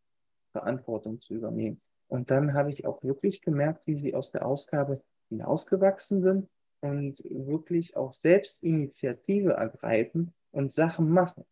Verantwortung 0.52 1.20
zu 1.20 1.34
übernehmen. 1.34 1.80
Und 2.08 2.30
dann 2.30 2.54
habe 2.54 2.70
ich 2.70 2.86
auch 2.86 3.02
wirklich 3.02 3.42
gemerkt, 3.42 3.86
wie 3.86 3.96
sie 3.96 4.14
aus 4.14 4.30
der 4.30 4.46
Ausgabe 4.46 5.02
hinausgewachsen 5.28 6.22
sind 6.22 6.48
und 6.80 7.22
wirklich 7.24 7.96
auch 7.96 8.12
selbst 8.14 8.62
Initiative 8.62 9.52
ergreifen 9.52 10.32
und 10.52 10.72
Sachen 10.72 11.10
machen. 11.10 11.44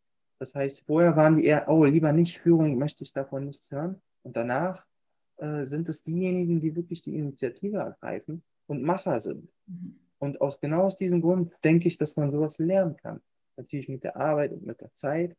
Das 0.42 0.56
heißt, 0.56 0.80
vorher 0.86 1.14
waren 1.14 1.36
die 1.36 1.44
eher, 1.44 1.68
oh, 1.68 1.84
lieber 1.84 2.12
nicht 2.12 2.40
Führung, 2.40 2.76
möchte 2.76 3.04
ich 3.04 3.12
davon 3.12 3.44
nichts 3.44 3.70
hören. 3.70 4.02
Und 4.24 4.36
danach 4.36 4.84
äh, 5.36 5.66
sind 5.66 5.88
es 5.88 6.02
diejenigen, 6.02 6.60
die 6.60 6.74
wirklich 6.74 7.00
die 7.00 7.14
Initiative 7.14 7.76
ergreifen 7.76 8.42
und 8.66 8.82
Macher 8.82 9.20
sind. 9.20 9.48
Mhm. 9.68 10.00
Und 10.18 10.40
aus 10.40 10.58
genau 10.58 10.82
aus 10.82 10.96
diesem 10.96 11.20
Grund 11.20 11.52
denke 11.62 11.86
ich, 11.86 11.96
dass 11.96 12.16
man 12.16 12.32
sowas 12.32 12.58
lernen 12.58 12.96
kann. 12.96 13.20
Natürlich 13.56 13.88
mit 13.88 14.02
der 14.02 14.16
Arbeit 14.16 14.50
und 14.50 14.66
mit 14.66 14.80
der 14.80 14.92
Zeit. 14.94 15.36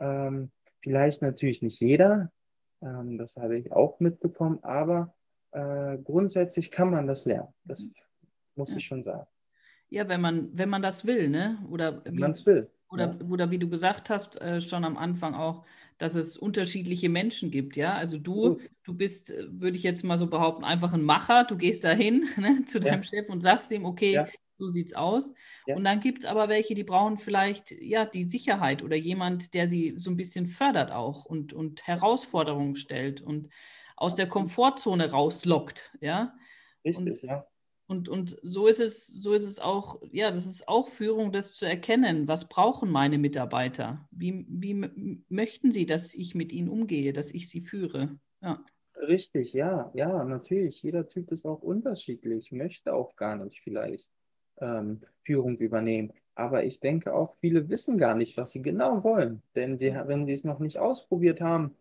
Ähm, 0.00 0.50
vielleicht 0.80 1.20
natürlich 1.20 1.60
nicht 1.60 1.78
jeder, 1.78 2.32
ähm, 2.80 3.18
das 3.18 3.36
habe 3.36 3.58
ich 3.58 3.72
auch 3.72 4.00
mitbekommen, 4.00 4.60
aber 4.62 5.14
äh, 5.50 5.98
grundsätzlich 5.98 6.70
kann 6.70 6.90
man 6.90 7.06
das 7.06 7.26
lernen. 7.26 7.52
Das 7.64 7.82
muss 8.54 8.70
ja. 8.70 8.76
ich 8.76 8.86
schon 8.86 9.04
sagen. 9.04 9.26
Ja, 9.90 10.08
wenn 10.08 10.22
man, 10.22 10.48
wenn 10.56 10.70
man 10.70 10.80
das 10.80 11.04
will, 11.04 11.28
ne? 11.28 11.58
Oder 11.70 12.02
wenn 12.06 12.14
man 12.16 12.30
es 12.30 12.46
will. 12.46 12.70
Oder, 12.90 13.16
ja. 13.18 13.26
oder 13.26 13.50
wie 13.50 13.58
du 13.58 13.68
gesagt 13.68 14.10
hast, 14.10 14.40
äh, 14.40 14.60
schon 14.60 14.84
am 14.84 14.96
Anfang 14.96 15.34
auch, 15.34 15.64
dass 15.98 16.14
es 16.14 16.36
unterschiedliche 16.36 17.08
Menschen 17.08 17.50
gibt, 17.50 17.76
ja. 17.76 17.94
Also 17.94 18.18
du, 18.18 18.58
du 18.84 18.94
bist, 18.94 19.30
äh, 19.30 19.46
würde 19.48 19.76
ich 19.76 19.82
jetzt 19.82 20.04
mal 20.04 20.18
so 20.18 20.26
behaupten, 20.26 20.64
einfach 20.64 20.92
ein 20.92 21.02
Macher. 21.02 21.44
Du 21.44 21.56
gehst 21.56 21.84
dahin 21.84 22.28
ne, 22.36 22.64
zu 22.66 22.80
deinem 22.80 23.02
ja. 23.02 23.08
Chef 23.08 23.28
und 23.28 23.40
sagst 23.40 23.70
ihm, 23.70 23.84
okay, 23.84 24.12
ja. 24.12 24.28
so 24.58 24.66
sieht's 24.66 24.94
aus. 24.94 25.32
Und 25.66 25.84
dann 25.84 26.00
gibt 26.00 26.20
es 26.20 26.24
aber 26.24 26.48
welche, 26.48 26.74
die 26.74 26.84
brauchen 26.84 27.18
vielleicht 27.18 27.72
ja 27.72 28.04
die 28.04 28.24
Sicherheit 28.24 28.82
oder 28.82 28.96
jemand, 28.96 29.54
der 29.54 29.66
sie 29.66 29.94
so 29.96 30.10
ein 30.10 30.16
bisschen 30.16 30.46
fördert 30.46 30.92
auch 30.92 31.24
und, 31.24 31.52
und 31.52 31.86
Herausforderungen 31.86 32.76
stellt 32.76 33.20
und 33.20 33.48
aus 33.96 34.14
der 34.14 34.28
Komfortzone 34.28 35.10
rauslockt, 35.10 35.96
ja. 36.00 36.34
Richtig, 36.84 37.22
und, 37.22 37.22
ja. 37.22 37.46
Und, 37.88 38.08
und 38.08 38.36
so 38.42 38.66
ist 38.66 38.80
es, 38.80 39.06
so 39.06 39.32
ist 39.32 39.44
es 39.44 39.60
auch, 39.60 40.00
ja, 40.10 40.32
das 40.32 40.44
ist 40.44 40.68
auch 40.68 40.88
Führung, 40.88 41.30
das 41.30 41.54
zu 41.54 41.66
erkennen. 41.66 42.26
Was 42.26 42.48
brauchen 42.48 42.90
meine 42.90 43.16
Mitarbeiter? 43.18 44.08
Wie, 44.10 44.44
wie 44.48 44.74
möchten 45.28 45.70
sie, 45.70 45.86
dass 45.86 46.12
ich 46.12 46.34
mit 46.34 46.52
ihnen 46.52 46.68
umgehe, 46.68 47.12
dass 47.12 47.30
ich 47.30 47.48
sie 47.48 47.60
führe? 47.60 48.18
Ja. 48.42 48.64
Richtig, 48.96 49.52
ja, 49.52 49.90
ja, 49.94 50.24
natürlich. 50.24 50.82
Jeder 50.82 51.06
Typ 51.06 51.30
ist 51.30 51.44
auch 51.44 51.62
unterschiedlich, 51.62 52.50
möchte 52.50 52.94
auch 52.94 53.14
gar 53.14 53.36
nicht 53.36 53.60
vielleicht 53.60 54.10
ähm, 54.58 55.02
Führung 55.22 55.58
übernehmen. 55.58 56.12
Aber 56.34 56.64
ich 56.64 56.80
denke 56.80 57.14
auch, 57.14 57.36
viele 57.40 57.68
wissen 57.68 57.98
gar 57.98 58.14
nicht, 58.14 58.36
was 58.36 58.52
sie 58.52 58.62
genau 58.62 59.04
wollen. 59.04 59.42
Denn 59.54 59.78
sie, 59.78 59.94
wenn 60.06 60.26
sie 60.26 60.32
es 60.32 60.44
noch 60.44 60.58
nicht 60.58 60.78
ausprobiert 60.78 61.40
haben, 61.40 61.76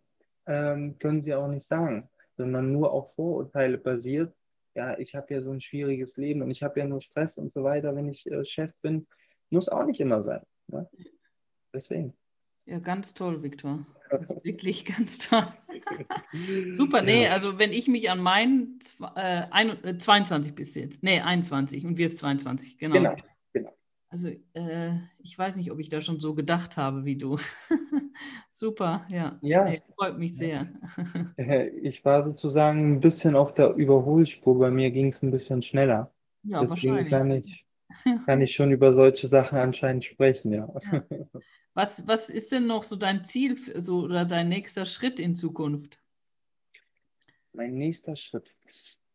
ähm, 0.46 1.00
können 1.00 1.22
sie 1.22 1.34
auch 1.34 1.48
nicht 1.48 1.66
sagen, 1.66 2.10
sondern 2.38 2.72
nur 2.72 2.92
auf 2.92 3.16
Vorurteile 3.16 3.78
basiert 3.78 4.34
ja, 4.76 4.98
ich 5.00 5.16
habe 5.16 5.34
ja 5.34 5.42
so 5.42 5.52
ein 5.52 5.62
schwieriges 5.62 6.18
Leben 6.18 6.42
und 6.42 6.52
ich 6.52 6.62
habe 6.62 6.80
ja 6.80 6.86
nur 6.86 7.02
Stress 7.02 7.38
und 7.38 7.54
so 7.54 7.64
weiter, 7.64 7.96
wenn 7.96 8.10
ich 8.10 8.30
äh, 8.30 8.44
Chef 8.46 8.72
bin. 8.82 9.08
Muss 9.50 9.70
auch 9.70 9.86
nicht 9.86 10.00
immer 10.00 10.24
sein. 10.24 10.42
Ne? 10.68 10.88
Deswegen. 11.74 12.14
Ja, 12.66 12.80
ganz 12.80 13.14
toll, 13.14 13.42
Viktor. 13.42 13.86
Also 14.10 14.40
wirklich 14.44 14.86
ganz 14.86 15.18
toll. 15.18 15.48
Super, 16.72 17.02
nee, 17.02 17.28
also 17.28 17.58
wenn 17.58 17.72
ich 17.72 17.88
mich 17.88 18.10
an 18.10 18.20
meinen 18.20 18.80
äh, 19.16 19.44
ein, 19.52 20.00
22 20.00 20.52
äh, 20.52 20.56
bis 20.56 20.76
jetzt, 20.76 21.04
nee, 21.04 21.22
21 21.22 21.86
und 21.86 21.98
wir 21.98 22.08
ist 22.08 22.18
22, 22.18 22.78
genau. 22.78 22.96
Genau, 22.96 23.16
genau. 23.54 23.78
Also 24.10 24.30
äh, 24.54 24.94
ich 25.20 25.38
weiß 25.38 25.56
nicht, 25.56 25.72
ob 25.72 25.80
ich 25.80 25.90
da 25.90 26.02
schon 26.02 26.20
so 26.20 26.34
gedacht 26.34 26.78
habe 26.78 27.06
wie 27.06 27.18
du. 27.18 27.38
Super, 28.58 29.06
ja. 29.10 29.38
Ja. 29.42 29.66
Nee, 29.66 29.82
freut 29.98 30.18
mich 30.18 30.38
sehr. 30.38 30.70
Äh, 31.38 31.68
ich 31.68 32.06
war 32.06 32.24
sozusagen 32.24 32.94
ein 32.94 33.00
bisschen 33.02 33.36
auf 33.36 33.54
der 33.54 33.74
Überholspur. 33.74 34.58
Bei 34.58 34.72
mir 34.72 34.92
ging 34.92 35.10
es 35.10 35.22
ein 35.22 35.32
bisschen 35.32 35.62
schneller. 35.62 36.10
Ja, 36.44 36.62
Deswegen 36.62 36.96
wahrscheinlich. 36.96 37.10
Kann 37.10 37.32
ich, 37.32 37.66
kann 38.26 38.42
ich 38.42 38.56
schon 38.56 38.72
über 38.72 38.94
solche 38.94 39.28
Sachen 39.28 39.58
anscheinend 39.58 40.06
sprechen, 40.06 40.54
ja. 40.54 40.74
ja. 40.90 41.04
Was, 41.74 42.08
was 42.08 42.30
ist 42.30 42.54
denn 42.54 42.66
noch 42.66 42.84
so 42.84 42.96
dein 42.96 43.26
Ziel 43.26 43.58
so, 43.58 44.04
oder 44.04 44.24
dein 44.24 44.48
nächster 44.48 44.86
Schritt 44.86 45.20
in 45.20 45.36
Zukunft? 45.36 46.00
Mein 47.52 47.74
nächster 47.74 48.16
Schritt. 48.16 48.56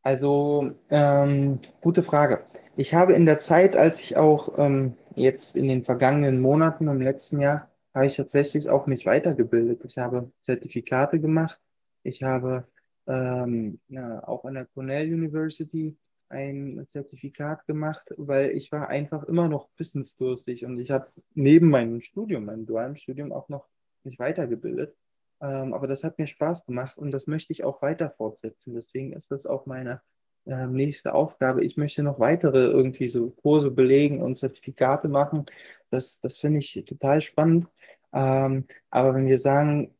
Also, 0.02 0.72
ähm, 0.90 1.60
gute 1.80 2.02
Frage. 2.02 2.44
Ich 2.76 2.92
habe 2.92 3.14
in 3.14 3.24
der 3.24 3.38
Zeit, 3.38 3.74
als 3.74 4.00
ich 4.00 4.18
auch 4.18 4.58
ähm, 4.58 4.98
jetzt 5.14 5.56
in 5.56 5.66
den 5.66 5.82
vergangenen 5.82 6.42
Monaten 6.42 6.88
im 6.88 7.00
letzten 7.00 7.40
Jahr 7.40 7.69
habe 7.94 8.06
ich 8.06 8.16
tatsächlich 8.16 8.68
auch 8.68 8.86
mich 8.86 9.06
weitergebildet. 9.06 9.84
Ich 9.84 9.98
habe 9.98 10.30
Zertifikate 10.40 11.20
gemacht. 11.20 11.60
Ich 12.02 12.22
habe 12.22 12.66
ähm, 13.06 13.80
ja, 13.88 14.26
auch 14.26 14.44
an 14.44 14.54
der 14.54 14.66
Cornell 14.66 15.12
University 15.12 15.96
ein 16.28 16.84
Zertifikat 16.86 17.66
gemacht, 17.66 18.06
weil 18.16 18.50
ich 18.50 18.70
war 18.70 18.88
einfach 18.88 19.24
immer 19.24 19.48
noch 19.48 19.68
wissensdurstig 19.76 20.64
und 20.64 20.78
ich 20.78 20.90
habe 20.92 21.08
neben 21.34 21.68
meinem 21.68 22.00
Studium, 22.00 22.44
meinem 22.44 22.66
dualen 22.66 22.96
Studium 22.96 23.32
auch 23.32 23.48
noch 23.48 23.66
mich 24.04 24.18
weitergebildet. 24.18 24.96
Ähm, 25.40 25.74
aber 25.74 25.88
das 25.88 26.04
hat 26.04 26.18
mir 26.18 26.26
Spaß 26.26 26.66
gemacht 26.66 26.96
und 26.98 27.10
das 27.10 27.26
möchte 27.26 27.52
ich 27.52 27.64
auch 27.64 27.82
weiter 27.82 28.10
fortsetzen. 28.10 28.74
Deswegen 28.74 29.12
ist 29.12 29.30
das 29.30 29.46
auch 29.46 29.66
meine 29.66 30.00
äh, 30.46 30.66
nächste 30.66 31.14
Aufgabe. 31.14 31.64
Ich 31.64 31.76
möchte 31.76 32.02
noch 32.02 32.18
weitere 32.18 32.64
irgendwie 32.64 33.08
so 33.08 33.30
Kurse 33.30 33.70
belegen 33.70 34.22
und 34.22 34.36
Zertifikate 34.36 35.08
machen. 35.08 35.46
Das, 35.90 36.20
das 36.20 36.38
finde 36.38 36.60
ich 36.60 36.84
total 36.86 37.20
spannend. 37.20 37.66
Ähm, 38.12 38.64
aber 38.90 39.14
wenn 39.14 39.26
wir 39.26 39.38
sagen, 39.38 39.94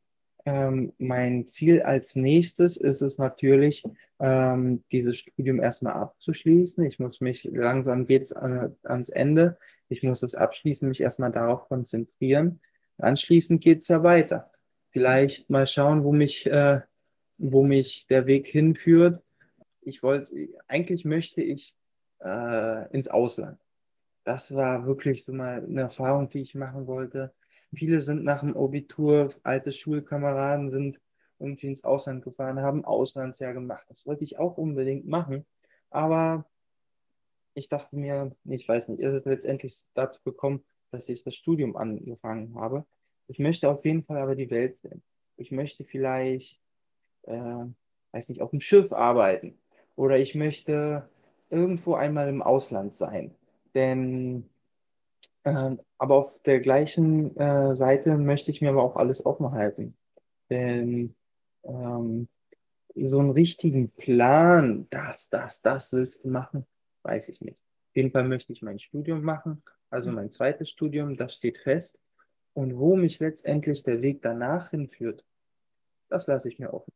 ähm, 0.46 0.92
mein 0.98 1.46
Ziel 1.46 1.82
als 1.82 2.16
nächstes 2.16 2.76
ist 2.76 3.02
es 3.02 3.18
natürlich, 3.18 3.84
ähm, 4.18 4.82
dieses 4.90 5.18
Studium 5.18 5.60
erstmal 5.60 5.94
abzuschließen. 5.94 6.84
Ich 6.84 6.98
muss 6.98 7.20
mich, 7.20 7.44
langsam 7.44 8.06
geht's 8.06 8.32
an, 8.32 8.76
ans 8.82 9.08
Ende. 9.08 9.58
Ich 9.88 10.02
muss 10.02 10.22
es 10.22 10.34
abschließen, 10.34 10.88
mich 10.88 11.00
erstmal 11.00 11.32
darauf 11.32 11.68
konzentrieren. 11.68 12.60
Anschließend 12.98 13.62
geht's 13.62 13.88
ja 13.88 14.02
weiter. 14.02 14.50
Vielleicht 14.90 15.50
mal 15.50 15.66
schauen, 15.66 16.04
wo 16.04 16.12
mich, 16.12 16.46
äh, 16.46 16.80
wo 17.38 17.62
mich 17.64 18.06
der 18.08 18.26
Weg 18.26 18.46
hinführt. 18.46 19.22
Ich 19.82 20.02
wollte, 20.02 20.34
eigentlich 20.68 21.04
möchte 21.04 21.42
ich 21.42 21.74
äh, 22.22 22.90
ins 22.92 23.08
Ausland. 23.08 23.58
Das 24.24 24.54
war 24.54 24.86
wirklich 24.86 25.24
so 25.24 25.32
mal 25.32 25.64
eine 25.64 25.82
Erfahrung, 25.82 26.28
die 26.28 26.40
ich 26.40 26.54
machen 26.54 26.86
wollte 26.86 27.32
Viele 27.72 28.00
sind 28.00 28.24
nach 28.24 28.40
dem 28.40 28.56
Abitur, 28.56 29.32
alte 29.44 29.72
Schulkameraden 29.72 30.70
sind 30.70 31.00
irgendwie 31.38 31.68
ins 31.68 31.84
Ausland 31.84 32.24
gefahren, 32.24 32.60
haben 32.60 32.84
Auslandsjahr 32.84 33.52
gemacht. 33.52 33.84
Das 33.88 34.04
wollte 34.06 34.24
ich 34.24 34.38
auch 34.38 34.58
unbedingt 34.58 35.06
machen. 35.06 35.46
Aber 35.90 36.44
ich 37.54 37.68
dachte 37.68 37.96
mir, 37.96 38.34
ich 38.44 38.68
weiß 38.68 38.88
nicht, 38.88 39.00
ist 39.00 39.14
es 39.14 39.24
letztendlich 39.24 39.84
dazu 39.94 40.20
gekommen, 40.24 40.64
dass 40.90 41.08
ich 41.08 41.22
das 41.22 41.36
Studium 41.36 41.76
angefangen 41.76 42.56
habe. 42.56 42.84
Ich 43.28 43.38
möchte 43.38 43.70
auf 43.70 43.84
jeden 43.84 44.02
Fall 44.02 44.18
aber 44.18 44.34
die 44.34 44.50
Welt 44.50 44.76
sehen. 44.76 45.02
Ich 45.36 45.52
möchte 45.52 45.84
vielleicht, 45.84 46.60
äh, 47.22 47.64
weiß 48.12 48.28
nicht, 48.28 48.42
auf 48.42 48.50
dem 48.50 48.60
Schiff 48.60 48.92
arbeiten. 48.92 49.58
Oder 50.00 50.18
ich 50.18 50.34
möchte 50.34 51.06
irgendwo 51.50 51.92
einmal 51.92 52.30
im 52.30 52.40
Ausland 52.40 52.94
sein. 52.94 53.34
Denn 53.74 54.48
ähm, 55.44 55.78
aber 55.98 56.14
auf 56.14 56.40
der 56.42 56.60
gleichen 56.60 57.36
äh, 57.36 57.76
Seite 57.76 58.16
möchte 58.16 58.50
ich 58.50 58.62
mir 58.62 58.70
aber 58.70 58.82
auch 58.82 58.96
alles 58.96 59.26
offen 59.26 59.52
halten. 59.52 59.94
Denn 60.48 61.14
ähm, 61.64 62.28
so 62.94 63.18
einen 63.18 63.32
richtigen 63.32 63.90
Plan, 63.90 64.86
das, 64.88 65.28
das, 65.28 65.60
das 65.60 65.92
willst 65.92 66.24
du 66.24 66.28
machen, 66.28 66.64
weiß 67.02 67.28
ich 67.28 67.42
nicht. 67.42 67.58
Auf 67.90 67.96
jeden 67.96 68.10
Fall 68.10 68.24
möchte 68.24 68.54
ich 68.54 68.62
mein 68.62 68.78
Studium 68.78 69.20
machen, 69.20 69.62
also 69.90 70.10
mein 70.10 70.30
zweites 70.30 70.70
Studium, 70.70 71.18
das 71.18 71.34
steht 71.34 71.58
fest. 71.58 71.98
Und 72.54 72.78
wo 72.78 72.96
mich 72.96 73.20
letztendlich 73.20 73.82
der 73.82 74.00
Weg 74.00 74.22
danach 74.22 74.70
hinführt, 74.70 75.26
das 76.08 76.26
lasse 76.26 76.48
ich 76.48 76.58
mir 76.58 76.72
offen. 76.72 76.90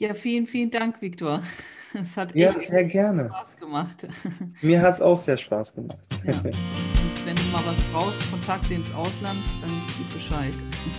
Ja, 0.00 0.14
vielen, 0.14 0.46
vielen 0.46 0.70
Dank, 0.70 1.02
Viktor. 1.02 1.42
Es 1.92 2.16
hat 2.16 2.36
ja, 2.36 2.50
echt 2.50 2.70
sehr 2.70 2.84
gerne. 2.84 3.26
Spaß 3.26 3.56
gemacht. 3.58 4.06
Mir 4.62 4.80
hat 4.80 4.94
es 4.94 5.00
auch 5.00 5.18
sehr 5.18 5.36
Spaß 5.36 5.74
gemacht. 5.74 5.98
Ja. 6.24 6.34
Und 6.34 7.26
wenn 7.26 7.34
du 7.34 7.42
mal 7.50 7.62
was 7.66 7.76
brauchst, 7.92 8.30
Kontakte 8.30 8.74
ins 8.74 8.94
Ausland, 8.94 9.40
dann 9.60 9.70
gib 9.98 10.14
Bescheid. 10.14 10.54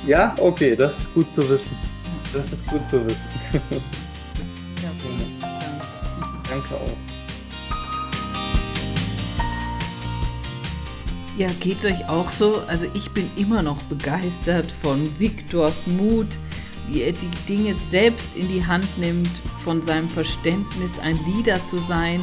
Ja, 0.06 0.36
okay, 0.38 0.76
das 0.76 0.99
ist 0.99 1.14
gut 1.14 1.34
zu 1.34 1.49
wissen. 1.49 1.72
Das 2.34 2.52
ist 2.52 2.68
gut 2.68 2.86
zu 2.89 3.06
wissen. 3.06 3.26
Ja, 4.84 4.91
Danke 6.49 6.76
auch. 6.76 6.97
Ja, 11.38 11.47
geht 11.62 11.78
es 11.78 11.86
euch 11.86 12.10
auch 12.10 12.30
so? 12.30 12.58
Also 12.68 12.86
ich 12.93 13.10
bin 13.12 13.32
immer 13.38 13.64
noch 13.64 13.82
begeistert 13.84 14.70
von 14.70 15.10
Viktors 15.18 15.88
Mut, 15.88 16.38
wie 16.88 17.01
er 17.01 17.13
die 17.13 17.29
Dinge 17.47 17.73
selbst 17.73 18.36
in 18.36 18.47
die 18.47 18.65
Hand 18.65 18.88
nimmt, 18.97 19.29
von 19.63 19.82
seinem 19.82 20.09
Verständnis 20.09 20.99
ein 20.99 21.19
Leader 21.25 21.63
zu 21.65 21.77
sein. 21.77 22.21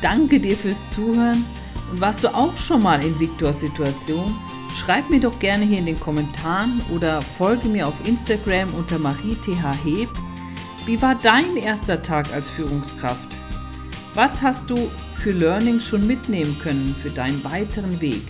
Danke 0.00 0.40
dir 0.40 0.56
fürs 0.56 0.88
Zuhören 0.88 1.44
und 1.90 2.00
warst 2.00 2.24
du 2.24 2.34
auch 2.34 2.56
schon 2.56 2.82
mal 2.82 3.04
in 3.04 3.18
Viktors 3.20 3.60
Situation? 3.60 4.36
Schreib 4.76 5.10
mir 5.10 5.20
doch 5.20 5.38
gerne 5.38 5.64
hier 5.64 5.78
in 5.78 5.86
den 5.86 6.00
Kommentaren 6.00 6.80
oder 6.94 7.20
folge 7.20 7.68
mir 7.68 7.86
auf 7.86 7.94
Instagram 8.06 8.72
unter 8.74 8.98
marieth.heb. 8.98 10.08
Wie 10.86 11.02
war 11.02 11.14
dein 11.16 11.56
erster 11.56 12.00
Tag 12.00 12.32
als 12.32 12.48
Führungskraft? 12.48 13.36
Was 14.14 14.40
hast 14.40 14.70
du 14.70 14.90
für 15.14 15.32
Learning 15.32 15.80
schon 15.80 16.06
mitnehmen 16.06 16.58
können 16.58 16.96
für 17.00 17.10
deinen 17.10 17.44
weiteren 17.44 18.00
Weg? 18.00 18.22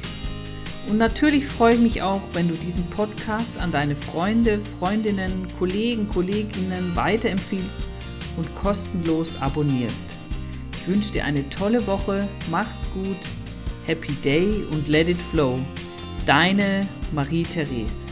Und 0.90 0.98
natürlich 0.98 1.46
freue 1.46 1.74
ich 1.74 1.80
mich 1.80 2.02
auch, 2.02 2.20
wenn 2.32 2.48
du 2.48 2.54
diesen 2.54 2.84
Podcast 2.90 3.56
an 3.58 3.70
deine 3.70 3.94
Freunde, 3.94 4.60
Freundinnen, 4.80 5.46
Kollegen, 5.56 6.08
Kolleginnen 6.08 6.96
weiterempfiehlst 6.96 7.80
und 8.36 8.52
kostenlos 8.56 9.40
abonnierst. 9.40 10.16
Ich 10.74 10.88
wünsche 10.88 11.12
dir 11.12 11.24
eine 11.24 11.48
tolle 11.48 11.86
Woche, 11.86 12.26
mach's 12.50 12.88
gut, 12.92 13.16
happy 13.86 14.12
day 14.24 14.64
und 14.72 14.88
let 14.88 15.08
it 15.08 15.18
flow. 15.30 15.60
Deine 16.26 16.88
Marie-Therese. 17.12 18.09